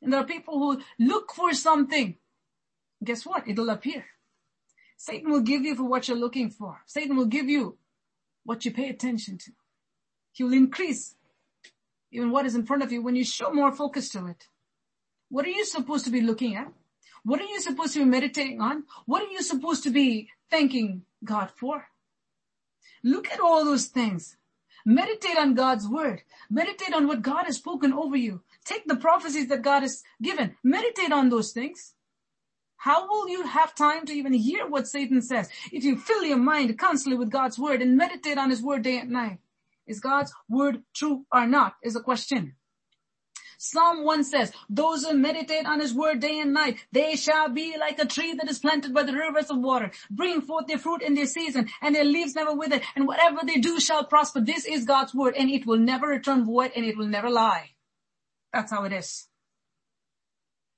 And 0.00 0.12
there 0.12 0.20
are 0.20 0.24
people 0.24 0.58
who 0.58 0.80
look 1.00 1.32
for 1.32 1.52
something. 1.52 2.16
Guess 3.02 3.26
what? 3.26 3.48
It'll 3.48 3.70
appear. 3.70 4.04
Satan 4.96 5.32
will 5.32 5.40
give 5.40 5.62
you 5.62 5.74
for 5.74 5.82
what 5.82 6.06
you're 6.06 6.16
looking 6.16 6.48
for. 6.48 6.80
Satan 6.86 7.16
will 7.16 7.26
give 7.26 7.48
you 7.48 7.76
what 8.44 8.64
you 8.64 8.72
pay 8.72 8.88
attention 8.88 9.36
to. 9.38 9.50
He 10.30 10.44
will 10.44 10.52
increase 10.52 11.16
even 12.12 12.30
what 12.30 12.46
is 12.46 12.54
in 12.54 12.66
front 12.66 12.84
of 12.84 12.92
you 12.92 13.02
when 13.02 13.16
you 13.16 13.24
show 13.24 13.52
more 13.52 13.72
focus 13.72 14.10
to 14.10 14.26
it. 14.28 14.46
What 15.28 15.44
are 15.44 15.50
you 15.50 15.64
supposed 15.64 16.04
to 16.04 16.12
be 16.12 16.20
looking 16.20 16.54
at? 16.54 16.68
What 17.24 17.40
are 17.40 17.46
you 17.46 17.60
supposed 17.60 17.94
to 17.94 18.00
be 18.00 18.04
meditating 18.04 18.60
on? 18.60 18.84
What 19.06 19.22
are 19.22 19.32
you 19.32 19.42
supposed 19.42 19.82
to 19.84 19.90
be 19.90 20.28
thanking 20.48 21.02
God 21.24 21.50
for? 21.50 21.86
Look 23.02 23.30
at 23.30 23.40
all 23.40 23.64
those 23.64 23.86
things. 23.86 24.36
Meditate 24.84 25.38
on 25.38 25.54
God's 25.54 25.88
word. 25.88 26.22
Meditate 26.50 26.94
on 26.94 27.06
what 27.06 27.22
God 27.22 27.44
has 27.46 27.56
spoken 27.56 27.92
over 27.92 28.16
you. 28.16 28.42
Take 28.64 28.86
the 28.86 28.96
prophecies 28.96 29.48
that 29.48 29.62
God 29.62 29.82
has 29.82 30.02
given. 30.20 30.56
Meditate 30.62 31.12
on 31.12 31.28
those 31.28 31.52
things. 31.52 31.94
How 32.76 33.08
will 33.08 33.28
you 33.28 33.46
have 33.46 33.76
time 33.76 34.06
to 34.06 34.12
even 34.12 34.32
hear 34.32 34.66
what 34.66 34.88
Satan 34.88 35.22
says 35.22 35.48
if 35.70 35.84
you 35.84 35.96
fill 35.96 36.24
your 36.24 36.38
mind 36.38 36.76
constantly 36.78 37.16
with 37.16 37.30
God's 37.30 37.58
word 37.58 37.80
and 37.80 37.96
meditate 37.96 38.38
on 38.38 38.50
his 38.50 38.60
word 38.60 38.82
day 38.82 38.98
and 38.98 39.10
night? 39.10 39.38
Is 39.86 40.00
God's 40.00 40.32
word 40.48 40.82
true 40.92 41.24
or 41.32 41.46
not 41.46 41.74
is 41.82 41.96
a 41.96 42.00
question. 42.00 42.54
Psalm 43.64 44.02
1 44.02 44.24
says, 44.24 44.50
those 44.68 45.04
who 45.04 45.14
meditate 45.14 45.66
on 45.66 45.78
his 45.78 45.94
word 45.94 46.18
day 46.18 46.40
and 46.40 46.52
night, 46.52 46.78
they 46.90 47.14
shall 47.14 47.48
be 47.48 47.76
like 47.78 47.96
a 48.00 48.04
tree 48.04 48.34
that 48.34 48.50
is 48.50 48.58
planted 48.58 48.92
by 48.92 49.04
the 49.04 49.12
rivers 49.12 49.50
of 49.50 49.58
water, 49.58 49.92
bring 50.10 50.40
forth 50.40 50.66
their 50.66 50.78
fruit 50.78 51.00
in 51.00 51.14
their 51.14 51.26
season, 51.26 51.68
and 51.80 51.94
their 51.94 52.02
leaves 52.02 52.34
never 52.34 52.52
wither, 52.52 52.80
and 52.96 53.06
whatever 53.06 53.38
they 53.46 53.60
do 53.60 53.78
shall 53.78 54.02
prosper. 54.02 54.40
This 54.40 54.64
is 54.64 54.84
God's 54.84 55.14
word, 55.14 55.36
and 55.38 55.48
it 55.48 55.64
will 55.64 55.78
never 55.78 56.08
return 56.08 56.44
void, 56.44 56.72
and 56.74 56.84
it 56.84 56.96
will 56.96 57.06
never 57.06 57.30
lie. 57.30 57.70
That's 58.52 58.72
how 58.72 58.82
it 58.82 58.92
is. 58.92 59.28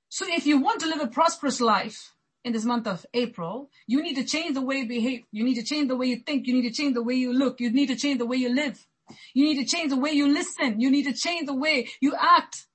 So 0.09 0.27
if 0.29 0.45
you 0.45 0.61
want 0.61 0.79
to 0.81 0.87
live 0.87 1.01
a 1.01 1.07
prosperous 1.07 1.59
life, 1.59 2.11
in 2.43 2.53
this 2.53 2.65
month 2.65 2.85
of 2.85 3.03
April, 3.15 3.71
you 3.87 4.03
need 4.03 4.13
to 4.13 4.23
change 4.23 4.53
the 4.53 4.61
way 4.61 4.75
you 4.75 4.87
behave. 4.87 5.23
You 5.31 5.43
need 5.43 5.55
to 5.55 5.63
change 5.63 5.87
the 5.87 5.95
way 5.95 6.05
you 6.05 6.17
think. 6.17 6.45
You 6.45 6.53
need 6.53 6.69
to 6.69 6.75
change 6.75 6.93
the 6.93 7.01
way 7.01 7.15
you 7.15 7.33
look. 7.33 7.59
You 7.59 7.71
need 7.71 7.87
to 7.87 7.95
change 7.95 8.19
the 8.19 8.27
way 8.27 8.37
you 8.37 8.53
live. 8.53 8.85
You 9.33 9.45
need 9.45 9.57
to 9.57 9.65
change 9.65 9.89
the 9.89 9.97
way 9.97 10.11
you 10.11 10.31
listen. 10.31 10.79
You 10.79 10.91
need 10.91 11.05
to 11.05 11.13
change 11.13 11.47
the 11.47 11.55
way 11.55 11.89
you 11.99 12.13
act. 12.15 12.67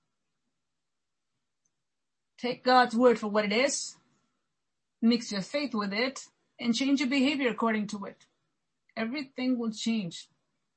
Take 2.41 2.65
God's 2.65 2.95
word 2.95 3.19
for 3.19 3.29
what 3.29 3.45
it 3.45 3.53
is, 3.53 3.97
mix 5.03 5.31
your 5.31 5.43
faith 5.43 5.75
with 5.75 5.93
it, 5.93 6.27
and 6.59 6.75
change 6.75 7.01
your 7.01 7.09
behavior 7.09 7.51
according 7.51 7.89
to 7.89 8.07
it. 8.07 8.25
Everything 8.97 9.59
will 9.59 9.73
change. 9.73 10.29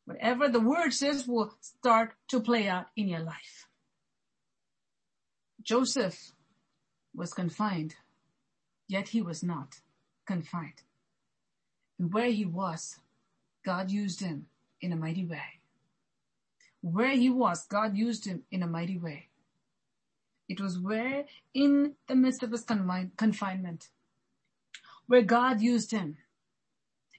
Whatever 0.05 0.49
the 0.49 0.59
word 0.59 0.93
says 0.93 1.25
will 1.25 1.53
start 1.61 2.15
to 2.27 2.41
play 2.41 2.67
out 2.67 2.87
in 2.97 3.07
your 3.07 3.21
life. 3.21 3.67
Joseph 5.61 6.33
was 7.15 7.33
confined, 7.33 7.95
yet 8.89 9.09
he 9.09 9.21
was 9.21 9.41
not 9.41 9.75
confined. 10.27 10.81
And 11.97 12.13
where 12.13 12.31
he 12.31 12.43
was, 12.43 12.99
God 13.63 13.89
used 13.89 14.19
him 14.19 14.47
in 14.81 14.91
a 14.91 14.97
mighty 14.97 15.25
way. 15.25 15.61
Where 16.81 17.15
he 17.15 17.29
was, 17.29 17.65
God 17.65 17.95
used 17.95 18.25
him 18.25 18.43
in 18.51 18.61
a 18.61 18.67
mighty 18.67 18.97
way. 18.97 19.29
It 20.49 20.59
was 20.59 20.77
where 20.77 21.25
in 21.53 21.95
the 22.07 22.15
midst 22.15 22.43
of 22.43 22.51
his 22.51 22.63
confinement, 22.63 23.89
where 25.07 25.21
God 25.21 25.61
used 25.61 25.91
him 25.91 26.17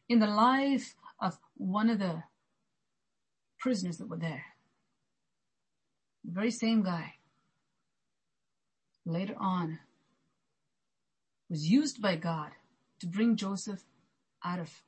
in 0.08 0.18
the 0.18 0.26
life 0.26 0.94
of 1.20 1.38
one 1.56 1.88
of 1.88 1.98
the 1.98 2.24
prisoners 3.58 3.98
that 3.98 4.08
were 4.08 4.18
there. 4.18 4.44
The 6.24 6.32
very 6.32 6.50
same 6.50 6.82
guy 6.82 7.14
later 9.06 9.34
on 9.38 9.78
was 11.48 11.68
used 11.68 12.00
by 12.00 12.16
God 12.16 12.52
to 13.00 13.06
bring 13.06 13.36
Joseph 13.36 13.84
out 14.44 14.58
of 14.58 14.82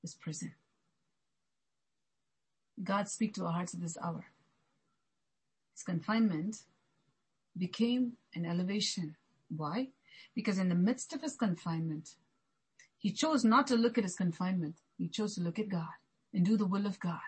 his 0.00 0.14
prison. 0.14 0.54
God 2.82 3.08
speak 3.08 3.34
to 3.34 3.44
our 3.44 3.52
hearts 3.52 3.74
at 3.74 3.80
this 3.80 3.98
hour. 4.02 4.26
His 5.74 5.82
confinement 5.84 6.62
became 7.56 8.14
an 8.34 8.46
elevation. 8.46 9.16
Why? 9.54 9.88
Because 10.34 10.58
in 10.58 10.68
the 10.68 10.74
midst 10.74 11.12
of 11.12 11.22
his 11.22 11.36
confinement, 11.36 12.10
he 12.98 13.10
chose 13.10 13.44
not 13.44 13.66
to 13.66 13.76
look 13.76 13.98
at 13.98 14.04
his 14.04 14.16
confinement. 14.16 14.76
He 14.96 15.08
chose 15.08 15.34
to 15.34 15.42
look 15.42 15.58
at 15.58 15.68
God 15.68 15.94
and 16.32 16.44
do 16.44 16.56
the 16.56 16.66
will 16.66 16.86
of 16.86 17.00
God. 17.00 17.20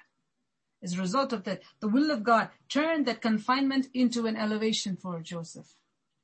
As 0.83 0.95
a 0.95 1.01
result 1.01 1.33
of 1.33 1.45
that, 1.45 1.63
the 1.81 1.89
will 1.89 2.11
of 2.11 2.23
God 2.23 2.51
turned 2.69 3.07
that 3.07 3.23
confinement 3.23 3.89
into 3.95 4.27
an 4.27 4.37
elevation 4.37 4.97
for 4.97 5.21
Joseph 5.21 5.75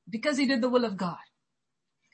because 0.09 0.37
he 0.37 0.47
did 0.47 0.61
the 0.61 0.69
will 0.69 0.85
of 0.85 0.97
God. 0.97 1.19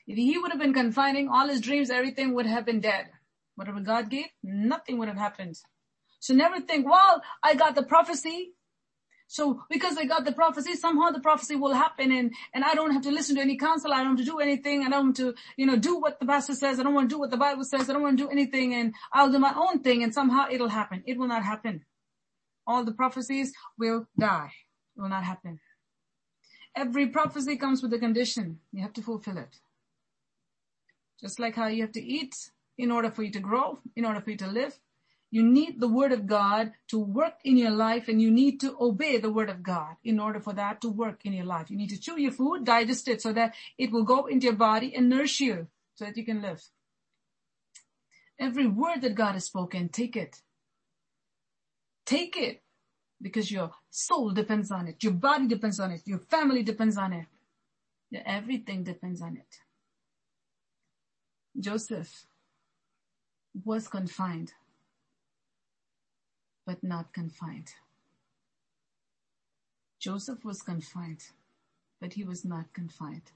If 0.07 0.15
he 0.15 0.37
would 0.37 0.51
have 0.51 0.59
been 0.59 0.73
confining 0.73 1.27
all 1.27 1.49
his 1.49 1.59
dreams, 1.59 1.89
everything 1.89 2.33
would 2.33 2.45
have 2.45 2.65
been 2.65 2.79
dead. 2.79 3.07
Whatever 3.55 3.81
God 3.81 4.09
gave, 4.09 4.27
nothing 4.41 4.97
would 4.97 5.09
have 5.09 5.17
happened. 5.17 5.59
So 6.19 6.33
never 6.33 6.61
think, 6.61 6.89
well, 6.89 7.21
I 7.43 7.55
got 7.55 7.75
the 7.75 7.83
prophecy. 7.83 8.53
So 9.27 9.63
because 9.69 9.95
they 9.95 10.05
got 10.05 10.23
the 10.23 10.31
prophecy, 10.31 10.75
somehow 10.75 11.11
the 11.11 11.19
prophecy 11.19 11.55
will 11.55 11.73
happen 11.73 12.11
and, 12.11 12.33
and 12.53 12.63
I 12.63 12.75
don't 12.75 12.91
have 12.91 13.01
to 13.03 13.11
listen 13.11 13.35
to 13.35 13.41
any 13.41 13.57
counsel. 13.57 13.91
I 13.91 13.97
don't 13.97 14.17
have 14.17 14.25
to 14.25 14.31
do 14.31 14.39
anything. 14.39 14.85
I 14.85 14.89
don't 14.89 15.07
want 15.07 15.17
to, 15.17 15.35
you 15.57 15.65
know, 15.65 15.75
do 15.75 15.99
what 15.99 16.19
the 16.19 16.25
pastor 16.25 16.55
says. 16.55 16.79
I 16.79 16.83
don't 16.83 16.93
want 16.93 17.09
to 17.09 17.15
do 17.15 17.19
what 17.19 17.31
the 17.31 17.37
Bible 17.37 17.65
says. 17.65 17.89
I 17.89 17.93
don't 17.93 18.01
want 18.01 18.17
to 18.17 18.23
do 18.23 18.29
anything 18.29 18.73
and 18.73 18.93
I'll 19.11 19.31
do 19.31 19.39
my 19.39 19.53
own 19.55 19.79
thing 19.79 20.01
and 20.03 20.13
somehow 20.13 20.47
it'll 20.49 20.69
happen. 20.69 21.03
It 21.05 21.17
will 21.17 21.27
not 21.27 21.43
happen. 21.43 21.83
All 22.65 22.85
the 22.85 22.93
prophecies 22.93 23.51
will 23.77 24.07
die. 24.17 24.53
It 24.95 25.01
will 25.01 25.09
not 25.09 25.25
happen. 25.25 25.59
Every 26.75 27.07
prophecy 27.07 27.57
comes 27.57 27.81
with 27.81 27.93
a 27.93 27.99
condition. 27.99 28.59
You 28.71 28.81
have 28.81 28.93
to 28.93 29.01
fulfill 29.01 29.37
it. 29.37 29.59
Just 31.19 31.39
like 31.39 31.55
how 31.55 31.67
you 31.67 31.81
have 31.81 31.93
to 31.93 32.03
eat 32.03 32.51
in 32.77 32.91
order 32.91 33.09
for 33.09 33.23
you 33.23 33.31
to 33.31 33.39
grow, 33.39 33.79
in 33.95 34.05
order 34.05 34.21
for 34.21 34.31
you 34.31 34.37
to 34.37 34.47
live. 34.47 34.79
You 35.29 35.43
need 35.43 35.81
the 35.81 35.89
word 35.89 36.13
of 36.13 36.25
God 36.25 36.71
to 36.87 36.97
work 36.97 37.39
in 37.43 37.57
your 37.57 37.71
life 37.71 38.07
and 38.07 38.21
you 38.21 38.31
need 38.31 38.61
to 38.61 38.77
obey 38.79 39.17
the 39.17 39.31
word 39.31 39.49
of 39.49 39.61
God 39.61 39.97
in 40.03 40.19
order 40.19 40.39
for 40.39 40.53
that 40.53 40.79
to 40.81 40.89
work 40.89 41.25
in 41.25 41.33
your 41.33 41.45
life. 41.45 41.69
You 41.69 41.75
need 41.77 41.89
to 41.89 41.99
chew 41.99 42.19
your 42.19 42.31
food, 42.31 42.63
digest 42.63 43.07
it 43.09 43.21
so 43.21 43.33
that 43.33 43.53
it 43.77 43.91
will 43.91 44.03
go 44.03 44.27
into 44.27 44.45
your 44.45 44.55
body 44.55 44.95
and 44.95 45.09
nourish 45.09 45.41
you 45.41 45.67
so 45.95 46.05
that 46.05 46.15
you 46.15 46.23
can 46.23 46.41
live. 46.41 46.63
Every 48.39 48.67
word 48.67 49.01
that 49.01 49.15
God 49.15 49.33
has 49.33 49.45
spoken, 49.45 49.89
take 49.89 50.15
it. 50.15 50.41
Take 52.05 52.37
it 52.37 52.61
because 53.21 53.51
your 53.51 53.71
soul 53.89 54.29
depends 54.31 54.71
on 54.71 54.87
it. 54.87 55.03
Your 55.03 55.13
body 55.13 55.47
depends 55.47 55.79
on 55.79 55.91
it. 55.91 56.03
Your 56.05 56.19
family 56.19 56.63
depends 56.63 56.97
on 56.97 57.11
it. 57.11 57.25
Everything 58.25 58.83
depends 58.83 59.21
on 59.21 59.35
it. 59.35 59.57
Joseph 61.59 62.27
was 63.65 63.89
confined 63.89 64.53
but 66.67 66.83
not 66.83 67.13
confined. 67.13 67.69
Joseph 69.99 70.43
was 70.43 70.61
confined, 70.61 71.23
but 72.01 72.13
he 72.13 72.23
was 72.25 72.43
not 72.45 72.73
confined. 72.73 73.31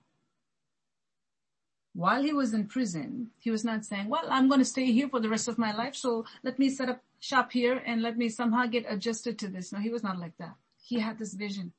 While 1.94 2.24
he 2.24 2.34
was 2.34 2.54
in 2.54 2.68
prison, 2.68 3.32
he 3.40 3.50
was 3.50 3.66
not 3.66 3.86
saying, 3.86 4.10
well, 4.10 4.28
I'm 4.30 4.48
going 4.48 4.60
to 4.60 4.66
stay 4.66 4.92
here 4.92 5.10
for 5.10 5.20
the 5.20 5.30
rest 5.30 5.48
of 5.48 5.58
my 5.58 5.74
life, 5.74 5.96
so 5.96 6.26
let 6.44 6.60
me 6.60 6.70
set 6.70 6.90
up 6.90 7.02
shop 7.20 7.52
here 7.52 7.82
and 7.86 8.02
let 8.02 8.18
me 8.18 8.30
somehow 8.30 8.66
get 8.66 8.86
adjusted 8.88 9.40
to 9.40 9.48
this. 9.48 9.72
No, 9.72 9.80
he 9.80 9.90
was 9.90 10.04
not 10.04 10.20
like 10.20 10.38
that. 10.38 10.56
He 10.84 11.00
had 11.00 11.18
this 11.18 11.34
vision. 11.34 11.72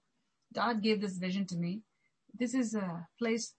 God 0.54 0.82
gave 0.82 1.00
this 1.00 1.18
vision 1.18 1.46
to 1.46 1.56
me. 1.56 1.82
This 2.38 2.54
is 2.54 2.74
a 2.74 3.06
place 3.18 3.54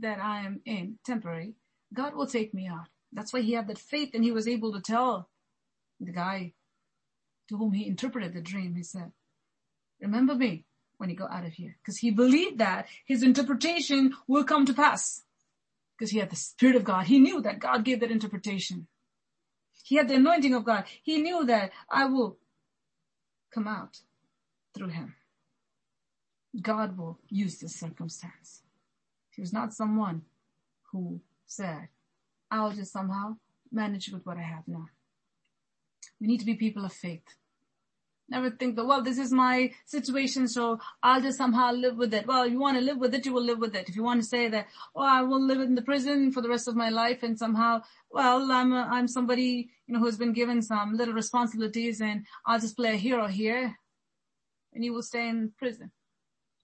that 0.00 0.18
I 0.18 0.40
am 0.40 0.60
in, 0.64 0.98
temporary. 1.04 1.54
God 1.92 2.14
will 2.14 2.26
take 2.26 2.54
me 2.54 2.66
out. 2.66 2.88
That's 3.12 3.32
why 3.32 3.42
he 3.42 3.52
had 3.52 3.68
that 3.68 3.78
faith 3.78 4.10
and 4.14 4.24
he 4.24 4.32
was 4.32 4.48
able 4.48 4.72
to 4.72 4.80
tell 4.80 5.28
the 6.00 6.12
guy 6.12 6.52
to 7.48 7.56
whom 7.56 7.72
he 7.72 7.86
interpreted 7.86 8.32
the 8.32 8.40
dream, 8.40 8.74
he 8.74 8.82
said, 8.82 9.12
remember 10.00 10.34
me 10.34 10.64
when 10.98 11.10
you 11.10 11.16
go 11.16 11.26
out 11.30 11.44
of 11.44 11.52
here. 11.52 11.76
Because 11.82 11.98
he 11.98 12.10
believed 12.10 12.58
that 12.58 12.86
his 13.04 13.22
interpretation 13.22 14.14
will 14.26 14.44
come 14.44 14.66
to 14.66 14.74
pass. 14.74 15.22
Because 15.96 16.10
he 16.10 16.18
had 16.18 16.30
the 16.30 16.36
Spirit 16.36 16.76
of 16.76 16.84
God. 16.84 17.06
He 17.06 17.18
knew 17.18 17.40
that 17.42 17.60
God 17.60 17.84
gave 17.84 18.00
that 18.00 18.10
interpretation. 18.10 18.86
He 19.82 19.96
had 19.96 20.08
the 20.08 20.14
anointing 20.14 20.54
of 20.54 20.64
God. 20.64 20.84
He 21.02 21.20
knew 21.20 21.44
that 21.46 21.72
I 21.90 22.06
will 22.06 22.38
come 23.52 23.68
out 23.68 23.98
through 24.74 24.88
him. 24.88 25.14
God 26.60 26.96
will 26.96 27.18
use 27.28 27.58
this 27.58 27.76
circumstance. 27.76 28.62
He 29.30 29.40
was 29.40 29.52
not 29.52 29.72
someone 29.72 30.22
who 30.90 31.20
said, 31.46 31.88
I'll 32.50 32.72
just 32.72 32.92
somehow 32.92 33.36
manage 33.70 34.10
with 34.10 34.24
what 34.24 34.36
I 34.36 34.42
have 34.42 34.66
now. 34.66 34.86
We 36.24 36.28
need 36.28 36.40
to 36.40 36.46
be 36.46 36.54
people 36.54 36.86
of 36.86 36.92
faith. 36.94 37.36
Never 38.30 38.48
think 38.48 38.76
that, 38.76 38.86
well, 38.86 39.02
this 39.02 39.18
is 39.18 39.30
my 39.30 39.72
situation, 39.84 40.48
so 40.48 40.80
I'll 41.02 41.20
just 41.20 41.36
somehow 41.36 41.72
live 41.72 41.98
with 41.98 42.14
it. 42.14 42.26
Well, 42.26 42.46
you 42.46 42.58
want 42.58 42.78
to 42.78 42.82
live 42.82 42.96
with 42.96 43.12
it, 43.12 43.26
you 43.26 43.34
will 43.34 43.44
live 43.44 43.58
with 43.58 43.74
it. 43.76 43.90
If 43.90 43.94
you 43.94 44.02
want 44.02 44.22
to 44.22 44.26
say 44.26 44.48
that, 44.48 44.68
oh, 44.96 45.02
I 45.02 45.20
will 45.20 45.44
live 45.46 45.60
in 45.60 45.74
the 45.74 45.82
prison 45.82 46.32
for 46.32 46.40
the 46.40 46.48
rest 46.48 46.66
of 46.66 46.76
my 46.76 46.88
life 46.88 47.22
and 47.22 47.38
somehow, 47.38 47.82
well, 48.10 48.50
I'm, 48.50 48.72
a, 48.72 48.88
I'm 48.90 49.06
somebody, 49.06 49.68
you 49.86 49.92
know, 49.92 49.98
who's 50.00 50.16
been 50.16 50.32
given 50.32 50.62
some 50.62 50.96
little 50.96 51.12
responsibilities 51.12 52.00
and 52.00 52.24
I'll 52.46 52.58
just 52.58 52.78
play 52.78 52.94
a 52.94 52.96
hero 52.96 53.26
here 53.26 53.76
and 54.72 54.82
you 54.82 54.94
will 54.94 55.02
stay 55.02 55.28
in 55.28 55.52
prison 55.58 55.90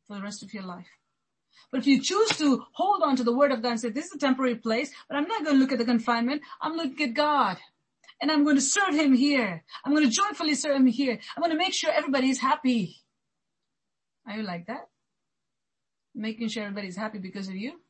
for 0.06 0.16
the 0.16 0.22
rest 0.22 0.42
of 0.42 0.54
your 0.54 0.62
life. 0.62 0.88
But 1.70 1.80
if 1.80 1.86
you 1.86 2.00
choose 2.00 2.30
to 2.38 2.64
hold 2.72 3.02
on 3.02 3.16
to 3.16 3.24
the 3.24 3.36
word 3.36 3.52
of 3.52 3.60
God 3.60 3.72
and 3.72 3.80
say, 3.80 3.90
this 3.90 4.06
is 4.06 4.14
a 4.14 4.18
temporary 4.18 4.54
place, 4.54 4.90
but 5.06 5.18
I'm 5.18 5.28
not 5.28 5.44
going 5.44 5.56
to 5.56 5.60
look 5.60 5.72
at 5.72 5.78
the 5.78 5.84
confinement. 5.84 6.40
I'm 6.62 6.76
looking 6.76 7.10
at 7.10 7.14
God 7.14 7.58
and 8.20 8.30
I'm 8.30 8.44
going 8.44 8.56
to 8.56 8.62
serve 8.62 8.94
him 8.94 9.14
here. 9.14 9.64
I'm 9.84 9.92
going 9.94 10.08
to 10.08 10.14
joyfully 10.14 10.54
serve 10.54 10.76
him 10.76 10.86
here. 10.86 11.18
I'm 11.36 11.40
going 11.40 11.52
to 11.52 11.58
make 11.58 11.72
sure 11.72 11.90
everybody's 11.90 12.38
happy. 12.38 12.96
Are 14.26 14.36
you 14.36 14.42
like 14.42 14.66
that? 14.66 14.88
Making 16.14 16.48
sure 16.48 16.64
everybody's 16.64 16.96
happy 16.96 17.18
because 17.18 17.48
of 17.48 17.56
you? 17.56 17.80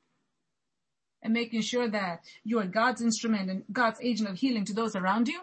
And 1.23 1.33
making 1.33 1.63
sure 1.63 1.89
that 1.89 2.21
you 2.45 2.61
are 2.61 2.67
God's 2.67 3.03
instrument 3.03 3.51
and 3.51 3.65
God's 3.73 4.01
agent 4.03 4.29
of 4.29 4.39
healing 4.39 4.65
to 4.67 4.73
those 4.73 4.95
around 4.95 5.29
you? 5.29 5.41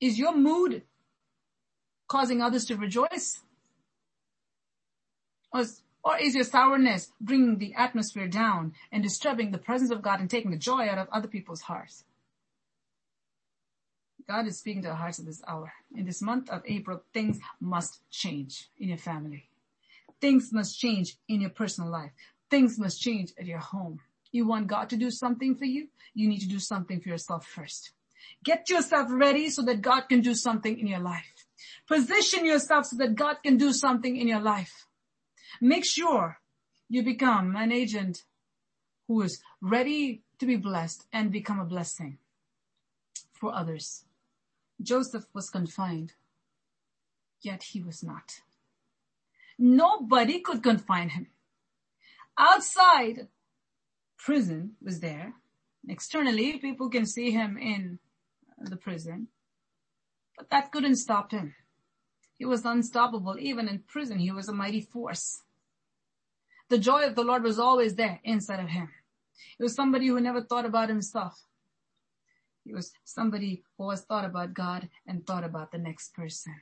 Is 0.00 0.18
your 0.18 0.36
mood 0.36 0.82
causing 2.08 2.40
others 2.40 2.64
to 2.66 2.76
rejoice? 2.76 3.42
Or 5.52 5.64
or 6.04 6.18
is 6.18 6.34
your 6.34 6.44
sourness 6.44 7.10
bringing 7.18 7.56
the 7.56 7.74
atmosphere 7.74 8.28
down 8.28 8.74
and 8.92 9.02
disturbing 9.02 9.50
the 9.50 9.58
presence 9.58 9.90
of 9.90 10.02
God 10.02 10.20
and 10.20 10.28
taking 10.28 10.50
the 10.50 10.58
joy 10.58 10.86
out 10.86 10.98
of 10.98 11.08
other 11.10 11.28
people's 11.28 11.62
hearts? 11.62 12.04
God 14.26 14.46
is 14.46 14.58
speaking 14.58 14.82
to 14.82 14.88
our 14.88 14.94
hearts 14.94 15.18
at 15.18 15.26
this 15.26 15.42
hour. 15.46 15.72
In 15.94 16.06
this 16.06 16.22
month 16.22 16.48
of 16.50 16.62
April, 16.66 17.02
things 17.12 17.38
must 17.60 18.00
change 18.10 18.70
in 18.78 18.88
your 18.88 18.98
family. 18.98 19.48
Things 20.20 20.50
must 20.52 20.78
change 20.78 21.16
in 21.28 21.42
your 21.42 21.50
personal 21.50 21.90
life. 21.90 22.12
Things 22.50 22.78
must 22.78 23.00
change 23.00 23.32
at 23.38 23.46
your 23.46 23.58
home. 23.58 24.00
You 24.32 24.46
want 24.46 24.66
God 24.66 24.88
to 24.90 24.96
do 24.96 25.10
something 25.10 25.54
for 25.54 25.66
you? 25.66 25.88
You 26.14 26.28
need 26.28 26.40
to 26.40 26.48
do 26.48 26.58
something 26.58 27.00
for 27.00 27.10
yourself 27.10 27.46
first. 27.46 27.90
Get 28.42 28.70
yourself 28.70 29.08
ready 29.10 29.50
so 29.50 29.62
that 29.62 29.82
God 29.82 30.02
can 30.08 30.20
do 30.20 30.34
something 30.34 30.78
in 30.78 30.86
your 30.86 31.00
life. 31.00 31.46
Position 31.86 32.46
yourself 32.46 32.86
so 32.86 32.96
that 32.96 33.14
God 33.14 33.36
can 33.42 33.58
do 33.58 33.72
something 33.72 34.16
in 34.16 34.26
your 34.26 34.40
life. 34.40 34.86
Make 35.60 35.84
sure 35.84 36.40
you 36.88 37.02
become 37.02 37.56
an 37.56 37.72
agent 37.72 38.24
who 39.06 39.20
is 39.22 39.42
ready 39.60 40.22
to 40.38 40.46
be 40.46 40.56
blessed 40.56 41.06
and 41.12 41.30
become 41.30 41.60
a 41.60 41.64
blessing 41.64 42.18
for 43.34 43.54
others. 43.54 44.04
Joseph 44.82 45.26
was 45.32 45.50
confined, 45.50 46.12
yet 47.40 47.62
he 47.62 47.80
was 47.80 48.02
not. 48.02 48.40
Nobody 49.58 50.40
could 50.40 50.62
confine 50.62 51.10
him. 51.10 51.28
Outside, 52.36 53.28
prison 54.18 54.72
was 54.82 55.00
there. 55.00 55.34
Externally, 55.88 56.58
people 56.58 56.88
can 56.88 57.06
see 57.06 57.30
him 57.30 57.56
in 57.56 57.98
the 58.58 58.76
prison, 58.76 59.28
but 60.36 60.50
that 60.50 60.72
couldn't 60.72 60.96
stop 60.96 61.30
him. 61.30 61.54
He 62.36 62.44
was 62.44 62.64
unstoppable. 62.64 63.36
Even 63.38 63.68
in 63.68 63.84
prison, 63.86 64.18
he 64.18 64.32
was 64.32 64.48
a 64.48 64.52
mighty 64.52 64.80
force. 64.80 65.42
The 66.68 66.78
joy 66.78 67.06
of 67.06 67.14
the 67.14 67.22
Lord 67.22 67.44
was 67.44 67.58
always 67.58 67.94
there 67.94 68.20
inside 68.24 68.60
of 68.60 68.70
him. 68.70 68.88
He 69.56 69.62
was 69.62 69.74
somebody 69.74 70.08
who 70.08 70.20
never 70.20 70.42
thought 70.42 70.64
about 70.64 70.88
himself. 70.88 71.44
He 72.64 72.72
was 72.72 72.92
somebody 73.04 73.62
who 73.76 73.90
has 73.90 74.02
thought 74.02 74.24
about 74.24 74.54
God 74.54 74.88
and 75.06 75.26
thought 75.26 75.44
about 75.44 75.70
the 75.70 75.78
next 75.78 76.14
person. 76.14 76.54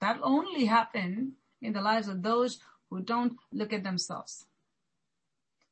That 0.00 0.18
only 0.22 0.66
happen 0.66 1.34
in 1.62 1.72
the 1.72 1.80
lives 1.80 2.08
of 2.08 2.22
those 2.22 2.58
who 2.90 3.00
don't 3.00 3.36
look 3.52 3.72
at 3.72 3.84
themselves. 3.84 4.46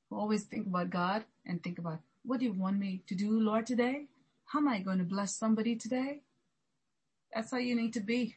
Who 0.09 0.17
always 0.17 0.45
think 0.45 0.67
about 0.67 0.91
God 0.91 1.25
and 1.45 1.63
think 1.63 1.79
about, 1.79 2.01
what 2.25 2.39
do 2.41 2.47
you 2.47 2.53
want 2.53 2.79
me 2.79 3.03
to 3.09 3.15
do, 3.15 3.41
Lord, 3.41 3.67
today? 3.67 4.07
How 4.47 4.61
am 4.61 4.69
I 4.69 4.81
going 4.81 4.99
to 4.99 5.05
bless 5.05 5.35
somebody 5.35 5.75
today? 5.75 6.23
That's 7.35 7.51
how 7.51 7.59
you 7.59 7.75
need 7.75 7.93
to 7.95 8.01
be. 8.01 8.37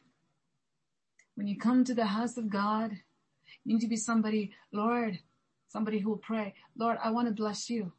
When 1.36 1.46
you 1.46 1.56
come 1.56 1.84
to 1.84 1.94
the 1.94 2.06
house 2.06 2.36
of 2.36 2.50
God, 2.50 2.92
you 3.64 3.74
need 3.74 3.80
to 3.80 3.88
be 3.88 3.96
somebody, 3.96 4.52
Lord, 4.72 5.20
somebody 5.68 6.00
who 6.00 6.10
will 6.10 6.18
pray, 6.18 6.54
Lord, 6.76 6.98
I 7.02 7.10
want 7.10 7.28
to 7.28 7.34
bless 7.34 7.70
you. 7.70 7.92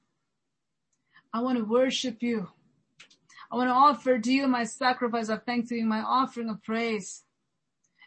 I 1.34 1.39
want 1.41 1.57
to 1.57 1.63
worship 1.63 2.21
you. 2.21 2.49
I 3.52 3.56
want 3.58 3.70
to 3.70 3.74
offer 3.74 4.18
to 4.18 4.32
you 4.32 4.47
my 4.47 4.64
sacrifice 4.64 5.28
of 5.28 5.43
thanksgiving, 5.43 5.88
my 5.88 5.99
offering 5.99 6.49
of 6.49 6.64
praise. 6.64 7.24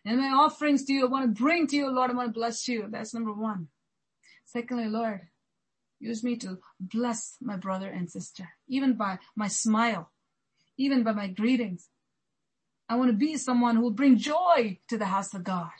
And 0.04 0.18
my 0.18 0.28
offerings 0.28 0.84
to 0.84 0.92
you, 0.92 1.06
I 1.06 1.10
want 1.10 1.24
to 1.36 1.42
bring 1.42 1.66
to 1.66 1.76
you, 1.76 1.90
Lord, 1.90 2.10
I 2.10 2.14
want 2.14 2.28
to 2.28 2.38
bless 2.38 2.66
you. 2.66 2.88
That's 2.90 3.12
number 3.12 3.32
one. 3.32 3.68
Secondly, 4.44 4.86
Lord, 4.86 5.20
use 6.00 6.22
me 6.22 6.36
to 6.36 6.58
bless 6.80 7.36
my 7.40 7.56
brother 7.56 7.88
and 7.88 8.10
sister, 8.10 8.50
even 8.68 8.94
by 8.94 9.18
my 9.36 9.48
smile, 9.48 10.10
even 10.78 11.02
by 11.02 11.12
my 11.12 11.28
greetings. 11.28 11.88
I 12.88 12.96
want 12.96 13.10
to 13.10 13.16
be 13.16 13.36
someone 13.36 13.76
who 13.76 13.82
will 13.82 13.90
bring 13.90 14.18
joy 14.18 14.78
to 14.88 14.98
the 14.98 15.06
house 15.06 15.34
of 15.34 15.44
God. 15.44 15.70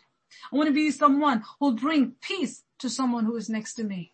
I 0.53 0.57
want 0.57 0.69
to 0.69 0.75
be 0.75 0.91
someone 0.91 1.43
who 1.59 1.67
will 1.67 1.77
bring 1.77 2.17
peace 2.21 2.65
to 2.81 2.91
someone 2.91 3.25
who 3.25 3.37
is 3.37 3.49
next 3.49 3.75
to 3.75 3.85
me. 3.85 4.13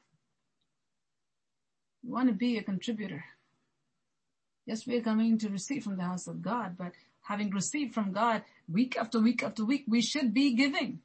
You 2.03 2.13
want 2.13 2.29
to 2.29 2.35
be 2.35 2.59
a 2.59 2.63
contributor. 2.63 3.25
Yes, 4.71 4.87
we 4.87 4.97
are 4.97 5.03
coming 5.03 5.37
to 5.39 5.49
receive 5.49 5.83
from 5.83 5.97
the 5.97 6.05
house 6.05 6.29
of 6.29 6.43
God, 6.43 6.77
but 6.79 6.93
having 7.23 7.51
received 7.51 7.93
from 7.93 8.12
God 8.12 8.45
week 8.71 8.97
after 8.97 9.18
week 9.18 9.43
after 9.43 9.64
week, 9.64 9.83
we 9.89 10.01
should 10.01 10.33
be 10.33 10.55
giving. 10.55 11.01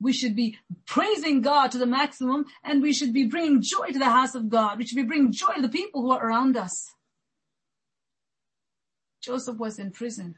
We 0.00 0.12
should 0.12 0.34
be 0.34 0.58
praising 0.84 1.42
God 1.42 1.70
to 1.70 1.78
the 1.78 1.86
maximum 1.86 2.46
and 2.64 2.82
we 2.82 2.92
should 2.92 3.12
be 3.12 3.22
bringing 3.22 3.62
joy 3.62 3.92
to 3.92 4.00
the 4.00 4.10
house 4.10 4.34
of 4.34 4.48
God. 4.48 4.78
We 4.78 4.84
should 4.84 4.96
be 4.96 5.04
bringing 5.04 5.30
joy 5.30 5.54
to 5.54 5.62
the 5.62 5.68
people 5.68 6.02
who 6.02 6.10
are 6.10 6.26
around 6.26 6.56
us. 6.56 6.94
Joseph 9.22 9.58
was 9.58 9.78
in 9.78 9.92
prison 9.92 10.34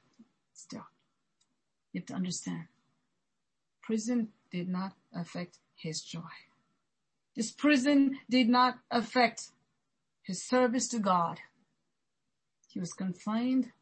still. 0.53 0.89
You 1.95 2.03
have 2.03 2.07
to 2.09 2.15
understand. 2.15 2.65
Prison 3.83 4.29
did 4.53 4.69
not 4.69 4.93
affect 5.15 5.61
his 5.75 6.03
joy. 6.03 6.37
This 7.35 7.51
prison 7.51 8.19
did 8.29 8.51
not 8.51 8.81
affect 8.91 9.49
his 10.23 10.47
service 10.47 10.89
to 10.89 10.99
God. 10.99 11.41
He 12.77 12.81
was 12.81 12.93
confined, 12.93 13.73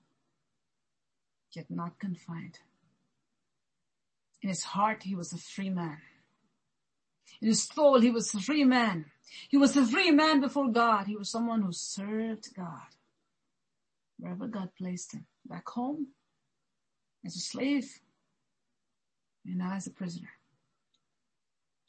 yet 1.50 1.68
not 1.68 1.98
confined. 1.98 2.60
In 4.40 4.48
his 4.48 4.62
heart, 4.62 5.02
he 5.02 5.16
was 5.16 5.32
a 5.32 5.36
free 5.36 5.68
man. 5.68 5.98
In 7.42 7.48
his 7.48 7.64
soul, 7.64 8.00
he 8.00 8.12
was 8.12 8.32
a 8.36 8.38
free 8.38 8.62
man. 8.62 9.06
He 9.48 9.56
was 9.56 9.76
a 9.76 9.84
free 9.84 10.12
man 10.12 10.40
before 10.40 10.68
God. 10.68 11.08
He 11.08 11.16
was 11.16 11.28
someone 11.28 11.62
who 11.62 11.72
served 11.72 12.54
God. 12.54 12.86
Wherever 14.20 14.46
God 14.46 14.68
placed 14.78 15.14
him. 15.14 15.26
Back 15.44 15.68
home, 15.70 16.10
as 17.26 17.34
a 17.34 17.40
slave, 17.40 17.98
and 19.44 19.58
now 19.58 19.72
as 19.74 19.88
a 19.88 19.90
prisoner. 19.90 20.30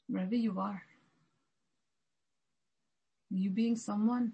Wherever 0.08 0.34
you 0.34 0.60
are. 0.60 0.82
You 3.30 3.52
being 3.52 3.76
someone 3.76 4.34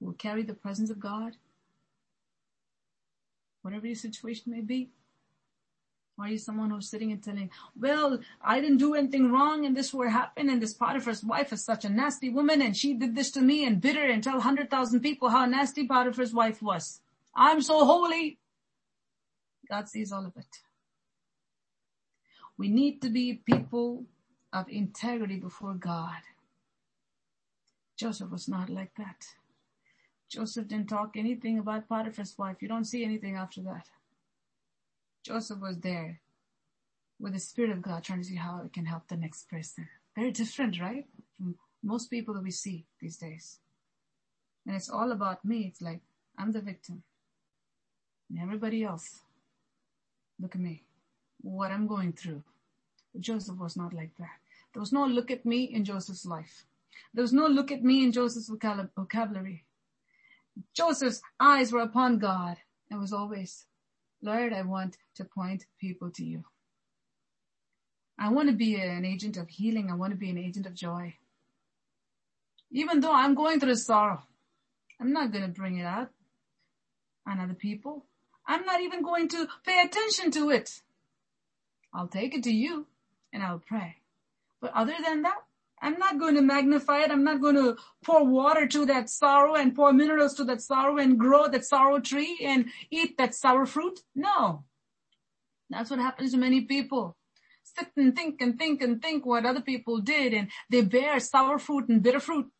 will 0.00 0.12
carry 0.12 0.42
the 0.42 0.54
presence 0.54 0.90
of 0.90 1.00
God, 1.00 1.36
whatever 3.62 3.86
your 3.86 3.96
situation 3.96 4.52
may 4.52 4.60
be. 4.60 4.90
Or 6.18 6.24
are 6.24 6.28
you 6.28 6.38
someone 6.38 6.70
who's 6.70 6.88
sitting 6.88 7.12
and 7.12 7.22
telling, 7.22 7.50
well, 7.78 8.18
I 8.42 8.60
didn't 8.60 8.78
do 8.78 8.94
anything 8.94 9.30
wrong 9.30 9.64
and 9.64 9.76
this 9.76 9.94
what 9.94 10.10
happened 10.10 10.50
and 10.50 10.60
this 10.60 10.74
Potiphar's 10.74 11.22
wife 11.22 11.52
is 11.52 11.64
such 11.64 11.84
a 11.84 11.88
nasty 11.88 12.28
woman 12.28 12.60
and 12.60 12.76
she 12.76 12.94
did 12.94 13.14
this 13.14 13.30
to 13.32 13.40
me 13.40 13.64
and 13.64 13.80
bitter 13.80 14.04
and 14.04 14.22
tell 14.22 14.34
100,000 14.34 15.00
people 15.00 15.28
how 15.28 15.46
nasty 15.46 15.86
Potiphar's 15.86 16.34
wife 16.34 16.60
was. 16.60 17.00
I'm 17.36 17.62
so 17.62 17.84
holy. 17.84 18.38
God 19.70 19.88
sees 19.88 20.10
all 20.10 20.26
of 20.26 20.36
it. 20.36 20.58
We 22.56 22.68
need 22.68 23.00
to 23.02 23.10
be 23.10 23.34
people 23.34 24.06
of 24.52 24.68
integrity 24.68 25.36
before 25.36 25.74
God. 25.74 26.22
Joseph 27.96 28.30
was 28.30 28.48
not 28.48 28.70
like 28.70 28.94
that. 28.96 29.26
Joseph 30.28 30.68
didn't 30.68 30.88
talk 30.88 31.16
anything 31.16 31.58
about 31.58 31.88
Potiphar's 31.88 32.36
wife. 32.36 32.56
You 32.60 32.68
don't 32.68 32.84
see 32.84 33.04
anything 33.04 33.36
after 33.36 33.62
that. 33.62 33.86
Joseph 35.24 35.60
was 35.60 35.78
there 35.78 36.20
with 37.18 37.32
the 37.32 37.40
Spirit 37.40 37.70
of 37.70 37.82
God 37.82 38.04
trying 38.04 38.20
to 38.20 38.24
see 38.24 38.36
how 38.36 38.62
it 38.64 38.72
can 38.72 38.86
help 38.86 39.08
the 39.08 39.16
next 39.16 39.48
person. 39.48 39.88
Very 40.14 40.30
different, 40.30 40.80
right? 40.80 41.06
From 41.36 41.56
most 41.82 42.10
people 42.10 42.34
that 42.34 42.42
we 42.42 42.50
see 42.50 42.84
these 43.00 43.16
days. 43.16 43.58
And 44.66 44.76
it's 44.76 44.90
all 44.90 45.12
about 45.12 45.44
me. 45.44 45.66
It's 45.66 45.80
like, 45.80 46.00
I'm 46.36 46.52
the 46.52 46.60
victim. 46.60 47.02
And 48.30 48.38
everybody 48.38 48.84
else, 48.84 49.20
look 50.38 50.54
at 50.54 50.60
me, 50.60 50.82
what 51.40 51.70
I'm 51.70 51.86
going 51.86 52.12
through. 52.12 52.42
But 53.12 53.22
Joseph 53.22 53.56
was 53.56 53.76
not 53.76 53.94
like 53.94 54.14
that. 54.18 54.38
There 54.74 54.80
was 54.80 54.92
no 54.92 55.06
look 55.06 55.30
at 55.30 55.46
me 55.46 55.64
in 55.64 55.84
Joseph's 55.84 56.26
life. 56.26 56.64
There 57.14 57.22
was 57.22 57.32
no 57.32 57.46
look 57.46 57.72
at 57.72 57.82
me 57.82 58.04
in 58.04 58.12
Joseph's 58.12 58.50
vocabulary. 58.50 59.64
Joseph's 60.74 61.20
eyes 61.40 61.72
were 61.72 61.80
upon 61.80 62.18
God 62.18 62.56
and 62.90 63.00
was 63.00 63.12
always, 63.12 63.66
Lord, 64.22 64.52
I 64.52 64.62
want 64.62 64.96
to 65.16 65.24
point 65.24 65.66
people 65.80 66.10
to 66.12 66.24
you. 66.24 66.44
I 68.18 68.30
want 68.30 68.48
to 68.48 68.54
be 68.54 68.74
an 68.74 69.04
agent 69.04 69.36
of 69.36 69.48
healing. 69.48 69.90
I 69.90 69.94
want 69.94 70.12
to 70.12 70.18
be 70.18 70.30
an 70.30 70.38
agent 70.38 70.66
of 70.66 70.74
joy. 70.74 71.14
Even 72.70 73.00
though 73.00 73.14
I'm 73.14 73.34
going 73.34 73.60
through 73.60 73.76
sorrow, 73.76 74.22
I'm 75.00 75.12
not 75.12 75.30
going 75.32 75.44
to 75.44 75.60
bring 75.60 75.78
it 75.78 75.84
out 75.84 76.10
on 77.26 77.38
other 77.38 77.54
people. 77.54 78.04
I'm 78.46 78.64
not 78.64 78.80
even 78.80 79.02
going 79.02 79.28
to 79.28 79.46
pay 79.64 79.82
attention 79.82 80.30
to 80.32 80.50
it. 80.50 80.82
I'll 81.94 82.08
take 82.08 82.34
it 82.34 82.42
to 82.44 82.52
you 82.52 82.86
and 83.32 83.42
I'll 83.42 83.60
pray. 83.60 83.96
But 84.60 84.72
other 84.74 84.94
than 85.04 85.22
that, 85.22 85.42
I'm 85.80 85.98
not 85.98 86.18
going 86.18 86.34
to 86.34 86.42
magnify 86.42 87.04
it. 87.04 87.10
I'm 87.10 87.24
not 87.24 87.40
going 87.40 87.56
to 87.56 87.76
pour 88.04 88.24
water 88.24 88.66
to 88.66 88.86
that 88.86 89.10
sorrow 89.10 89.54
and 89.54 89.74
pour 89.74 89.92
minerals 89.92 90.34
to 90.34 90.44
that 90.44 90.60
sorrow 90.60 90.98
and 90.98 91.18
grow 91.18 91.48
that 91.48 91.64
sorrow 91.64 92.00
tree 92.00 92.38
and 92.42 92.66
eat 92.90 93.16
that 93.18 93.34
sour 93.34 93.66
fruit. 93.66 94.00
No. 94.14 94.64
That's 95.70 95.90
what 95.90 96.00
happens 96.00 96.32
to 96.32 96.38
many 96.38 96.62
people. 96.62 97.16
Sit 97.62 97.88
and 97.96 98.16
think 98.16 98.40
and 98.40 98.58
think 98.58 98.82
and 98.82 99.00
think 99.00 99.26
what 99.26 99.44
other 99.44 99.60
people 99.60 100.00
did 100.00 100.32
and 100.32 100.48
they 100.70 100.80
bear 100.80 101.20
sour 101.20 101.58
fruit 101.58 101.88
and 101.88 102.02
bitter 102.02 102.20
fruit 102.20 102.50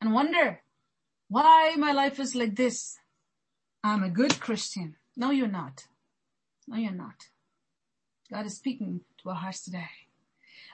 and 0.00 0.12
wonder 0.12 0.60
why 1.28 1.74
my 1.78 1.92
life 1.92 2.20
is 2.20 2.34
like 2.34 2.54
this. 2.54 2.96
I'm 3.82 4.02
a 4.02 4.10
good 4.10 4.40
Christian. 4.40 4.96
No, 5.16 5.30
you're 5.30 5.48
not. 5.48 5.84
No, 6.68 6.76
you're 6.76 6.92
not. 6.92 7.28
God 8.30 8.46
is 8.46 8.56
speaking 8.56 9.00
to 9.22 9.30
our 9.30 9.34
hearts 9.36 9.64
today. 9.64 9.88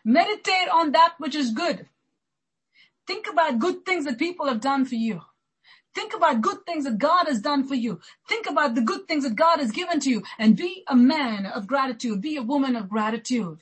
Meditate 0.05 0.69
on 0.73 0.93
that 0.93 1.15
which 1.19 1.35
is 1.35 1.53
good. 1.53 1.87
Think 3.07 3.27
about 3.31 3.59
good 3.59 3.85
things 3.85 4.05
that 4.05 4.19
people 4.19 4.47
have 4.47 4.61
done 4.61 4.85
for 4.85 4.95
you. 4.95 5.23
Think 5.95 6.15
about 6.15 6.41
good 6.41 6.65
things 6.67 6.85
that 6.85 6.99
God 6.99 7.27
has 7.27 7.41
done 7.41 7.67
for 7.67 7.75
you. 7.75 8.01
Think 8.29 8.47
about 8.49 8.75
the 8.75 8.81
good 8.81 9.09
things 9.09 9.25
that 9.25 9.35
God 9.35 9.59
has 9.59 9.73
given 9.73 9.99
to 10.01 10.11
you 10.11 10.23
and 10.39 10.57
be 10.57 10.85
a 10.87 10.95
man 10.95 11.47
of 11.47 11.67
gratitude. 11.67 12.21
Be 12.21 12.37
a 12.37 12.43
woman 12.43 12.77
of 12.77 12.89
gratitude. 12.89 13.59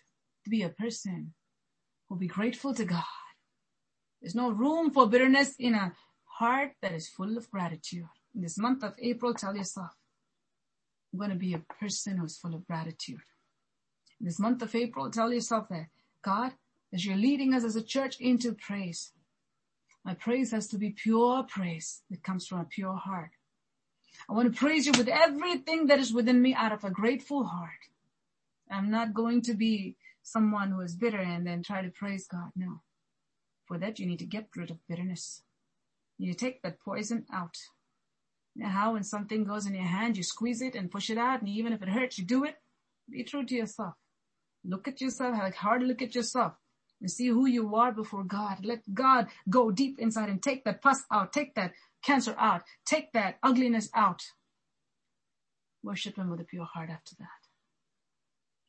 Be 0.49 0.63
a 0.63 0.69
person 0.69 1.33
who 2.09 2.15
will 2.15 2.21
be 2.21 2.27
grateful 2.27 2.75
to 2.75 2.85
God. 2.85 3.05
There's 4.21 4.35
no 4.35 4.51
room 4.51 4.91
for 4.91 5.09
bitterness 5.09 5.55
in 5.59 5.75
a 5.75 5.93
heart 6.25 6.73
that 6.83 6.93
is 6.93 7.09
full 7.09 7.37
of 7.37 7.51
gratitude. 7.51 8.09
In 8.35 8.43
this 8.43 8.59
month 8.59 8.83
of 8.83 8.95
April, 9.01 9.35
tell 9.35 9.57
yourself, 9.57 9.93
I'm 11.13 11.19
going 11.19 11.31
to 11.31 11.37
be 11.37 11.55
a 11.55 11.59
person 11.81 12.19
who's 12.19 12.37
full 12.37 12.55
of 12.55 12.67
gratitude. 12.67 13.21
In 14.21 14.27
this 14.27 14.39
month 14.39 14.63
of 14.63 14.75
April, 14.75 15.11
tell 15.11 15.33
yourself 15.33 15.69
that 15.71 15.87
God, 16.23 16.53
as 16.93 17.05
you're 17.05 17.17
leading 17.17 17.55
us 17.55 17.65
as 17.65 17.77
a 17.77 17.83
church 17.83 18.19
into 18.21 18.53
praise, 18.53 19.13
my 20.05 20.15
praise 20.15 20.53
has 20.53 20.69
to 20.69 20.79
be 20.79 20.91
pure 20.91 21.43
praise 21.43 22.03
that 22.11 22.23
comes 22.23 22.47
from 22.47 22.61
a 22.61 22.65
pure 22.65 22.97
heart. 22.97 23.31
I 24.29 24.33
want 24.33 24.53
to 24.53 24.59
praise 24.59 24.87
you 24.87 24.93
with 24.97 25.09
everything 25.09 25.87
that 25.87 25.99
is 25.99 26.13
within 26.13 26.41
me 26.41 26.55
out 26.55 26.73
of 26.73 26.85
a 26.85 26.91
grateful 26.91 27.45
heart. 27.45 27.89
I'm 28.71 28.91
not 28.91 29.15
going 29.15 29.43
to 29.43 29.55
be 29.55 29.97
someone 30.23 30.71
who 30.71 30.81
is 30.81 30.95
bitter 30.95 31.19
and 31.19 31.47
then 31.47 31.63
try 31.63 31.83
to 31.83 31.91
praise 31.91 32.27
God. 32.27 32.51
No. 32.57 32.81
For 33.67 33.79
that, 33.79 33.99
you 33.99 34.07
need 34.07 34.19
to 34.19 34.27
get 34.27 34.49
rid 34.57 34.71
of 34.71 34.87
bitterness. 34.89 35.43
You 36.19 36.35
take 36.35 36.63
that 36.63 36.81
poison 36.81 37.27
out. 37.33 37.57
Know 38.57 38.69
how 38.69 38.95
when 38.95 39.05
something 39.05 39.45
goes 39.45 39.67
in 39.67 39.75
your 39.75 39.85
hand, 39.85 40.17
you 40.17 40.23
squeeze 40.23 40.63
it 40.63 40.75
and 40.75 40.91
push 40.91 41.11
it 41.11 41.19
out, 41.19 41.41
and 41.41 41.49
even 41.49 41.73
if 41.73 41.83
it 41.83 41.89
hurts, 41.89 42.19
you 42.19 42.25
do 42.25 42.45
it. 42.45 42.57
Be 43.09 43.23
true 43.23 43.45
to 43.45 43.55
yourself. 43.55 43.95
Look 44.65 44.89
at 44.89 45.01
yourself, 45.01 45.35
have 45.35 45.53
a 45.53 45.57
hard 45.57 45.83
look 45.83 46.03
at 46.03 46.15
yourself 46.15 46.55
and 47.01 47.11
see 47.11 47.29
who 47.29 47.47
you 47.47 47.75
are 47.77 47.93
before 47.93 48.25
God. 48.25 48.65
Let 48.65 48.95
God 48.95 49.29
go 49.49 49.71
deep 49.71 49.99
inside 49.99 50.29
and 50.29 50.43
take 50.43 50.65
that 50.65 50.83
pus 50.83 51.05
out, 51.11 51.33
take 51.33 51.55
that 51.55 51.73
cancer 52.03 52.35
out, 52.39 52.63
take 52.85 53.13
that 53.13 53.39
ugliness 53.43 53.89
out. 53.95 54.23
Worship 55.83 56.17
Him 56.17 56.31
with 56.31 56.41
a 56.41 56.45
pure 56.45 56.65
heart 56.65 56.91
after 56.91 57.15
that. 57.17 57.27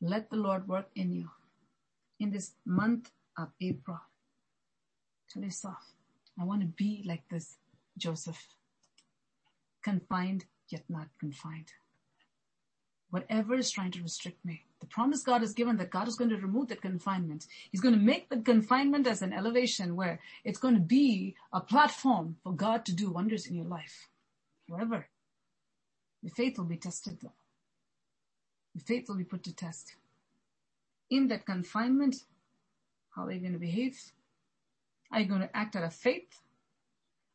Let 0.00 0.30
the 0.30 0.36
Lord 0.36 0.68
work 0.68 0.88
in 0.94 1.12
you 1.12 1.30
in 2.18 2.30
this 2.30 2.52
month 2.64 3.10
of 3.36 3.48
April. 3.60 4.00
Tell 5.30 5.42
yourself, 5.42 5.92
I 6.40 6.44
want 6.44 6.60
to 6.62 6.66
be 6.66 7.04
like 7.06 7.28
this 7.30 7.56
Joseph, 7.98 8.46
confined 9.82 10.44
yet 10.68 10.84
not 10.88 11.08
confined. 11.18 11.72
Whatever 13.10 13.56
is 13.56 13.70
trying 13.70 13.90
to 13.92 14.02
restrict 14.02 14.44
me, 14.44 14.64
the 14.80 14.86
promise 14.86 15.22
God 15.22 15.42
has 15.42 15.52
given 15.52 15.76
that 15.76 15.90
God 15.90 16.08
is 16.08 16.16
going 16.16 16.30
to 16.30 16.36
remove 16.36 16.68
that 16.68 16.80
confinement. 16.80 17.46
He's 17.70 17.80
going 17.80 17.94
to 17.94 18.00
make 18.00 18.28
the 18.28 18.38
confinement 18.38 19.06
as 19.06 19.22
an 19.22 19.32
elevation 19.32 19.94
where 19.94 20.20
it's 20.42 20.58
going 20.58 20.74
to 20.74 20.80
be 20.80 21.36
a 21.52 21.60
platform 21.60 22.36
for 22.42 22.52
God 22.52 22.84
to 22.86 22.94
do 22.94 23.10
wonders 23.10 23.46
in 23.46 23.54
your 23.54 23.66
life. 23.66 24.08
However, 24.68 25.06
your 26.22 26.32
faith 26.32 26.58
will 26.58 26.64
be 26.64 26.76
tested 26.76 27.18
though. 27.22 27.32
Your 28.74 28.82
faith 28.82 29.08
will 29.08 29.16
be 29.16 29.24
put 29.24 29.42
to 29.44 29.54
test. 29.54 29.96
In 31.10 31.28
that 31.28 31.44
confinement, 31.44 32.16
how 33.14 33.26
are 33.26 33.32
you 33.32 33.40
going 33.40 33.52
to 33.52 33.58
behave? 33.58 33.98
Are 35.12 35.20
you 35.20 35.26
going 35.26 35.40
to 35.40 35.56
act 35.56 35.76
out 35.76 35.84
of 35.84 35.92
faith? 35.92 36.40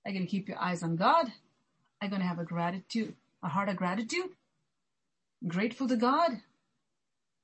Are 0.04 0.12
you 0.12 0.18
going 0.18 0.28
to 0.28 0.32
keep 0.32 0.48
your 0.48 0.60
eyes 0.60 0.82
on 0.82 0.96
God? 0.96 1.28
Are 2.02 2.06
you 2.06 2.10
going 2.10 2.22
to 2.22 2.28
have 2.28 2.40
a 2.40 2.46
gratitude, 2.46 3.16
a 3.44 3.50
heart 3.50 3.70
of 3.70 3.76
gratitude? 3.76 4.30
Grateful 5.46 5.88
to 5.88 5.98
God? 5.98 6.42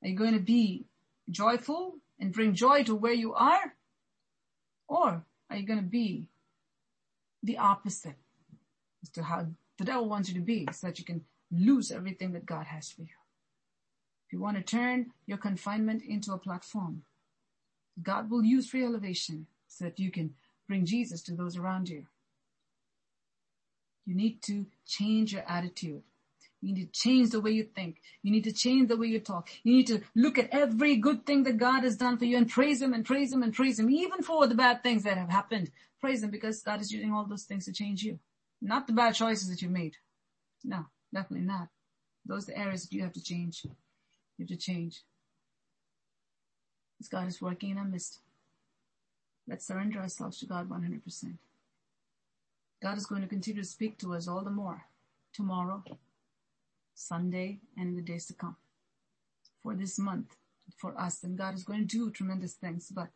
Are 0.02 0.08
you 0.08 0.16
going 0.16 0.34
to 0.34 0.40
be 0.40 0.86
joyful 1.30 1.96
and 2.20 2.34
bring 2.34 2.54
joy 2.54 2.84
to 2.84 2.96
where 2.96 3.14
you 3.14 3.34
are? 3.34 3.76
Or 4.88 5.24
are 5.50 5.58
you 5.58 5.66
going 5.66 5.80
to 5.80 5.86
be 5.86 6.26
the 7.44 7.58
opposite 7.58 8.18
as 9.02 9.10
to 9.10 9.24
how 9.24 9.48
the 9.78 9.86
devil 9.86 10.08
wants 10.08 10.30
you 10.30 10.36
to 10.36 10.42
be 10.42 10.68
so 10.72 10.88
that 10.88 11.00
you 11.00 11.06
can 11.06 11.26
lose 11.52 11.92
everything 11.92 12.32
that 12.34 12.46
God 12.46 12.68
has 12.68 12.92
for 12.92 13.02
you. 13.02 13.08
If 14.28 14.34
you 14.34 14.40
want 14.40 14.58
to 14.58 14.64
turn 14.64 15.12
your 15.26 15.38
confinement 15.38 16.04
into 16.04 16.32
a 16.32 16.38
platform, 16.38 17.04
God 18.02 18.30
will 18.30 18.44
use 18.44 18.70
free 18.70 18.86
elevation 18.86 19.48
so 19.68 19.86
that 19.86 20.00
you 20.00 20.12
can 20.12 20.36
bring 20.68 20.86
Jesus 20.86 21.22
to 21.24 21.34
those 21.34 21.58
around 21.58 21.90
you. 21.90 22.06
You 24.06 24.16
need 24.16 24.42
to 24.44 24.66
change 24.86 25.34
your 25.34 25.44
attitude. 25.48 26.04
You 26.62 26.74
need 26.74 26.94
to 26.94 27.00
change 27.00 27.32
the 27.32 27.42
way 27.42 27.52
you 27.52 27.64
think. 27.64 28.02
You 28.22 28.32
need 28.32 28.44
to 28.44 28.52
change 28.52 28.88
the 28.88 28.98
way 28.98 29.08
you 29.08 29.20
talk. 29.20 29.50
You 29.64 29.74
need 29.74 29.88
to 29.88 30.02
look 30.16 30.38
at 30.38 30.50
every 30.52 30.96
good 30.96 31.26
thing 31.26 31.44
that 31.44 31.58
God 31.58 31.84
has 31.84 31.98
done 31.98 32.18
for 32.18 32.26
you 32.26 32.38
and 32.38 32.48
praise 32.48 32.82
Him 32.82 32.94
and 32.94 33.04
praise 33.04 33.34
Him 33.34 33.42
and 33.42 33.54
praise 33.54 33.80
Him, 33.80 33.90
even 33.90 34.22
for 34.22 34.46
the 34.46 34.56
bad 34.56 34.84
things 34.84 35.04
that 35.04 35.18
have 35.18 35.30
happened. 35.30 35.72
Praise 36.00 36.22
Him 36.22 36.30
because 36.30 36.62
God 36.62 36.80
is 36.80 36.92
using 36.92 37.12
all 37.12 37.26
those 37.26 37.44
things 37.44 37.66
to 37.66 37.74
change 37.74 38.04
you. 38.04 38.20
Not 38.62 38.86
the 38.86 38.94
bad 38.94 39.16
choices 39.16 39.50
that 39.50 39.64
you 39.64 39.70
made. 39.70 39.96
No, 40.64 40.86
definitely 41.12 41.48
not. 41.48 41.70
Those 42.26 42.48
are 42.48 42.52
the 42.52 42.60
areas 42.60 42.84
that 42.84 42.96
you 42.96 43.02
have 43.02 43.14
to 43.14 43.24
change. 43.24 43.64
You 43.64 43.72
have 44.42 44.50
to 44.50 44.56
change. 44.56 45.02
Because 46.98 47.10
God 47.10 47.28
is 47.28 47.42
working 47.42 47.72
in 47.72 47.80
our 47.80 47.86
midst. 47.86 48.20
Let's 49.48 49.66
surrender 49.66 50.00
ourselves 50.00 50.38
to 50.40 50.46
God 50.46 50.70
100%. 50.70 51.34
God 52.84 52.98
is 52.98 53.08
going 53.08 53.24
to 53.24 53.28
continue 53.28 53.64
to 53.64 53.68
speak 53.68 53.98
to 54.00 54.14
us 54.14 54.28
all 54.28 54.44
the 54.44 54.52
more 54.52 54.86
tomorrow, 55.34 55.84
Sunday, 57.08 57.60
and 57.78 57.98
the 57.98 58.02
days 58.02 58.26
to 58.28 58.34
come. 58.34 58.56
For 59.64 59.76
this 59.76 60.00
month, 60.00 60.36
for 60.78 61.00
us, 61.00 61.24
and 61.24 61.38
God 61.38 61.54
is 61.56 61.64
going 61.64 61.88
to 61.88 61.98
do 61.98 62.12
tremendous 62.12 62.54
things, 62.54 62.92
but 62.94 63.10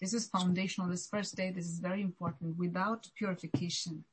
this 0.00 0.14
is 0.14 0.28
foundational. 0.28 0.88
This 0.88 1.08
first 1.08 1.36
day, 1.36 1.50
this 1.50 1.66
is 1.66 1.80
very 1.80 2.02
important. 2.02 2.56
Without 2.56 3.08
purification, 3.16 4.04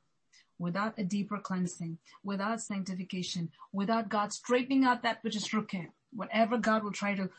without 0.58 0.94
a 0.98 1.04
deeper 1.04 1.38
cleansing, 1.38 1.98
without 2.24 2.60
sanctification, 2.60 3.50
without 3.72 4.08
God 4.08 4.32
straightening 4.32 4.84
out 4.84 5.02
that 5.02 5.22
which 5.22 5.36
is 5.36 5.48
crooked, 5.48 5.88
whatever 6.12 6.58
God 6.58 6.82
will 6.82 6.92
try 6.92 7.14
to 7.14 7.30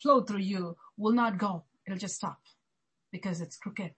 flow 0.00 0.22
through 0.22 0.38
you 0.38 0.76
will 0.96 1.12
not 1.12 1.38
go. 1.38 1.64
It'll 1.86 1.98
just 1.98 2.16
stop 2.16 2.40
because 3.12 3.40
it's 3.40 3.56
crooked. 3.56 3.92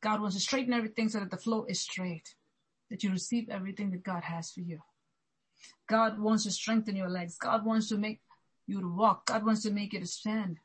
God 0.00 0.20
wants 0.20 0.36
to 0.36 0.42
straighten 0.42 0.72
everything 0.72 1.08
so 1.08 1.20
that 1.20 1.30
the 1.30 1.36
flow 1.36 1.64
is 1.68 1.80
straight, 1.80 2.34
that 2.90 3.02
you 3.02 3.10
receive 3.10 3.48
everything 3.50 3.90
that 3.90 4.02
God 4.02 4.24
has 4.24 4.50
for 4.50 4.60
you. 4.60 4.80
God 5.88 6.18
wants 6.18 6.44
to 6.44 6.50
strengthen 6.50 6.96
your 6.96 7.08
legs. 7.08 7.36
God 7.38 7.64
wants 7.64 7.88
to 7.88 7.96
make 7.96 8.20
you 8.66 8.80
to 8.80 8.88
walk. 8.88 9.26
God 9.26 9.44
wants 9.44 9.62
to 9.62 9.70
make 9.70 9.92
you 9.92 10.00
to 10.00 10.06
stand. 10.06 10.58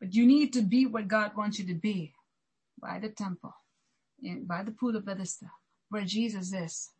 But 0.00 0.14
you 0.14 0.26
need 0.26 0.52
to 0.54 0.62
be 0.62 0.86
what 0.86 1.08
God 1.08 1.36
wants 1.36 1.58
you 1.58 1.66
to 1.66 1.74
be 1.74 2.14
by 2.80 2.98
the 2.98 3.08
temple, 3.08 3.54
by 4.42 4.62
the 4.62 4.70
pool 4.70 4.96
of 4.96 5.04
Bethesda, 5.04 5.50
where 5.88 6.04
Jesus 6.04 6.52
is. 6.52 6.90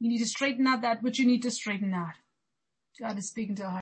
You 0.00 0.08
need 0.08 0.18
to 0.18 0.26
straighten 0.26 0.66
out 0.66 0.82
that 0.82 1.02
which 1.02 1.18
you 1.18 1.26
need 1.26 1.42
to 1.42 1.50
straighten 1.50 1.94
out. 1.94 2.14
God 3.00 3.18
is 3.18 3.28
speaking 3.28 3.56
to 3.56 3.64
our 3.64 3.70